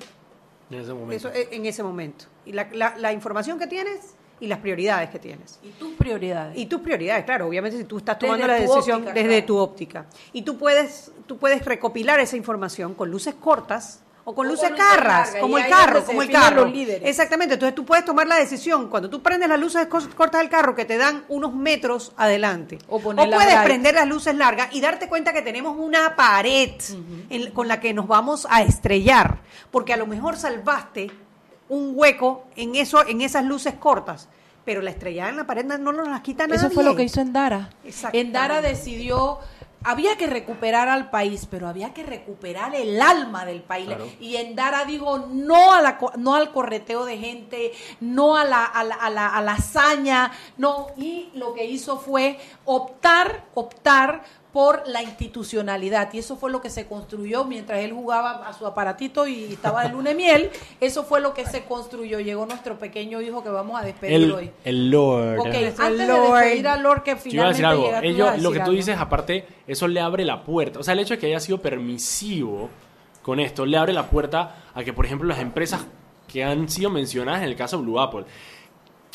En 0.70 0.80
ese 0.80 0.92
momento. 0.92 1.28
Eso 1.28 1.30
eh, 1.38 1.48
en 1.52 1.66
ese 1.66 1.82
momento. 1.82 2.24
Y 2.46 2.52
la, 2.52 2.68
la- 2.72 2.96
la 2.96 3.12
información 3.12 3.58
que 3.58 3.66
tienes 3.66 4.14
y 4.40 4.46
las 4.46 4.58
prioridades 4.58 5.10
que 5.10 5.18
tienes. 5.18 5.58
Y 5.62 5.70
tus 5.70 5.94
prioridades. 5.94 6.56
Y 6.56 6.66
tus 6.66 6.80
prioridades, 6.80 7.24
claro, 7.24 7.46
obviamente 7.48 7.76
si 7.78 7.84
tú 7.84 7.98
estás 7.98 8.16
Desde 8.18 8.26
tomando 8.28 8.46
la 8.46 8.54
decisión 8.54 8.98
óptica, 9.02 9.12
desde 9.14 9.28
claro. 9.28 9.46
tu 9.46 9.56
óptica. 9.58 10.06
Y 10.32 10.42
tú 10.42 10.56
puedes, 10.58 11.10
tú 11.26 11.38
puedes 11.38 11.64
recopilar 11.64 12.20
esa 12.20 12.36
información 12.36 12.94
con 12.94 13.10
luces 13.10 13.34
cortas 13.34 14.02
o 14.30 14.34
con 14.34 14.46
O 14.46 14.50
luces 14.50 14.68
con 14.68 14.76
carras, 14.76 15.34
como 15.40 15.56
el 15.56 15.66
carro, 15.68 16.04
como 16.04 16.20
el 16.20 16.30
carro. 16.30 16.64
los 16.66 16.72
líderes. 16.74 17.08
Exactamente, 17.08 17.54
entonces 17.54 17.74
tú 17.74 17.86
puedes 17.86 18.04
tomar 18.04 18.26
la 18.26 18.36
decisión 18.36 18.88
cuando 18.90 19.08
tú 19.08 19.22
prendes 19.22 19.48
las 19.48 19.58
luces 19.58 19.86
cortas 19.86 20.42
del 20.42 20.50
carro 20.50 20.74
que 20.74 20.84
te 20.84 20.98
dan 20.98 21.24
unos 21.28 21.54
metros 21.54 22.12
adelante. 22.18 22.78
O, 22.88 23.00
poner 23.00 23.26
las 23.26 23.42
puedes 23.42 23.58
prender 23.62 23.94
las 23.94 24.06
luces 24.06 24.34
largas 24.34 24.68
y 24.72 24.82
darte 24.82 25.08
cuenta 25.08 25.32
que 25.32 25.40
tenemos 25.40 25.78
una 25.78 26.14
pared 26.14 26.72
en- 27.30 27.52
con 27.52 27.68
la 27.68 27.80
que 27.80 27.94
nos 27.94 28.06
vamos 28.06 28.46
a 28.50 28.60
estrellar, 28.62 29.38
porque 29.70 29.94
a 29.94 29.96
lo 29.96 30.06
mejor 30.06 30.36
salvaste 30.36 31.10
un 31.70 31.92
hueco 31.94 32.44
en 32.54 32.74
eso 32.76 33.06
en 33.06 33.22
esas 33.22 33.46
luces 33.46 33.74
cortas, 33.80 34.28
pero 34.66 34.82
la 34.82 34.90
estrellada 34.90 35.30
en 35.30 35.38
la 35.38 35.46
pared 35.46 35.64
no 35.64 35.90
nos 35.92 36.06
las 36.06 36.20
quita 36.20 36.46
nadie. 36.46 36.58
Eso 36.60 36.68
fue 36.70 36.84
lo 36.84 36.94
que 36.94 37.04
hizo 37.04 37.22
Endara. 37.22 37.70
Endara 38.12 38.60
decidió, 38.60 39.38
había 39.84 40.16
que 40.16 40.26
recuperar 40.26 40.88
al 40.88 41.10
país, 41.10 41.46
pero 41.50 41.68
había 41.68 41.94
que 41.94 42.02
recuperar 42.02 42.74
el 42.74 43.00
alma 43.00 43.44
del 43.44 43.62
país. 43.62 43.86
Claro. 43.86 44.08
Y 44.20 44.36
Endara 44.36 44.84
dijo 44.84 45.18
no, 45.30 45.72
a 45.72 45.82
la, 45.82 45.98
no 46.16 46.34
al 46.34 46.52
correteo 46.52 47.04
de 47.04 47.18
gente, 47.18 47.72
no 48.00 48.36
a 48.36 48.44
la, 48.44 48.64
a, 48.64 48.84
la, 48.84 48.94
a, 48.96 49.10
la, 49.10 49.28
a 49.28 49.42
la 49.42 49.52
hazaña, 49.52 50.32
no. 50.56 50.88
Y 50.96 51.30
lo 51.34 51.54
que 51.54 51.64
hizo 51.64 51.98
fue 51.98 52.38
optar, 52.64 53.44
optar 53.54 54.24
por 54.52 54.88
la 54.88 55.02
institucionalidad 55.02 56.10
y 56.14 56.18
eso 56.18 56.36
fue 56.36 56.50
lo 56.50 56.60
que 56.62 56.70
se 56.70 56.86
construyó 56.86 57.44
mientras 57.44 57.80
él 57.80 57.92
jugaba 57.92 58.48
a 58.48 58.52
su 58.54 58.66
aparatito 58.66 59.26
y 59.26 59.44
estaba 59.44 59.82
de 59.84 59.90
luna 59.90 60.10
de 60.10 60.16
miel 60.16 60.50
eso 60.80 61.04
fue 61.04 61.20
lo 61.20 61.34
que 61.34 61.44
se 61.44 61.64
construyó 61.64 62.18
llegó 62.20 62.46
nuestro 62.46 62.78
pequeño 62.78 63.20
hijo 63.20 63.42
que 63.42 63.50
vamos 63.50 63.78
a 63.80 63.84
despedir 63.84 64.32
hoy 64.32 64.50
El, 64.64 64.76
el 64.76 64.90
Lord. 64.90 65.38
Ok, 65.40 65.46
Nuestro 65.48 65.84
antes 65.84 65.98
de 65.98 66.06
Lord. 66.06 66.32
despedir 66.40 66.68
a 66.68 66.76
Lord 66.78 67.02
que 67.02 67.10
Yo 67.10 67.16
iba 67.16 67.20
a 67.20 67.22
finalmente 67.22 67.52
decir 67.52 67.66
algo. 67.66 67.84
llega, 67.84 68.00
tú 68.00 68.06
Ello- 68.06 68.16
ibas 68.24 68.34
a 68.34 68.36
lo 68.38 68.50
que 68.52 68.58
tú 68.58 68.62
algo. 68.64 68.72
dices, 68.74 68.98
aparte, 68.98 69.46
eso 69.66 69.86
le 69.88 70.00
abre 70.00 70.24
la 70.24 70.42
puerta. 70.44 70.78
O 70.78 70.82
sea, 70.82 70.94
el 70.94 71.00
hecho 71.00 71.14
de 71.14 71.20
que 71.20 71.26
haya 71.26 71.40
sido 71.40 71.58
permisivo 71.60 72.70
con 73.22 73.40
esto, 73.40 73.66
le 73.66 73.76
abre 73.76 73.92
la 73.92 74.06
puerta 74.08 74.56
a 74.74 74.82
que, 74.82 74.92
por 74.94 75.04
ejemplo, 75.04 75.28
las 75.28 75.38
empresas 75.40 75.84
que 76.26 76.42
han 76.44 76.68
sido 76.68 76.88
mencionadas 76.90 77.42
en 77.42 77.48
el 77.48 77.56
caso 77.56 77.78
Blue 77.80 78.00
Apple, 78.00 78.24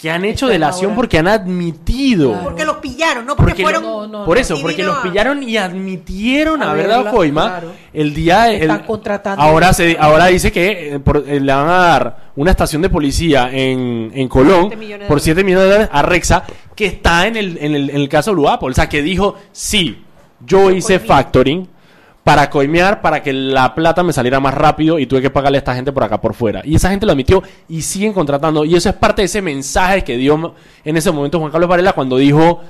que 0.01 0.11
han 0.11 0.25
hecho 0.25 0.47
delación 0.47 0.91
ahora- 0.91 0.95
porque 0.97 1.17
han 1.19 1.27
admitido. 1.27 2.37
Porque 2.43 2.65
los 2.65 2.77
pillaron, 2.77 3.25
no 3.25 3.35
porque, 3.35 3.51
Porque 3.51 3.63
fueron. 3.63 3.83
No, 3.83 4.07
no, 4.07 4.25
por 4.25 4.37
eso, 4.37 4.57
porque 4.61 4.83
los 4.83 4.97
pillaron 4.97 5.41
y 5.43 5.55
admitieron 5.57 6.61
A 6.61 6.73
verdad 6.73 6.97
verla, 6.97 7.11
Coima 7.11 7.47
claro. 7.49 7.71
el 7.93 8.13
día 8.13 8.51
el- 8.51 8.61
Están 8.63 8.83
contratando. 8.83 9.41
ahora 9.41 9.71
se 9.73 9.95
ahora 9.99 10.25
dice 10.27 10.51
que 10.51 10.95
eh, 10.95 10.99
por- 10.99 11.23
eh, 11.27 11.39
le 11.39 11.53
van 11.53 11.67
a 11.69 11.77
dar 11.77 12.17
una 12.35 12.51
estación 12.51 12.81
de 12.81 12.89
policía 12.89 13.49
en, 13.51 14.11
en 14.13 14.27
Colón 14.27 14.69
por 14.69 14.77
dólares. 14.79 15.23
7 15.23 15.43
millones 15.43 15.65
de 15.65 15.71
dólares 15.71 15.89
a 15.91 16.01
Rexa 16.01 16.43
que 16.75 16.85
está 16.87 17.27
en 17.27 17.37
el, 17.37 17.57
en 17.61 17.75
el, 17.75 17.89
en 17.91 17.95
el 17.95 18.09
caso 18.09 18.33
Blue 18.33 18.49
Apple, 18.49 18.69
o 18.71 18.73
sea 18.73 18.89
que 18.89 19.01
dijo 19.01 19.35
sí 19.51 20.03
yo 20.45 20.69
hice 20.71 20.99
factoring 20.99 21.69
para 22.23 22.49
coimear, 22.49 23.01
para 23.01 23.21
que 23.21 23.33
la 23.33 23.75
plata 23.75 24.01
me 24.01 24.13
saliera 24.13 24.39
más 24.39 24.53
rápido 24.53 24.97
y 24.97 25.05
tuve 25.05 25.21
que 25.21 25.29
pagarle 25.29 25.57
a 25.57 25.59
esta 25.59 25.75
gente 25.75 25.91
por 25.91 26.03
acá 26.03 26.21
por 26.21 26.33
fuera. 26.33 26.61
Y 26.63 26.75
esa 26.75 26.89
gente 26.89 27.05
lo 27.05 27.11
admitió 27.11 27.43
y 27.67 27.81
siguen 27.81 28.13
contratando. 28.13 28.63
Y 28.63 28.75
eso 28.75 28.87
es 28.89 28.95
parte 28.95 29.21
de 29.21 29.25
ese 29.25 29.41
mensaje 29.41 30.03
que 30.03 30.15
dio 30.15 30.55
en 30.85 30.97
ese 30.97 31.11
momento 31.11 31.39
Juan 31.39 31.51
Carlos 31.51 31.69
Varela 31.69 31.91
cuando 31.93 32.15
dijo, 32.17 32.61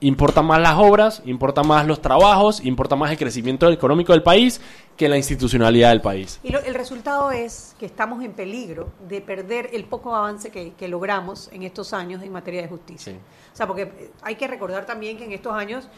importan 0.00 0.44
más 0.44 0.60
las 0.60 0.74
obras, 0.76 1.22
importa 1.24 1.62
más 1.62 1.86
los 1.86 2.02
trabajos, 2.02 2.62
importa 2.64 2.96
más 2.96 3.10
el 3.12 3.16
crecimiento 3.16 3.70
económico 3.70 4.12
del 4.12 4.22
país 4.22 4.60
que 4.96 5.08
la 5.08 5.16
institucionalidad 5.16 5.90
del 5.90 6.00
país. 6.00 6.40
Y 6.42 6.50
lo- 6.50 6.60
el 6.62 6.74
resultado 6.74 7.30
es 7.30 7.74
que 7.78 7.86
estamos 7.86 8.22
en 8.24 8.32
peligro 8.32 8.88
de 9.08 9.20
perder 9.20 9.70
el 9.72 9.84
poco 9.84 10.14
avance 10.16 10.50
que, 10.50 10.72
que 10.72 10.88
logramos 10.88 11.48
en 11.52 11.62
estos 11.62 11.92
años 11.92 12.22
en 12.22 12.32
materia 12.32 12.60
de 12.62 12.68
justicia. 12.68 13.12
Sí. 13.12 13.18
O 13.52 13.56
sea, 13.56 13.66
porque 13.66 14.10
hay 14.22 14.34
que 14.34 14.46
recordar 14.48 14.84
también 14.84 15.16
que 15.16 15.24
en 15.24 15.32
estos 15.32 15.54
años, 15.54 15.88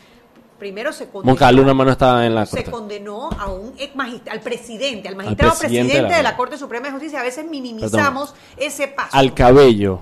primero 0.58 0.92
se 0.92 1.08
condenó, 1.08 1.30
Monca 1.32 1.52
Luna 1.52 1.74
mano 1.74 1.92
está 1.92 2.26
en 2.26 2.34
la 2.34 2.44
se 2.46 2.64
condenó 2.64 3.30
a 3.38 3.46
un 3.46 3.74
ex 3.78 3.92
al 4.30 4.40
presidente, 4.40 5.08
al 5.08 5.16
magistrado 5.16 5.56
presidente 5.58 5.92
presidente, 5.92 6.16
de 6.16 6.22
la 6.22 6.36
Corte 6.36 6.58
Suprema 6.58 6.86
de 6.86 6.92
Justicia. 6.92 7.20
A 7.20 7.22
veces 7.22 7.46
minimizamos 7.48 8.34
ese 8.56 8.88
paso 8.88 9.16
Al 9.16 9.34
cabello 9.34 10.00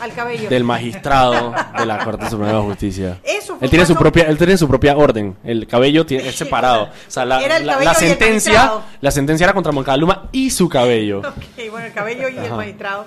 al 0.00 0.12
cabello. 0.12 0.48
del 0.48 0.62
magistrado 0.62 1.52
de 1.76 1.84
la 1.86 2.04
Corte 2.04 2.30
Suprema 2.30 2.52
de 2.52 2.64
Justicia. 2.64 3.18
Eso 3.24 3.56
fue 3.56 3.64
Él 3.66 3.70
tiene 3.70 3.84
su 3.84 3.96
propia, 3.96 4.24
él 4.24 4.38
tiene 4.38 4.56
su 4.56 4.68
propia 4.68 4.96
orden. 4.96 5.36
El 5.42 5.66
cabello 5.66 6.06
tiene, 6.06 6.28
es 6.28 6.36
separado. 6.36 6.84
O 6.84 6.88
sea, 7.08 7.24
la, 7.24 7.40
la- 7.58 7.94
sentencia, 7.94 8.74
la 9.00 9.10
sentencia 9.10 9.42
era 9.44 9.52
contra 9.54 9.72
Moncaluma 9.72 10.28
y 10.32 10.50
su 10.50 10.68
cabello. 10.68 11.20
Ok, 11.28 11.70
bueno, 11.70 11.86
el 11.86 11.92
cabello 11.92 12.28
y 12.28 12.38
el 12.38 12.50
magistrado 12.52 13.06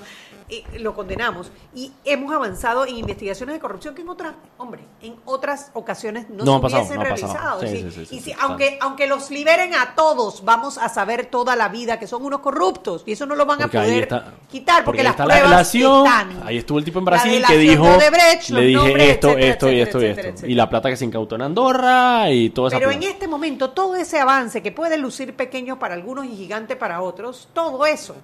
eh, 0.51 0.63
lo 0.79 0.93
condenamos. 0.93 1.51
Y 1.73 1.91
hemos 2.05 2.31
avanzado 2.33 2.85
en 2.85 2.97
investigaciones 2.97 3.55
de 3.55 3.59
corrupción 3.59 3.95
que 3.95 4.01
en 4.01 4.09
otras, 4.09 4.33
hombre, 4.57 4.83
en 5.01 5.15
otras 5.25 5.71
ocasiones 5.73 6.29
no, 6.29 6.43
No 6.43 6.55
se 6.57 6.61
pasado, 6.61 6.81
hubiesen 6.81 6.97
no 6.97 7.03
realizado. 7.03 7.61
Sí, 7.61 7.67
Sí, 7.67 7.77
sí, 7.77 7.91
sí, 7.91 8.05
sí, 8.05 8.15
y 8.17 8.19
si- 8.19 8.33
aunque, 8.39 8.77
aunque 8.81 9.07
los 9.07 9.31
liberen 9.31 9.73
a 9.73 9.95
todos, 9.95 10.43
vamos 10.45 10.77
a 10.77 10.89
saber 10.89 11.25
toda 11.27 11.55
la 11.55 11.69
vida 11.69 11.97
que 11.97 12.05
son 12.07 12.23
unos 12.25 12.41
corruptos. 12.41 13.03
Y 13.05 13.13
eso 13.13 13.25
no 13.25 13.35
lo 13.35 13.45
van 13.45 13.59
Porque 13.59 13.77
a 13.77 13.81
poder 13.81 14.03
está- 14.03 14.33
quitar 14.51 14.83
porque, 14.83 15.01
ahí 15.01 15.07
las 15.07 15.17
la 15.17 15.25
pruebas 15.25 15.49
delación. 15.49 16.05
están. 16.05 16.43
Ahí 16.45 16.57
estuvo 16.57 16.77
el 16.79 16.85
tipo 16.85 16.99
en 16.99 17.05
La 17.05 17.11
Brasil 17.11 17.43
que 17.47 17.57
dijo, 17.57 17.85
los 17.85 18.49
le 18.49 18.61
dije 18.61 18.75
nombres, 18.77 19.09
esto, 19.09 19.27
etcétera, 19.29 19.51
esto 19.53 19.71
y 19.71 19.79
etcétera, 19.79 20.09
esto 20.09 20.21
y 20.21 20.29
esto. 20.35 20.47
Y 20.47 20.55
la 20.55 20.69
plata 20.69 20.89
que 20.89 20.97
se 20.97 21.05
incautó 21.05 21.35
en 21.35 21.43
Andorra 21.43 22.29
y 22.29 22.49
todo 22.49 22.67
eso. 22.67 22.77
Pero 22.77 22.91
en 22.91 23.03
este 23.03 23.27
momento, 23.27 23.69
todo 23.71 23.95
ese 23.95 24.19
avance 24.19 24.61
que 24.61 24.71
puede 24.71 24.97
lucir 24.97 25.35
pequeño 25.35 25.79
para 25.79 25.93
algunos 25.93 26.25
y 26.25 26.35
gigante 26.35 26.75
para 26.75 27.01
otros, 27.01 27.47
todo 27.53 27.85
eso, 27.85 28.15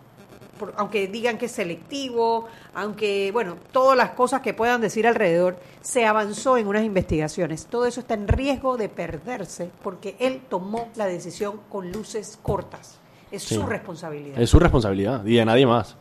por- 0.58 0.74
aunque 0.78 1.08
digan 1.08 1.38
que 1.38 1.46
es 1.46 1.52
selectivo, 1.52 2.48
aunque, 2.74 3.32
bueno, 3.32 3.56
todas 3.72 3.98
las 3.98 4.12
cosas 4.12 4.42
que 4.42 4.54
puedan 4.54 4.82
decir 4.82 5.08
alrededor, 5.08 5.58
se 5.82 6.06
avanzó 6.06 6.58
en 6.58 6.68
unas 6.68 6.84
investigaciones. 6.84 7.66
Todo 7.68 7.86
eso 7.86 8.00
está 8.02 8.14
en 8.16 8.28
riesgo 8.28 8.78
de 8.78 8.90
perderse 8.90 9.70
porque 9.84 10.16
él 10.20 10.42
tomó 10.50 10.90
la 10.96 11.06
decisión 11.06 11.62
con 11.70 11.92
luces 11.92 12.38
cortas. 12.42 13.00
Es 13.32 13.44
Sí. 13.44 13.56
su 13.56 13.66
responsabilidad. 13.66 14.40
Es 14.40 14.50
su 14.50 14.60
responsabilidad 14.60 15.26
y 15.26 15.36
de 15.36 15.46
nadie 15.46 15.66
más. 15.66 15.96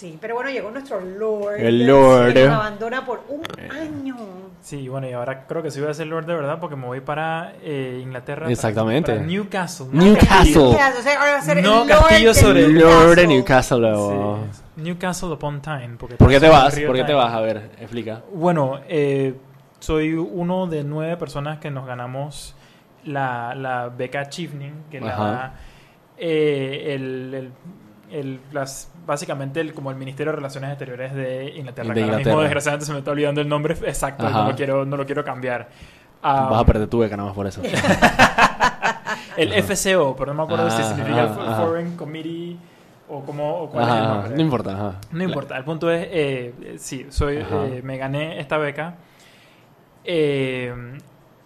Sí, 0.00 0.16
pero 0.18 0.34
bueno, 0.34 0.48
llegó 0.48 0.70
nuestro 0.70 0.98
Lord. 0.98 1.60
El 1.60 1.86
Lord. 1.86 2.32
que 2.32 2.46
nos 2.46 2.54
abandona 2.56 3.04
por 3.04 3.22
un 3.28 3.42
año. 3.70 4.16
Sí, 4.62 4.88
bueno, 4.88 5.06
y 5.06 5.12
ahora 5.12 5.46
creo 5.46 5.62
que 5.62 5.70
sí 5.70 5.78
voy 5.78 5.90
a 5.90 5.94
ser 5.94 6.06
Lord 6.06 6.24
de 6.24 6.34
verdad 6.34 6.58
porque 6.58 6.74
me 6.74 6.86
voy 6.86 7.00
para 7.02 7.52
eh, 7.62 8.00
Inglaterra. 8.02 8.50
Exactamente. 8.50 9.12
Para, 9.12 9.26
Newcastle. 9.26 9.88
Newcastle. 9.92 10.62
O 10.62 10.72
sea, 10.72 11.18
ahora 11.18 11.32
va 11.32 11.38
a 11.38 11.42
ser 11.42 11.58
el 11.58 11.64
No 11.64 11.84
Lord 11.84 11.88
castillo 11.88 12.32
de 12.32 12.40
sobre- 12.40 12.68
Lord 12.68 13.16
de 13.16 13.26
Newcastle. 13.26 13.92
Sí, 13.94 14.62
Newcastle 14.76 15.28
upon 15.32 15.60
Tyne. 15.60 15.96
porque 15.98 16.14
¿Por 16.16 16.30
qué 16.30 16.40
te 16.40 16.48
vas? 16.48 16.74
el 16.78 16.86
¿Por 16.86 16.96
qué 16.96 17.04
te 17.04 17.12
vas? 17.12 17.34
A 17.34 17.40
ver, 17.42 17.70
explica. 17.78 18.22
Bueno, 18.32 18.80
eh, 18.88 19.34
soy 19.80 20.14
uno 20.14 20.66
de 20.66 20.82
nueve 20.82 21.18
personas 21.18 21.58
que 21.58 21.70
nos 21.70 21.86
ganamos 21.86 22.54
la, 23.04 23.54
la 23.54 23.90
beca 23.90 24.20
Achieving, 24.20 24.84
que 24.90 24.98
la 24.98 25.12
Ajá. 25.12 25.52
eh, 26.16 26.94
el, 26.94 27.34
el- 27.34 27.52
el- 28.10 28.40
las, 28.52 28.90
básicamente 29.06 29.60
el, 29.60 29.72
como 29.74 29.90
el 29.90 29.96
Ministerio 29.96 30.32
de 30.32 30.36
Relaciones 30.36 30.70
Exteriores 30.70 31.14
de 31.14 31.50
Inglaterra. 31.56 31.94
De 31.94 32.00
ahora 32.02 32.16
mismo, 32.16 32.20
Inglaterra. 32.20 32.42
desgraciadamente, 32.42 32.86
se 32.86 32.92
me 32.92 32.98
está 32.98 33.10
olvidando 33.12 33.40
el 33.40 33.48
nombre 33.48 33.74
exacto, 33.86 34.26
Ajá. 34.26 34.42
no 34.42 34.48
lo, 34.50 34.56
quiero, 34.56 34.84
no 34.84 34.96
lo 34.96 35.06
quiero 35.06 35.24
cambiar. 35.24 35.68
Ah, 36.22 36.48
Vas 36.50 36.60
a 36.62 36.66
perder 36.66 36.88
tu 36.88 36.98
beca 36.98 37.16
nada 37.16 37.28
más 37.28 37.34
por 37.36 37.46
eso. 37.46 37.62
el 39.36 39.52
Ajá. 39.52 39.62
FCO, 39.62 40.14
pero 40.16 40.34
no 40.34 40.34
me 40.34 40.42
acuerdo 40.44 40.70
si 40.70 40.82
Ah, 40.82 40.84
significa 40.84 41.22
ajá, 41.24 41.42
ajá. 41.52 41.62
Foreign 41.64 41.96
Committee 41.96 42.58
o, 43.08 43.22
cómo, 43.24 43.62
o 43.62 43.70
cuál 43.70 43.88
es 43.88 43.94
el 43.94 44.00
Ajá, 44.04 44.14
nombre. 44.14 44.34
no 44.36 44.42
importa. 44.42 44.72
ajá. 44.74 44.94
No 45.12 45.24
importa, 45.24 45.56
el 45.56 45.64
punto 45.64 45.90
es, 45.90 46.06
eh, 46.10 46.76
sí, 46.78 47.06
soy, 47.10 47.38
Ajá. 47.38 47.64
eh, 47.66 47.80
me 47.82 47.96
gané 47.96 48.38
esta 48.40 48.58
beca 48.58 48.94
eh, 50.04 50.72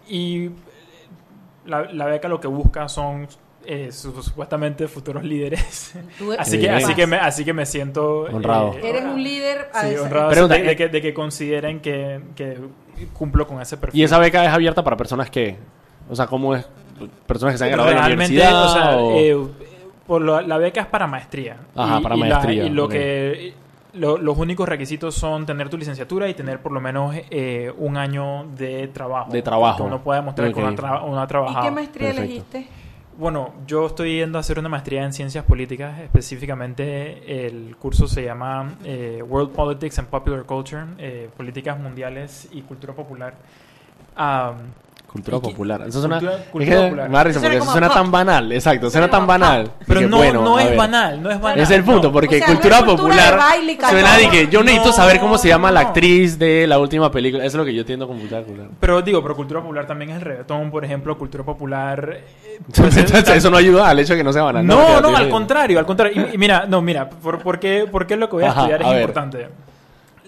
y 0.07 0.49
la, 1.65 1.83
la 1.91 2.05
beca 2.05 2.27
lo 2.27 2.39
que 2.39 2.47
busca 2.47 2.87
son 2.87 3.27
eh, 3.67 3.91
su- 3.91 4.21
supuestamente 4.23 4.87
futuros 4.87 5.23
líderes. 5.23 5.93
Así, 6.37 6.51
Sí. 6.51 6.59
que, 6.61 6.69
así, 6.69 6.93
que 6.95 7.07
me, 7.07 7.17
así 7.17 7.45
que 7.45 7.53
me 7.53 7.65
siento... 7.65 8.21
Honrado. 8.31 8.73
eh, 8.75 8.89
Eres 8.89 9.03
un 9.05 9.21
líder 9.23 9.69
a 9.73 9.81
Sí, 9.81 9.87
esa- 9.93 10.01
honrado 10.03 10.29
Pregunta, 10.29 10.55
de, 10.55 10.63
de 10.63 10.71
eh, 10.71 10.75
que, 10.75 10.87
de 10.89 11.01
que 11.01 11.13
consideren 11.13 11.79
que, 11.79 12.21
que 12.35 12.57
cumplo 13.13 13.45
con 13.47 13.61
ese 13.61 13.77
perfil. 13.77 13.99
¿Y 13.99 14.03
esa 14.03 14.17
beca 14.19 14.43
es 14.45 14.51
abierta 14.51 14.83
para 14.83 14.95
personas 14.97 15.29
que, 15.29 15.57
o 16.09 16.15
sea, 16.15 16.27
cómo 16.27 16.55
es? 16.55 16.65
Personas 17.27 17.55
que 17.55 17.57
se 17.57 17.63
han 17.65 17.71
graduado 17.71 17.89
de 17.89 17.95
la 17.95 18.05
Realmente, 18.07 18.33
universidad 18.35 18.65
o 18.65 18.73
sea, 18.73 18.97
o- 18.97 19.19
eh, 19.19 19.37
por 20.07 20.21
lo- 20.21 20.41
la 20.41 20.57
beca 20.57 20.81
es 20.81 20.87
para 20.87 21.07
maestría. 21.07 21.57
Ajá, 21.75 21.99
para 22.01 22.15
la- 22.15 22.25
maestría, 22.27 22.63
y 22.65 22.69
lo 22.69 22.87
que 22.87 23.53
lo- 23.93 24.17
los 24.17 24.37
únicos 24.37 24.67
requisitos 24.67 25.15
son 25.15 25.45
tener 25.45 25.69
tu 25.69 25.77
licenciatura 25.77 26.27
y 26.27 26.33
tener 26.33 26.59
por 26.61 26.71
lo 26.73 26.81
menos 26.81 27.15
eh, 27.29 27.71
un 27.77 27.95
año 27.97 28.45
de 28.57 28.89
trabajo. 28.89 29.31
De 29.31 29.41
trabajo. 29.41 29.77
Que 29.77 29.83
uno 29.83 30.03
pueda 30.03 30.19
demostrar 30.19 30.47
que 30.49 30.53
Ok. 30.53 30.59
uno 30.59 30.67
ha, 30.67 30.75
tra- 30.75 31.03
uno 31.05 31.21
ha 31.21 31.51
¿Y 31.61 31.63
qué 31.65 31.71
maestría 31.71 32.07
Perfecto. 32.09 32.21
elegiste? 32.21 32.67
Bueno, 33.17 33.53
yo 33.65 33.85
estoy 33.85 34.17
yendo 34.17 34.37
a 34.37 34.41
hacer 34.41 34.59
una 34.59 34.67
maestría 34.67 35.05
en 35.05 35.13
ciencias 35.13 35.45
políticas. 35.45 36.01
Específicamente, 36.01 37.47
el 37.47 37.77
curso 37.77 38.09
se 38.09 38.25
llama 38.25 38.75
eh, 38.83 39.23
World 39.25 39.53
Politics 39.53 39.99
and 39.99 40.09
Popular 40.09 40.43
Culture, 40.43 40.83
eh, 40.97 41.29
Políticas 41.37 41.79
Mundiales 41.79 42.49
y 42.51 42.61
Cultura 42.63 42.93
Popular. 42.93 43.35
Cultura 45.15 45.39
popular. 45.39 45.81
Eso 45.87 46.01
suena, 46.01 46.19
Cultura- 46.19 46.37
es 46.37 46.49
cultura 46.49 46.75
que 46.75 46.83
popular. 46.83 47.07
Suena 47.07 47.23
porque 47.23 47.47
eso 47.55 47.59
como 47.59 47.71
suena 47.71 47.89
tan 47.89 48.11
banal. 48.11 48.51
Exacto, 48.51 48.89
suena 48.89 49.09
tan 49.09 49.25
banal. 49.25 49.71
Pero 49.87 50.01
no, 50.09 50.17
bueno, 50.17 50.41
no 50.41 50.59
es 50.59 50.75
banal, 50.75 51.23
no 51.23 51.31
es 51.31 51.39
banal. 51.39 51.59
Es 51.59 51.69
el 51.71 51.83
punto, 51.85 52.11
porque 52.11 52.35
O 52.35 52.37
sea, 52.39 52.47
no 52.47 52.53
es 52.53 52.59
cultura 52.59 52.85
popular 52.85 53.39
suena 53.89 54.17
de 54.17 54.29
que 54.29 54.47
yo 54.49 54.61
necesito 54.61 54.89
No, 54.89 54.93
saber 54.93 55.21
cómo 55.21 55.37
se 55.37 55.47
llama 55.47 55.71
la 55.71 55.79
actriz 55.79 56.37
de 56.37 56.67
la 56.67 56.79
última 56.79 57.09
película. 57.11 57.45
Eso 57.45 57.55
es 57.55 57.59
lo 57.59 57.65
que 57.65 57.73
yo 57.73 57.79
entiendo 57.81 58.07
con 58.09 58.19
cultura 58.19 58.41
popular. 58.41 58.67
Pero 58.77 59.01
digo, 59.01 59.21
pero 59.21 59.37
cultura 59.37 59.61
popular 59.61 59.87
también 59.87 60.09
es 60.11 60.17
el 60.17 60.21
reggaetón, 60.23 60.69
por 60.69 60.83
ejemplo, 60.83 61.17
cultura 61.17 61.45
popular. 61.45 62.17
eh, 62.17 62.59
puede 62.75 62.91
ser- 62.91 63.37
eso 63.37 63.49
no 63.49 63.55
ayuda 63.55 63.89
al 63.89 63.97
hecho 63.99 64.13
de 64.13 64.17
que 64.19 64.23
no 64.25 64.33
sea 64.33 64.43
banal. 64.43 64.67
No, 64.67 64.99
no, 64.99 65.15
al 65.15 65.29
contrario, 65.29 65.79
al 65.79 65.85
contrario. 65.85 66.27
Y, 66.31 66.35
y 66.35 66.37
mira, 66.37 66.65
no, 66.67 66.81
mira, 66.81 67.09
por, 67.09 67.39
por 67.39 67.57
qué, 67.57 67.87
por 67.89 68.05
qué 68.05 68.17
lo 68.17 68.27
que 68.27 68.35
voy 68.35 68.43
a 68.43 68.49
Ajá, 68.51 68.61
estudiar 68.63 68.81
es 68.81 68.87
ver. 68.89 68.97
importante. 69.01 69.47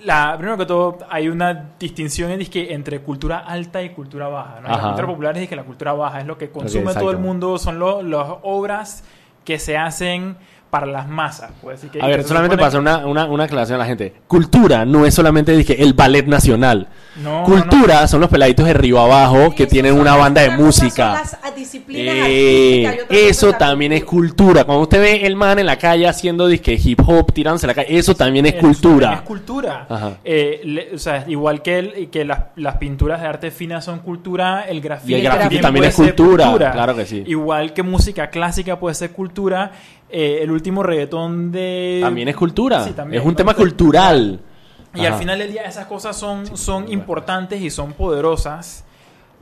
La, 0.07 0.35
primero 0.37 0.57
que 0.57 0.65
todo, 0.65 0.97
hay 1.09 1.27
una 1.27 1.71
distinción 1.77 2.31
en, 2.31 2.39
dizque, 2.39 2.73
entre 2.73 3.01
cultura 3.01 3.39
alta 3.39 3.81
y 3.83 3.89
cultura 3.89 4.27
baja. 4.29 4.59
¿no? 4.61 4.69
La 4.69 4.75
cultura 4.81 5.07
popular 5.07 5.37
es 5.37 5.49
que 5.49 5.55
la 5.55 5.63
cultura 5.63 5.93
baja 5.93 6.19
es 6.21 6.25
lo 6.25 6.37
que 6.37 6.49
consume 6.49 6.85
todo 7.01 7.11
el 7.11 7.17
mundo, 7.17 7.57
son 7.57 7.77
lo- 7.77 8.01
las 8.01 8.27
obras 8.43 9.03
que 9.43 9.59
se 9.59 9.77
hacen 9.77 10.37
para 10.69 10.85
las 10.85 11.07
masas. 11.07 11.51
Pues, 11.61 11.81
que- 11.91 12.01
A 12.01 12.07
ver, 12.07 12.23
solamente 12.23 12.55
supone 12.55 12.57
para 12.57 12.67
hacer 12.67 12.79
una, 12.79 12.97
una, 13.07 13.25
una 13.25 13.43
aclaración 13.45 13.75
a 13.75 13.79
la 13.79 13.85
gente. 13.85 14.13
Cultura 14.27 14.85
no 14.85 15.05
es 15.05 15.13
solamente 15.13 15.55
dije, 15.55 15.81
el 15.81 15.93
ballet 15.93 16.25
nacional. 16.27 16.87
No, 17.23 17.43
Cultura 17.43 18.07
son 18.07 18.21
los 18.21 18.29
peladitos 18.29 18.65
de 18.65 18.73
Río 18.73 18.99
Abajo 18.99 19.53
que 19.55 19.65
tienen 19.65 19.99
una 19.99 20.15
banda 20.15 20.41
de 20.41 20.51
música. 20.51 21.13
las 21.13 21.55
disciplinas 21.55 22.15
Eh, 22.27 23.05
eso 23.09 23.53
también 23.53 23.93
es 23.93 24.03
cultura. 24.03 24.63
Cuando 24.65 24.83
usted 24.83 24.99
ve 25.01 25.25
el 25.25 25.35
man 25.35 25.57
en 25.59 25.65
la 25.65 25.77
calle 25.77 26.07
haciendo 26.07 26.47
disque 26.47 26.79
hip 26.81 26.99
hop, 27.05 27.33
tirándose 27.33 27.65
a 27.65 27.67
la 27.67 27.73
calle, 27.73 27.97
eso 27.97 28.13
también 28.15 28.45
es 28.45 28.55
Es 28.55 28.59
cultura. 28.59 29.21
cultura. 29.23 29.85
Ajá. 29.89 30.17
Eh, 30.23 30.61
le- 30.63 30.95
o 30.95 30.99
sea, 30.99 31.23
igual 31.27 31.61
que, 31.61 31.79
el, 31.79 32.09
que 32.09 32.23
las, 32.25 32.39
las 32.55 32.77
pinturas 32.77 33.21
de 33.21 33.27
arte 33.27 33.51
fina 33.51 33.81
son 33.81 33.99
cultura, 33.99 34.65
el 34.67 34.81
graffiti, 34.81 35.13
Y 35.13 35.15
el 35.15 35.23
graffiti 35.23 35.59
también 35.59 35.81
puede 35.81 35.89
es 35.89 35.95
ser 35.95 36.15
cultura, 36.15 36.71
claro 36.71 36.95
que 36.95 37.05
sí. 37.05 37.23
Igual 37.25 37.73
que 37.73 37.83
música 37.83 38.29
clásica 38.29 38.77
puede 38.79 38.93
ser 38.95 39.11
cultura. 39.11 39.71
Eh, 40.09 40.39
el 40.41 40.51
último 40.51 40.83
reggaetón 40.83 41.51
de... 41.51 41.99
También 42.01 42.27
es 42.27 42.35
cultura. 42.35 42.83
Sí, 42.83 42.91
también, 42.91 43.21
es 43.21 43.25
un 43.25 43.33
¿no? 43.33 43.37
tema 43.37 43.53
cultural. 43.53 44.39
Y 44.93 45.05
al 45.05 45.13
final 45.13 45.37
del 45.39 45.51
día 45.51 45.63
esas 45.63 45.85
cosas 45.85 46.17
son, 46.17 46.57
son 46.57 46.91
importantes 46.91 47.61
y 47.61 47.69
son 47.69 47.93
poderosas 47.93 48.83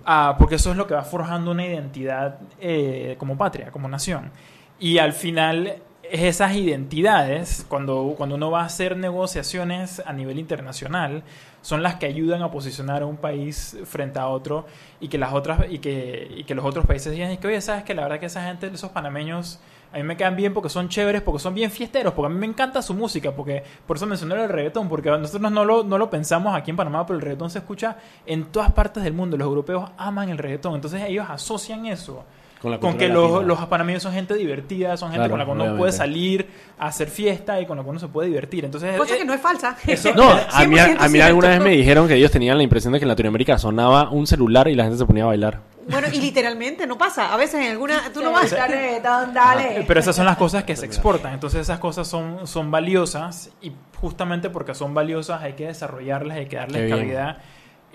ah, 0.05 0.35
porque 0.37 0.55
eso 0.55 0.71
es 0.71 0.77
lo 0.77 0.87
que 0.87 0.93
va 0.93 1.03
forjando 1.03 1.51
una 1.51 1.65
identidad 1.65 2.39
eh, 2.59 3.15
como 3.17 3.37
patria, 3.37 3.71
como 3.71 3.87
nación. 3.87 4.31
Y 4.79 4.97
al 4.97 5.13
final 5.13 5.77
esas 6.03 6.55
identidades, 6.55 7.65
cuando, 7.67 8.13
cuando 8.17 8.35
uno 8.35 8.51
va 8.51 8.61
a 8.61 8.65
hacer 8.65 8.97
negociaciones 8.97 10.01
a 10.05 10.13
nivel 10.13 10.39
internacional, 10.39 11.23
son 11.65 11.81
las 11.81 11.95
que 11.95 12.05
ayudan 12.05 12.43
a 12.43 12.51
posicionar 12.51 13.01
a 13.01 13.07
un 13.07 13.17
país 13.17 13.75
frente 13.85 14.19
a 14.19 14.27
otro 14.27 14.67
y 14.99 15.07
que 15.07 15.17
las 15.17 15.33
otras 15.33 15.65
y 15.67 15.79
que, 15.79 16.31
y 16.37 16.43
que 16.43 16.53
los 16.53 16.63
otros 16.63 16.85
países 16.85 17.11
digan 17.11 17.31
"Es 17.31 17.39
que 17.39 17.47
oye 17.47 17.59
sabes 17.59 17.83
que 17.83 17.95
la 17.95 18.03
verdad 18.03 18.19
que 18.19 18.27
esa 18.27 18.43
gente 18.43 18.67
esos 18.67 18.91
panameños 18.91 19.59
a 19.91 19.97
mí 19.97 20.03
me 20.03 20.15
quedan 20.15 20.35
bien 20.35 20.53
porque 20.53 20.69
son 20.69 20.89
chéveres 20.89 21.23
porque 21.23 21.39
son 21.39 21.55
bien 21.55 21.71
fiesteros 21.71 22.13
porque 22.13 22.27
a 22.27 22.29
mí 22.29 22.37
me 22.37 22.45
encanta 22.45 22.83
su 22.83 22.93
música 22.93 23.31
porque 23.35 23.63
por 23.87 23.97
eso 23.97 24.05
mencioné 24.05 24.35
el 24.43 24.47
reggaetón 24.49 24.87
porque 24.87 25.09
nosotros 25.09 25.51
no 25.51 25.65
lo, 25.65 25.83
no 25.83 25.97
lo 25.97 26.07
pensamos 26.07 26.55
aquí 26.55 26.69
en 26.69 26.77
Panamá 26.77 27.03
pero 27.03 27.17
el 27.17 27.23
reggaetón 27.23 27.49
se 27.49 27.57
escucha 27.57 27.97
en 28.27 28.45
todas 28.51 28.71
partes 28.71 29.03
del 29.03 29.13
mundo. 29.13 29.35
Los 29.35 29.47
europeos 29.47 29.89
aman 29.97 30.29
el 30.29 30.37
reggaetón. 30.37 30.75
Entonces 30.75 31.01
ellos 31.01 31.25
asocian 31.27 31.87
eso 31.87 32.25
Con 32.65 32.71
la 32.71 32.79
con 32.79 32.91
cultura 32.93 33.07
que 33.07 33.13
los, 33.13 33.45
los 33.45 33.59
panameños 33.67 34.01
son 34.01 34.11
gente 34.11 34.33
divertida, 34.33 34.97
son 34.97 35.11
gente 35.11 35.19
Claro, 35.27 35.31
con 35.33 35.37
la 35.39 35.45
que 35.45 35.51
uno 35.51 35.61
obviamente. 35.65 35.79
puede 35.79 35.91
salir 35.91 36.47
a 36.79 36.87
hacer 36.87 37.09
fiesta 37.09 37.61
y 37.61 37.67
con 37.67 37.77
la 37.77 37.83
que 37.83 37.89
uno 37.91 37.99
se 37.99 38.07
puede 38.07 38.27
divertir. 38.29 38.65
Entonces, 38.65 38.97
Cosa 38.97 39.13
eh, 39.13 39.19
que 39.19 39.25
no 39.25 39.33
es 39.35 39.41
falsa. 39.41 39.77
No, 40.15 40.31
a 40.51 40.65
mí, 40.65 40.79
a 40.79 40.97
100% 40.97 41.09
mí 41.11 41.19
alguna 41.21 41.49
vez 41.49 41.61
me 41.61 41.69
dijeron 41.69 42.07
que 42.07 42.15
ellos 42.15 42.31
tenían 42.31 42.57
la 42.57 42.63
impresión 42.63 42.91
de 42.93 42.99
que 42.99 43.03
en 43.05 43.09
Latinoamérica 43.09 43.59
sonaba 43.59 44.09
un 44.09 44.25
celular 44.25 44.67
y 44.67 44.73
la 44.73 44.83
gente 44.85 44.97
se 44.97 45.05
ponía 45.05 45.23
a 45.23 45.27
bailar. 45.27 45.61
Bueno, 45.87 46.07
y 46.11 46.19
literalmente 46.19 46.87
no 46.87 46.97
pasa. 46.97 47.31
A 47.31 47.37
veces 47.37 47.63
en 47.63 47.71
alguna. 47.71 48.01
Tú 48.11 48.21
no 48.23 48.31
Dale, 48.31 48.49
vas. 48.49 48.69
reggaetón, 48.71 49.33
dale. 49.35 49.83
Pero 49.87 49.99
esas 49.99 50.15
son 50.15 50.25
las 50.25 50.37
cosas 50.37 50.63
que 50.63 50.75
se 50.75 50.87
exportan. 50.87 51.33
Entonces 51.33 51.61
esas 51.61 51.77
cosas 51.77 52.07
son, 52.07 52.47
son 52.47 52.71
valiosas 52.71 53.51
y 53.61 53.71
justamente 54.01 54.49
porque 54.49 54.73
son 54.73 54.95
valiosas 54.95 55.43
hay 55.43 55.53
que 55.53 55.67
desarrollarlas, 55.67 56.37
hay 56.37 56.47
que 56.47 56.55
darles 56.55 56.85
bien. 56.87 57.35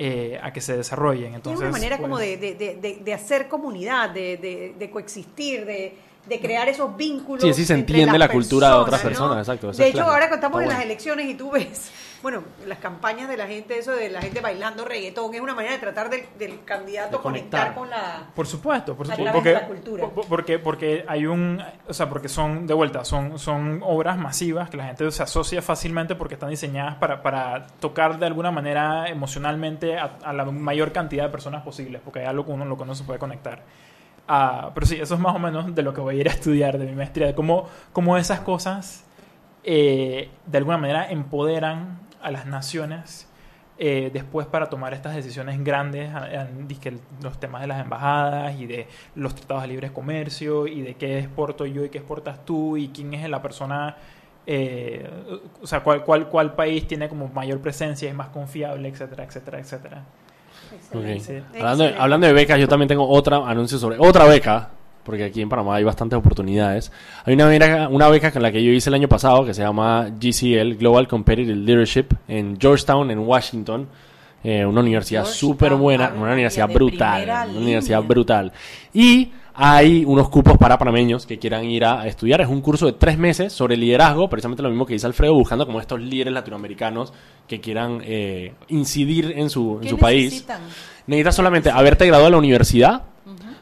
Eh, 0.03 0.41
a 0.43 0.51
que 0.51 0.63
se 0.63 0.77
desarrollen. 0.79 1.33
Es 1.33 1.35
Entonces, 1.37 1.61
una 1.61 1.71
manera 1.73 1.99
como 1.99 2.15
pues, 2.17 2.41
de, 2.41 2.55
de, 2.55 2.55
de, 2.55 2.75
de- 2.77 3.01
de 3.05 3.13
hacer 3.15 3.49
comunidad, 3.49 4.09
de, 4.09 4.39
de, 4.39 4.75
de 4.79 4.91
coexistir, 4.91 5.67
de, 5.67 5.93
de 6.27 6.41
crear 6.41 6.67
esos 6.71 6.97
vínculos. 6.97 7.45
Sí, 7.45 7.53
sí 7.53 7.67
se 7.67 7.75
entiende 7.75 8.19
la 8.19 8.29
cultura 8.31 8.69
de 8.69 8.75
otras 8.77 9.03
¿no? 9.05 9.09
personas, 9.11 9.39
exacto, 9.47 9.71
eso 9.71 9.77
De 9.79 9.85
es 9.85 9.91
hecho, 9.91 9.99
claro. 9.99 10.13
ahora 10.13 10.29
que 10.31 10.35
estamos 10.37 10.61
Está 10.63 10.73
en 10.73 10.77
las 10.79 10.85
elecciones 10.87 11.29
y 11.29 11.35
tú 11.35 11.51
ves, 11.51 11.91
bueno, 12.23 12.43
las 12.67 12.79
campañas 12.79 13.29
de 13.29 13.37
la 13.37 13.47
gente, 13.47 13.79
eso 13.79 13.93
de 13.93 14.09
la 14.11 14.21
gente 14.21 14.41
bailando 14.41 14.85
reggaetón, 14.85 15.35
es 15.35 15.41
una 15.41 15.55
manera 15.55 15.75
de 15.75 15.81
tratar 15.81 16.11
del, 16.11 16.23
del 16.39 16.65
candidato 16.65 17.17
De 17.19 17.23
conectar 17.23 17.73
conectar. 17.73 17.75
con 17.75 17.91
la. 17.91 18.31
Por 18.35 18.47
supuesto, 18.47 18.97
por 18.97 19.07
a 19.11 19.15
supuesto. 19.17 19.33
Porque, 19.39 19.53
la 19.53 19.67
cultura. 19.67 20.09
po- 20.09 20.23
porque, 20.29 20.59
porque 20.59 21.05
hay 21.09 21.27
un. 21.27 21.63
O 21.89 21.95
sea, 21.95 22.09
porque 22.09 22.29
son, 22.29 22.67
de 22.67 22.75
vuelta, 22.75 23.05
son, 23.05 23.39
son 23.39 23.81
obras 23.85 24.19
masivas 24.19 24.71
que 24.71 24.77
la 24.77 24.85
gente 24.87 25.11
se 25.11 25.23
asocia 25.23 25.63
fácilmente 25.63 26.15
porque 26.15 26.35
están 26.35 26.51
diseñadas 26.51 26.97
para, 26.97 27.23
para 27.23 27.67
tocar 27.81 28.19
de 28.19 28.27
alguna 28.27 28.51
manera 28.51 29.09
emocionalmente 29.09 29.99
a, 29.99 30.19
a 30.23 30.33
la 30.33 30.45
mayor 30.45 30.93
cantidad 30.93 31.25
de 31.25 31.31
personas 31.31 31.63
posibles, 31.63 32.01
porque 32.05 32.21
hay 32.21 32.27
algo 32.27 32.45
con 32.45 32.55
uno, 32.57 32.65
lo 32.65 32.77
que 32.77 32.83
uno 32.83 32.95
se 32.95 33.05
puede 33.05 33.19
conectar. 33.19 33.63
Ah, 34.29 34.71
pero 34.75 34.87
sí, 34.87 34.97
eso 35.01 35.15
es 35.15 35.21
más 35.21 35.35
o 35.35 35.39
menos 35.41 35.75
de 35.75 35.83
lo 35.83 35.93
que 35.93 36.01
voy 36.01 36.17
a 36.17 36.21
ir 36.21 36.29
a 36.29 36.33
estudiar 36.33 36.79
de 36.79 36.87
mi 36.87 36.95
maestría, 36.95 37.27
de 37.27 37.35
cómo, 37.35 37.69
cómo 37.93 38.17
esas 38.17 38.41
cosas 38.41 39.05
eh, 39.65 40.31
de 40.47 40.59
alguna 40.59 40.79
manera 40.79 41.11
empoderan 41.11 41.99
a 42.23 42.31
las 42.31 42.47
naciones 42.47 43.31
eh, 43.83 44.11
después 44.13 44.47
para 44.47 44.67
tomar 44.69 44.93
estas 44.93 45.17
decisiones 45.17 45.65
grandes, 45.65 46.11
los 47.23 47.41
temas 47.41 47.63
de 47.63 47.67
las 47.67 47.81
embajadas 47.81 48.55
y 48.61 48.67
de 48.67 48.87
los 49.15 49.35
tratados 49.35 49.63
de 49.63 49.69
libre 49.69 49.91
comercio 49.91 50.67
y 50.67 50.83
de 50.83 50.97
qué 50.97 51.19
exporto 51.19 51.65
yo 51.65 51.87
y 51.87 51.89
qué 51.89 51.97
exportas 51.97 52.45
tú 52.45 52.77
y 52.77 52.89
quién 52.89 53.15
es 53.15 53.27
la 53.31 53.41
persona, 53.41 53.97
eh, 54.47 55.09
o 55.63 55.67
sea, 55.67 55.83
cuál, 55.83 56.05
cuál, 56.05 56.29
cuál 56.29 56.53
país 56.55 56.87
tiene 56.87 57.09
como 57.09 57.29
mayor 57.29 57.61
presencia 57.61 58.05
y 58.05 58.11
es 58.11 58.15
más 58.15 58.29
confiable, 58.29 58.87
etcétera, 58.87 59.25
etcétera, 59.25 59.61
etcétera. 59.61 60.03
Sí. 60.93 61.43
Hablando, 61.57 61.85
de, 61.85 61.95
hablando 61.99 62.27
de 62.27 62.35
becas, 62.35 62.61
yo 62.61 62.69
también 62.69 62.89
tengo 62.89 63.09
otra 63.09 63.39
anuncio 63.49 63.79
sobre 63.79 63.97
otra 63.99 64.27
beca, 64.27 64.69
porque 65.05 65.25
aquí 65.25 65.41
en 65.41 65.49
Panamá 65.49 65.77
hay 65.77 65.85
bastantes 65.85 66.19
oportunidades. 66.19 66.93
Hay 67.25 67.35
una 67.35 67.47
beca, 67.47 67.89
una 67.89 68.09
beca 68.09 68.31
con 68.31 68.43
la 68.43 68.53
que 68.53 68.63
yo 68.63 68.71
hice 68.73 68.91
el 68.91 68.95
año 68.95 69.09
pasado 69.09 69.45
que 69.45 69.55
se 69.55 69.63
llama 69.63 70.09
GCL, 70.21 70.75
Global 70.79 71.09
Competitive 71.09 71.57
Leadership, 71.57 72.07
en 72.29 72.59
Georgetown, 72.61 73.11
en 73.11 73.19
Washington. 73.21 73.89
Eh, 74.43 74.65
una 74.65 74.81
universidad 74.81 75.27
súper 75.27 75.75
buena, 75.75 76.15
una 76.17 76.33
universidad 76.33 76.69
brutal, 76.69 77.25
una 77.25 77.61
universidad 77.61 77.99
línea. 77.99 78.09
brutal. 78.09 78.53
Y 78.95 79.33
hay 79.55 80.07
unos 80.07 80.31
cupos 80.31 80.57
para 80.57 80.79
panameños 80.79 81.27
que 81.27 81.39
quieran 81.39 81.65
ir 81.67 81.85
a 81.85 82.07
estudiar. 82.07 82.41
Es 82.41 82.49
un 82.49 82.63
curso 82.63 82.87
de 82.87 82.93
tres 82.93 83.19
meses 83.19 83.53
sobre 83.53 83.77
liderazgo, 83.77 84.31
precisamente 84.31 84.63
lo 84.63 84.71
mismo 84.71 84.87
que 84.87 84.95
dice 84.95 85.07
Alfredo, 85.07 85.35
buscando 85.35 85.67
como 85.67 85.81
estos 85.81 86.01
líderes 86.01 86.33
latinoamericanos 86.33 87.13
que 87.47 87.61
quieran 87.61 88.01
eh, 88.03 88.55
incidir 88.69 89.35
en 89.37 89.51
su, 89.51 89.75
en 89.75 89.81
¿Qué 89.83 89.89
su 89.91 89.99
país. 89.99 90.25
necesitan? 90.33 90.63
Necesitas 91.07 91.37
solamente 91.37 91.71
haberte 91.71 92.07
graduado 92.07 92.27
de 92.27 92.31
la 92.31 92.39
universidad, 92.39 93.03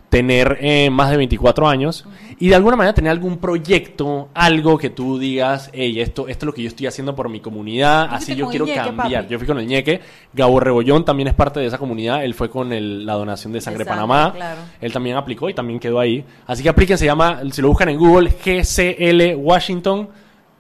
tener 0.09 0.57
eh, 0.63 0.89
más 0.91 1.11
de 1.11 1.19
24 1.19 1.69
años 1.69 2.07
y 2.39 2.49
de 2.49 2.55
alguna 2.55 2.77
manera 2.77 2.95
tener 2.95 3.11
algún 3.11 3.37
proyecto, 3.39 4.29
algo 4.33 4.79
que 4.79 4.89
tú 4.91 5.19
digas, 5.19 5.69
hey, 5.75 6.01
esto, 6.01 6.29
esto 6.29 6.45
es 6.45 6.47
lo 6.47 6.55
que 6.55 6.63
yo 6.63 6.69
estoy 6.69 6.87
haciendo 6.87 7.15
por 7.15 7.29
mi 7.29 7.41
comunidad, 7.41 8.09
¿Tú 8.09 8.15
así 8.15 8.35
yo 8.35 8.49
quiero 8.49 8.65
ñeque, 8.65 8.79
cambiar. 8.79 9.23
papi? 9.25 9.33
Yo 9.33 9.39
fui 9.39 9.47
con 9.47 9.59
el 9.59 9.67
ñeque, 9.67 10.01
Gabo 10.33 10.61
Rebollón 10.61 11.05
también 11.05 11.29
es 11.29 11.35
parte 11.35 11.61
de 11.61 11.67
esa 11.67 11.77
comunidad, 11.79 12.25
él 12.25 12.33
fue 12.35 12.49
con 12.49 12.73
el- 12.73 13.05
la 13.05 13.15
donación 13.15 13.53
de 13.53 13.61
Sangre 13.61 13.85
Panamá, 13.85 14.33
claro. 14.35 14.61
él 14.81 14.93
también 14.93 15.17
aplicó 15.17 15.51
y 15.51 15.55
también 15.55 15.79
quedó 15.79 16.01
ahí. 16.01 16.25
Así 16.47 16.63
que 16.63 16.69
apliquen, 16.71 16.97
se 16.97 17.05
llama, 17.05 17.41
si 17.51 17.61
lo 17.61 17.69
buscan 17.69 17.91
en 17.91 17.99
Google, 17.99 18.31
GCL 18.43 19.35
Washington. 19.37 20.09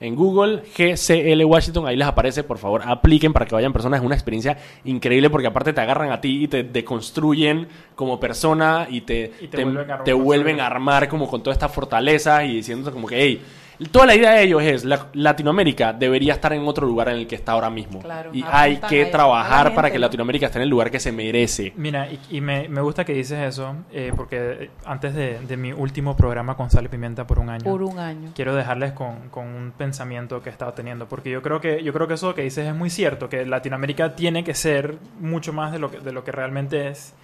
En 0.00 0.14
Google, 0.14 0.62
GCL 0.76 1.44
Washington, 1.44 1.86
ahí 1.88 1.96
les 1.96 2.06
aparece, 2.06 2.44
por 2.44 2.58
favor, 2.58 2.82
apliquen 2.84 3.32
para 3.32 3.46
que 3.46 3.54
vayan 3.54 3.72
personas. 3.72 3.98
Es 4.00 4.06
una 4.06 4.14
experiencia 4.14 4.56
increíble 4.84 5.28
porque 5.28 5.48
aparte 5.48 5.72
te 5.72 5.80
agarran 5.80 6.12
a 6.12 6.20
ti 6.20 6.44
y 6.44 6.48
te 6.48 6.62
deconstruyen 6.62 7.66
como 7.96 8.20
persona 8.20 8.86
y 8.90 9.00
te, 9.00 9.32
Y 9.40 9.48
te 9.48 9.56
te- 9.58 9.64
vuelven 9.64 9.90
a 9.90 10.04
te 10.04 10.12
vuelven 10.12 10.60
a 10.60 10.66
armar 10.66 11.08
como 11.08 11.28
con 11.28 11.42
toda 11.42 11.52
esta 11.52 11.68
fortaleza 11.68 12.44
y 12.44 12.56
diciéndote 12.56 12.92
como 12.92 13.08
que, 13.08 13.20
hey, 13.20 13.42
toda 13.86 14.06
la 14.06 14.14
idea 14.16 14.32
de 14.32 14.42
ellos 14.42 14.62
es, 14.62 14.84
la- 14.84 15.06
Latinoamérica 15.12 15.92
debería 15.92 16.32
estar 16.34 16.52
en 16.52 16.66
otro 16.66 16.86
lugar 16.86 17.08
en 17.10 17.16
el 17.16 17.26
que 17.28 17.36
está 17.36 17.52
ahora 17.52 17.70
mismo. 17.70 18.00
Claro, 18.00 18.30
y 18.32 18.44
hay 18.50 18.78
que 18.78 19.06
trabajar 19.06 19.72
para 19.74 19.88
que 19.90 19.98
¿no? 19.98 20.00
Latinoamérica 20.02 20.46
esté 20.46 20.58
en 20.58 20.62
el 20.64 20.68
lugar 20.68 20.90
que 20.90 20.98
se 20.98 21.12
merece. 21.12 21.72
Mira, 21.76 22.08
y, 22.10 22.18
y 22.30 22.40
me, 22.40 22.68
me 22.68 22.80
gusta 22.80 23.04
que 23.04 23.12
dices 23.14 23.38
eso, 23.38 23.76
eh, 23.92 24.12
porque 24.16 24.36
eh, 24.64 24.70
antes 24.84 25.14
de, 25.14 25.38
de 25.40 25.56
mi 25.56 25.72
último 25.72 26.16
programa 26.16 26.56
con 26.56 26.70
Sal 26.70 26.86
y 26.86 26.88
Pimienta 26.88 27.26
por 27.26 27.38
un 27.38 27.50
año, 27.50 27.64
Por 27.64 27.82
un 27.82 27.98
año. 27.98 28.32
quiero 28.34 28.54
dejarles 28.54 28.92
con, 28.92 29.28
con 29.30 29.46
un 29.46 29.72
pensamiento 29.72 30.42
que 30.42 30.48
he 30.48 30.52
estado 30.52 30.72
teniendo, 30.72 31.06
porque 31.08 31.30
yo 31.30 31.40
creo 31.42 31.60
que 31.60 31.82
yo 31.84 31.92
creo 31.92 32.08
que 32.08 32.14
eso 32.14 32.34
que 32.34 32.42
dices 32.42 32.66
es 32.66 32.74
muy 32.74 32.90
cierto, 32.90 33.28
que 33.28 33.46
Latinoamérica 33.46 34.16
tiene 34.16 34.42
que 34.42 34.54
ser 34.54 34.96
mucho 35.20 35.52
más 35.52 35.70
de 35.72 35.78
lo 35.78 35.90
que, 35.90 36.00
de 36.00 36.12
lo 36.12 36.24
que 36.24 36.32
realmente 36.32 36.88
es. 36.88 37.14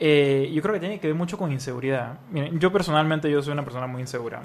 Eh, 0.00 0.50
yo 0.52 0.62
creo 0.62 0.74
que 0.74 0.80
tiene 0.80 0.98
que 0.98 1.06
ver 1.06 1.14
mucho 1.16 1.38
con 1.38 1.52
inseguridad. 1.52 2.18
Miren, 2.30 2.58
yo 2.58 2.72
personalmente 2.72 3.30
yo 3.30 3.40
soy 3.42 3.52
una 3.52 3.62
persona 3.62 3.86
muy 3.86 4.00
insegura. 4.00 4.42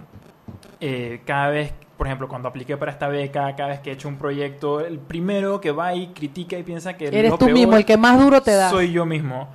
Eh, 0.80 1.22
cada 1.26 1.50
vez, 1.50 1.74
por 1.98 2.08
ejemplo, 2.08 2.28
cuando 2.28 2.48
apliqué 2.48 2.78
para 2.78 2.92
esta 2.92 3.08
beca, 3.08 3.56
cada 3.56 3.70
vez 3.70 3.80
que 3.80 3.90
he 3.90 3.94
hecho 3.94 4.08
un 4.08 4.18
proyecto, 4.18 4.80
el 4.80 5.00
primero 5.00 5.60
que 5.60 5.72
va 5.72 5.94
y 5.96 6.08
critica 6.08 6.58
y 6.58 6.64
piensa 6.64 6.96
que 6.96 7.08
Eres 7.08 7.32
lo 7.32 7.38
tú 7.38 7.46
peor 7.46 7.58
mismo, 7.58 7.78
el 7.78 7.86
que 7.86 7.98
más 7.98 8.20
duro 8.20 8.42
te 8.42 8.56
da. 8.56 8.70
Soy 8.70 8.92
yo 8.92 9.06
mismo. 9.06 9.50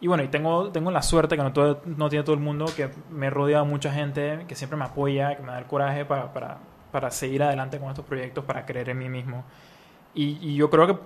Y 0.00 0.08
bueno, 0.08 0.24
y 0.24 0.28
tengo, 0.28 0.70
tengo 0.70 0.90
la 0.90 1.02
suerte 1.02 1.36
que 1.36 1.42
no, 1.42 1.52
todo, 1.52 1.80
no 1.84 2.08
tiene 2.08 2.24
todo 2.24 2.34
el 2.34 2.40
mundo, 2.40 2.66
que 2.76 2.90
me 3.10 3.30
rodea 3.30 3.62
mucha 3.62 3.92
gente 3.92 4.44
que 4.48 4.56
siempre 4.56 4.76
me 4.76 4.84
apoya, 4.84 5.36
que 5.36 5.42
me 5.42 5.52
da 5.52 5.58
el 5.58 5.66
coraje 5.66 6.04
para, 6.04 6.32
para, 6.32 6.58
para 6.90 7.10
seguir 7.10 7.42
adelante 7.42 7.78
con 7.78 7.88
estos 7.88 8.04
proyectos, 8.04 8.44
para 8.44 8.66
creer 8.66 8.88
en 8.88 8.98
mí 8.98 9.08
mismo. 9.08 9.44
Y, 10.14 10.38
y 10.40 10.56
yo 10.56 10.70
creo 10.70 10.86
que 10.88 10.96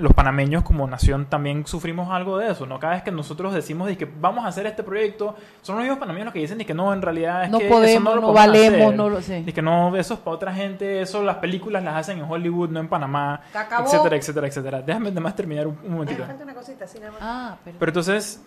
los 0.00 0.12
panameños 0.12 0.62
como 0.62 0.86
nación 0.86 1.26
también 1.26 1.66
sufrimos 1.66 2.10
algo 2.10 2.38
de 2.38 2.50
eso, 2.50 2.66
¿no? 2.66 2.78
Cada 2.78 2.94
vez 2.94 3.02
que 3.02 3.10
nosotros 3.10 3.54
decimos 3.54 3.86
de 3.86 3.96
que 3.96 4.04
vamos 4.04 4.44
a 4.44 4.48
hacer 4.48 4.66
este 4.66 4.82
proyecto, 4.82 5.36
son 5.62 5.76
los 5.76 5.82
mismos 5.82 5.98
panameños 5.98 6.26
los 6.26 6.34
que 6.34 6.40
dicen 6.40 6.58
de 6.58 6.66
que 6.66 6.74
no, 6.74 6.92
en 6.92 7.02
realidad 7.02 7.44
es 7.44 7.50
No 7.50 7.58
que 7.58 7.68
podemos, 7.68 7.90
eso 7.90 8.00
no, 8.00 8.14
lo 8.16 8.20
no 8.22 8.32
valemos, 8.32 8.80
hacer. 8.80 8.96
no 8.96 9.08
lo 9.08 9.22
sé. 9.22 9.44
Y 9.46 9.52
que 9.52 9.62
no, 9.62 9.96
eso 9.96 10.14
es 10.14 10.20
para 10.20 10.36
otra 10.36 10.54
gente, 10.54 11.00
eso 11.02 11.22
las 11.22 11.36
películas 11.36 11.84
las 11.84 11.96
hacen 11.96 12.18
en 12.18 12.24
Hollywood, 12.30 12.70
no 12.70 12.80
en 12.80 12.88
Panamá, 12.88 13.40
etcétera, 13.84 14.16
etcétera, 14.16 14.46
etcétera. 14.46 14.82
Déjame 14.82 15.10
además 15.10 15.36
terminar 15.36 15.66
un, 15.66 15.78
un 15.84 15.92
momentito. 15.92 16.24
una 16.42 16.54
cosita 16.54 16.84
así 16.84 16.98
nada 16.98 17.12
más. 17.12 17.20
Ah, 17.22 17.56
perdón. 17.62 17.78
Pero 17.78 17.90
entonces, 17.90 18.42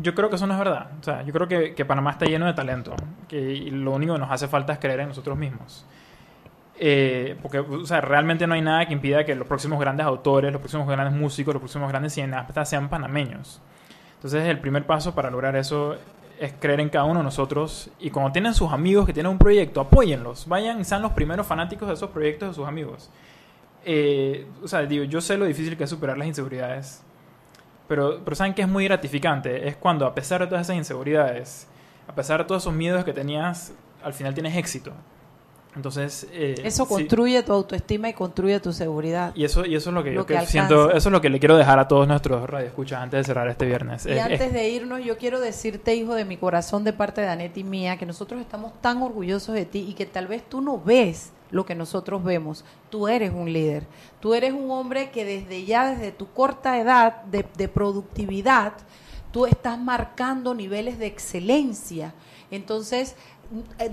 yo 0.00 0.14
creo 0.14 0.28
que 0.30 0.36
eso 0.36 0.46
no 0.46 0.52
es 0.54 0.58
verdad. 0.58 0.86
O 1.00 1.04
sea, 1.04 1.22
yo 1.22 1.32
creo 1.32 1.48
que, 1.48 1.74
que 1.74 1.84
Panamá 1.84 2.12
está 2.12 2.24
lleno 2.26 2.46
de 2.46 2.54
talento. 2.54 2.94
Que 3.28 3.68
lo 3.70 3.92
único 3.92 4.14
que 4.14 4.18
nos 4.20 4.30
hace 4.30 4.48
falta 4.48 4.72
es 4.72 4.78
creer 4.78 5.00
en 5.00 5.08
nosotros 5.08 5.36
mismos. 5.36 5.84
Eh, 6.78 7.36
porque, 7.42 7.58
o 7.58 8.00
realmente 8.00 8.46
no 8.46 8.54
hay 8.54 8.62
nada 8.62 8.86
que 8.86 8.92
impida 8.92 9.24
que 9.24 9.34
los 9.34 9.46
próximos 9.46 9.78
grandes 9.78 10.06
autores, 10.06 10.52
los 10.52 10.60
próximos 10.60 10.88
grandes 10.88 11.14
músicos, 11.14 11.54
los 11.54 11.60
próximos 11.60 11.88
grandes 11.88 12.14
cineastas 12.14 12.68
sean 12.68 12.88
panameños. 12.88 13.60
Entonces, 14.14 14.46
el 14.46 14.58
primer 14.58 14.86
paso 14.86 15.14
para 15.14 15.30
lograr 15.30 15.56
eso 15.56 15.96
es 16.38 16.52
creer 16.58 16.80
en 16.80 16.88
cada 16.88 17.04
uno 17.04 17.20
de 17.20 17.24
nosotros. 17.24 17.90
Y 18.00 18.10
cuando 18.10 18.32
tienen 18.32 18.54
sus 18.54 18.72
amigos 18.72 19.06
que 19.06 19.12
tienen 19.12 19.30
un 19.30 19.38
proyecto, 19.38 19.80
apóyenlos. 19.80 20.48
Vayan 20.48 20.80
y 20.80 20.84
sean 20.84 21.02
los 21.02 21.12
primeros 21.12 21.46
fanáticos 21.46 21.88
de 21.88 21.94
esos 21.94 22.10
proyectos 22.10 22.48
de 22.48 22.54
sus 22.54 22.66
amigos. 22.66 23.10
Eh, 23.84 24.46
o 24.62 24.68
sea, 24.68 24.82
digo, 24.82 25.04
yo 25.04 25.20
sé 25.20 25.36
lo 25.36 25.44
difícil 25.44 25.76
que 25.76 25.84
es 25.84 25.90
superar 25.90 26.18
las 26.18 26.26
inseguridades. 26.26 27.02
Pero, 27.88 28.20
pero 28.24 28.34
saben 28.34 28.54
que 28.54 28.62
es 28.62 28.68
muy 28.68 28.84
gratificante. 28.84 29.68
Es 29.68 29.76
cuando, 29.76 30.06
a 30.06 30.14
pesar 30.14 30.40
de 30.40 30.46
todas 30.46 30.66
esas 30.66 30.76
inseguridades, 30.76 31.68
a 32.08 32.14
pesar 32.14 32.40
de 32.40 32.44
todos 32.46 32.62
esos 32.62 32.74
miedos 32.74 33.04
que 33.04 33.12
tenías, 33.12 33.72
al 34.02 34.12
final 34.12 34.34
tienes 34.34 34.56
éxito. 34.56 34.92
Entonces, 35.74 36.26
eh, 36.32 36.54
Eso 36.64 36.84
sí. 36.84 36.88
construye 36.90 37.42
tu 37.42 37.52
autoestima 37.52 38.08
y 38.08 38.12
construye 38.12 38.60
tu 38.60 38.72
seguridad. 38.74 39.32
Y 39.34 39.44
eso, 39.44 39.64
y 39.64 39.74
eso 39.74 39.88
es 39.90 39.94
lo 39.94 40.04
que 40.04 40.10
Lo 40.10 40.20
yo 40.22 40.26
que 40.26 40.38
siento, 40.46 40.90
eso 40.90 41.08
es 41.08 41.12
lo 41.12 41.20
que 41.22 41.30
le 41.30 41.38
quiero 41.38 41.56
dejar 41.56 41.78
a 41.78 41.88
todos 41.88 42.06
nuestros 42.06 42.48
radioescuchas 42.48 43.00
antes 43.00 43.18
de 43.20 43.24
cerrar 43.24 43.48
este 43.48 43.64
viernes. 43.64 44.04
Y 44.04 44.10
Es- 44.10 44.16
es- 44.18 44.22
antes 44.22 44.52
de 44.52 44.68
irnos, 44.68 45.02
yo 45.02 45.16
quiero 45.16 45.40
decirte, 45.40 45.94
hijo 45.94 46.14
de 46.14 46.26
mi 46.26 46.36
corazón, 46.36 46.84
de 46.84 46.92
parte 46.92 47.22
de 47.22 47.28
Anet 47.28 47.56
y 47.56 47.64
mía, 47.64 47.96
que 47.96 48.04
nosotros 48.04 48.40
estamos 48.40 48.72
tan 48.82 49.00
orgullosos 49.02 49.54
de 49.54 49.64
ti 49.64 49.86
y 49.88 49.94
que 49.94 50.04
tal 50.04 50.26
vez 50.26 50.42
tú 50.46 50.60
no 50.60 50.78
ves 50.78 51.30
lo 51.50 51.64
que 51.64 51.74
nosotros 51.74 52.22
vemos. 52.22 52.64
Tú 52.90 53.08
eres 53.08 53.32
un 53.32 53.50
líder. 53.52 53.84
Tú 54.20 54.34
eres 54.34 54.52
un 54.52 54.70
hombre 54.70 55.10
que 55.10 55.24
desde 55.24 55.64
ya, 55.64 55.90
desde 55.90 56.12
tu 56.12 56.26
corta 56.32 56.78
edad 56.78 57.22
de, 57.24 57.46
de 57.56 57.68
productividad, 57.68 58.74
tú 59.32 59.46
estás 59.46 59.78
marcando 59.78 60.54
niveles 60.54 60.98
de 60.98 61.06
excelencia. 61.06 62.12
Entonces, 62.50 63.16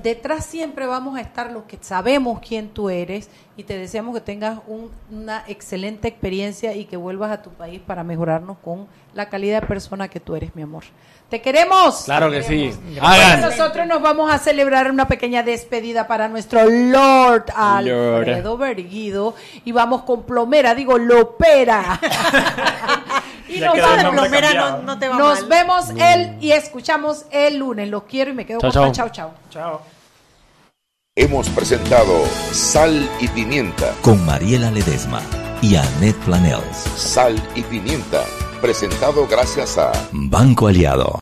detrás 0.01 0.45
siempre 0.45 0.85
vamos 0.85 1.17
a 1.17 1.21
estar 1.21 1.51
los 1.51 1.63
que 1.63 1.77
sabemos 1.81 2.39
quién 2.39 2.69
tú 2.69 2.89
eres 2.89 3.29
y 3.57 3.63
te 3.63 3.77
deseamos 3.77 4.13
que 4.15 4.21
tengas 4.21 4.59
un- 4.67 4.89
una 5.11 5.43
excelente 5.47 6.07
experiencia 6.07 6.73
y 6.75 6.85
que 6.85 6.95
vuelvas 6.97 7.31
a 7.31 7.41
tu 7.41 7.49
país 7.49 7.81
para 7.85 8.03
mejorarnos 8.03 8.57
con 8.63 8.87
la 9.13 9.27
calidad 9.27 9.61
de 9.61 9.67
persona 9.67 10.07
que 10.07 10.19
tú 10.19 10.35
eres, 10.35 10.55
mi 10.55 10.61
amor. 10.61 10.83
Te 11.29 11.41
queremos. 11.41 12.03
Claro 12.05 12.31
que 12.31 12.41
sí. 12.41 12.71
Bueno, 12.99 13.49
nosotros 13.49 13.85
nos 13.85 14.01
vamos 14.01 14.31
a 14.33 14.39
celebrar 14.39 14.89
una 14.89 15.07
pequeña 15.07 15.43
despedida 15.43 16.07
para 16.07 16.27
nuestro 16.27 16.61
Lord 16.67 17.45
Alfredo 17.55 18.57
Berguido 18.57 19.35
y 19.63 19.71
vamos 19.71 20.03
con 20.03 20.23
plomera, 20.23 20.73
digo 20.73 20.97
lopera. 20.97 21.99
y 23.49 23.59
nos, 23.59 23.73
quedó 23.73 23.85
el 23.85 23.97
vamos- 23.97 24.03
nombre 24.03 24.21
Plomera 24.21 24.47
cambiado. 24.47 24.77
no, 24.77 24.83
no 24.83 24.99
te 24.99 25.07
va 25.07 25.17
nos 25.17 25.39
mal. 25.41 25.49
vemos 25.49 25.89
el 25.97 26.37
y 26.43 26.51
escuchamos 26.51 27.25
el 27.31 27.57
lunes. 27.57 27.89
Los 27.89 28.03
quiero 28.03 28.31
y 28.31 28.33
me 28.33 28.45
quedo 28.45 28.59
Chao, 28.59 28.71
con 28.71 28.91
chao. 28.91 29.09
chao, 29.09 29.09
chao. 29.11 29.33
Chao. 29.49 29.81
Hemos 31.15 31.49
presentado 31.49 32.23
Sal 32.51 33.09
y 33.19 33.27
Pimienta. 33.29 33.93
Con 34.01 34.25
Mariela 34.25 34.71
Ledesma 34.71 35.21
y 35.61 35.75
Annette 35.75 36.15
Planels. 36.25 36.77
Sal 36.95 37.35
y 37.55 37.61
Pimienta. 37.63 38.23
Presentado 38.61 39.25
gracias 39.27 39.77
a 39.77 39.91
Banco 40.11 40.67
Aliado. 40.67 41.17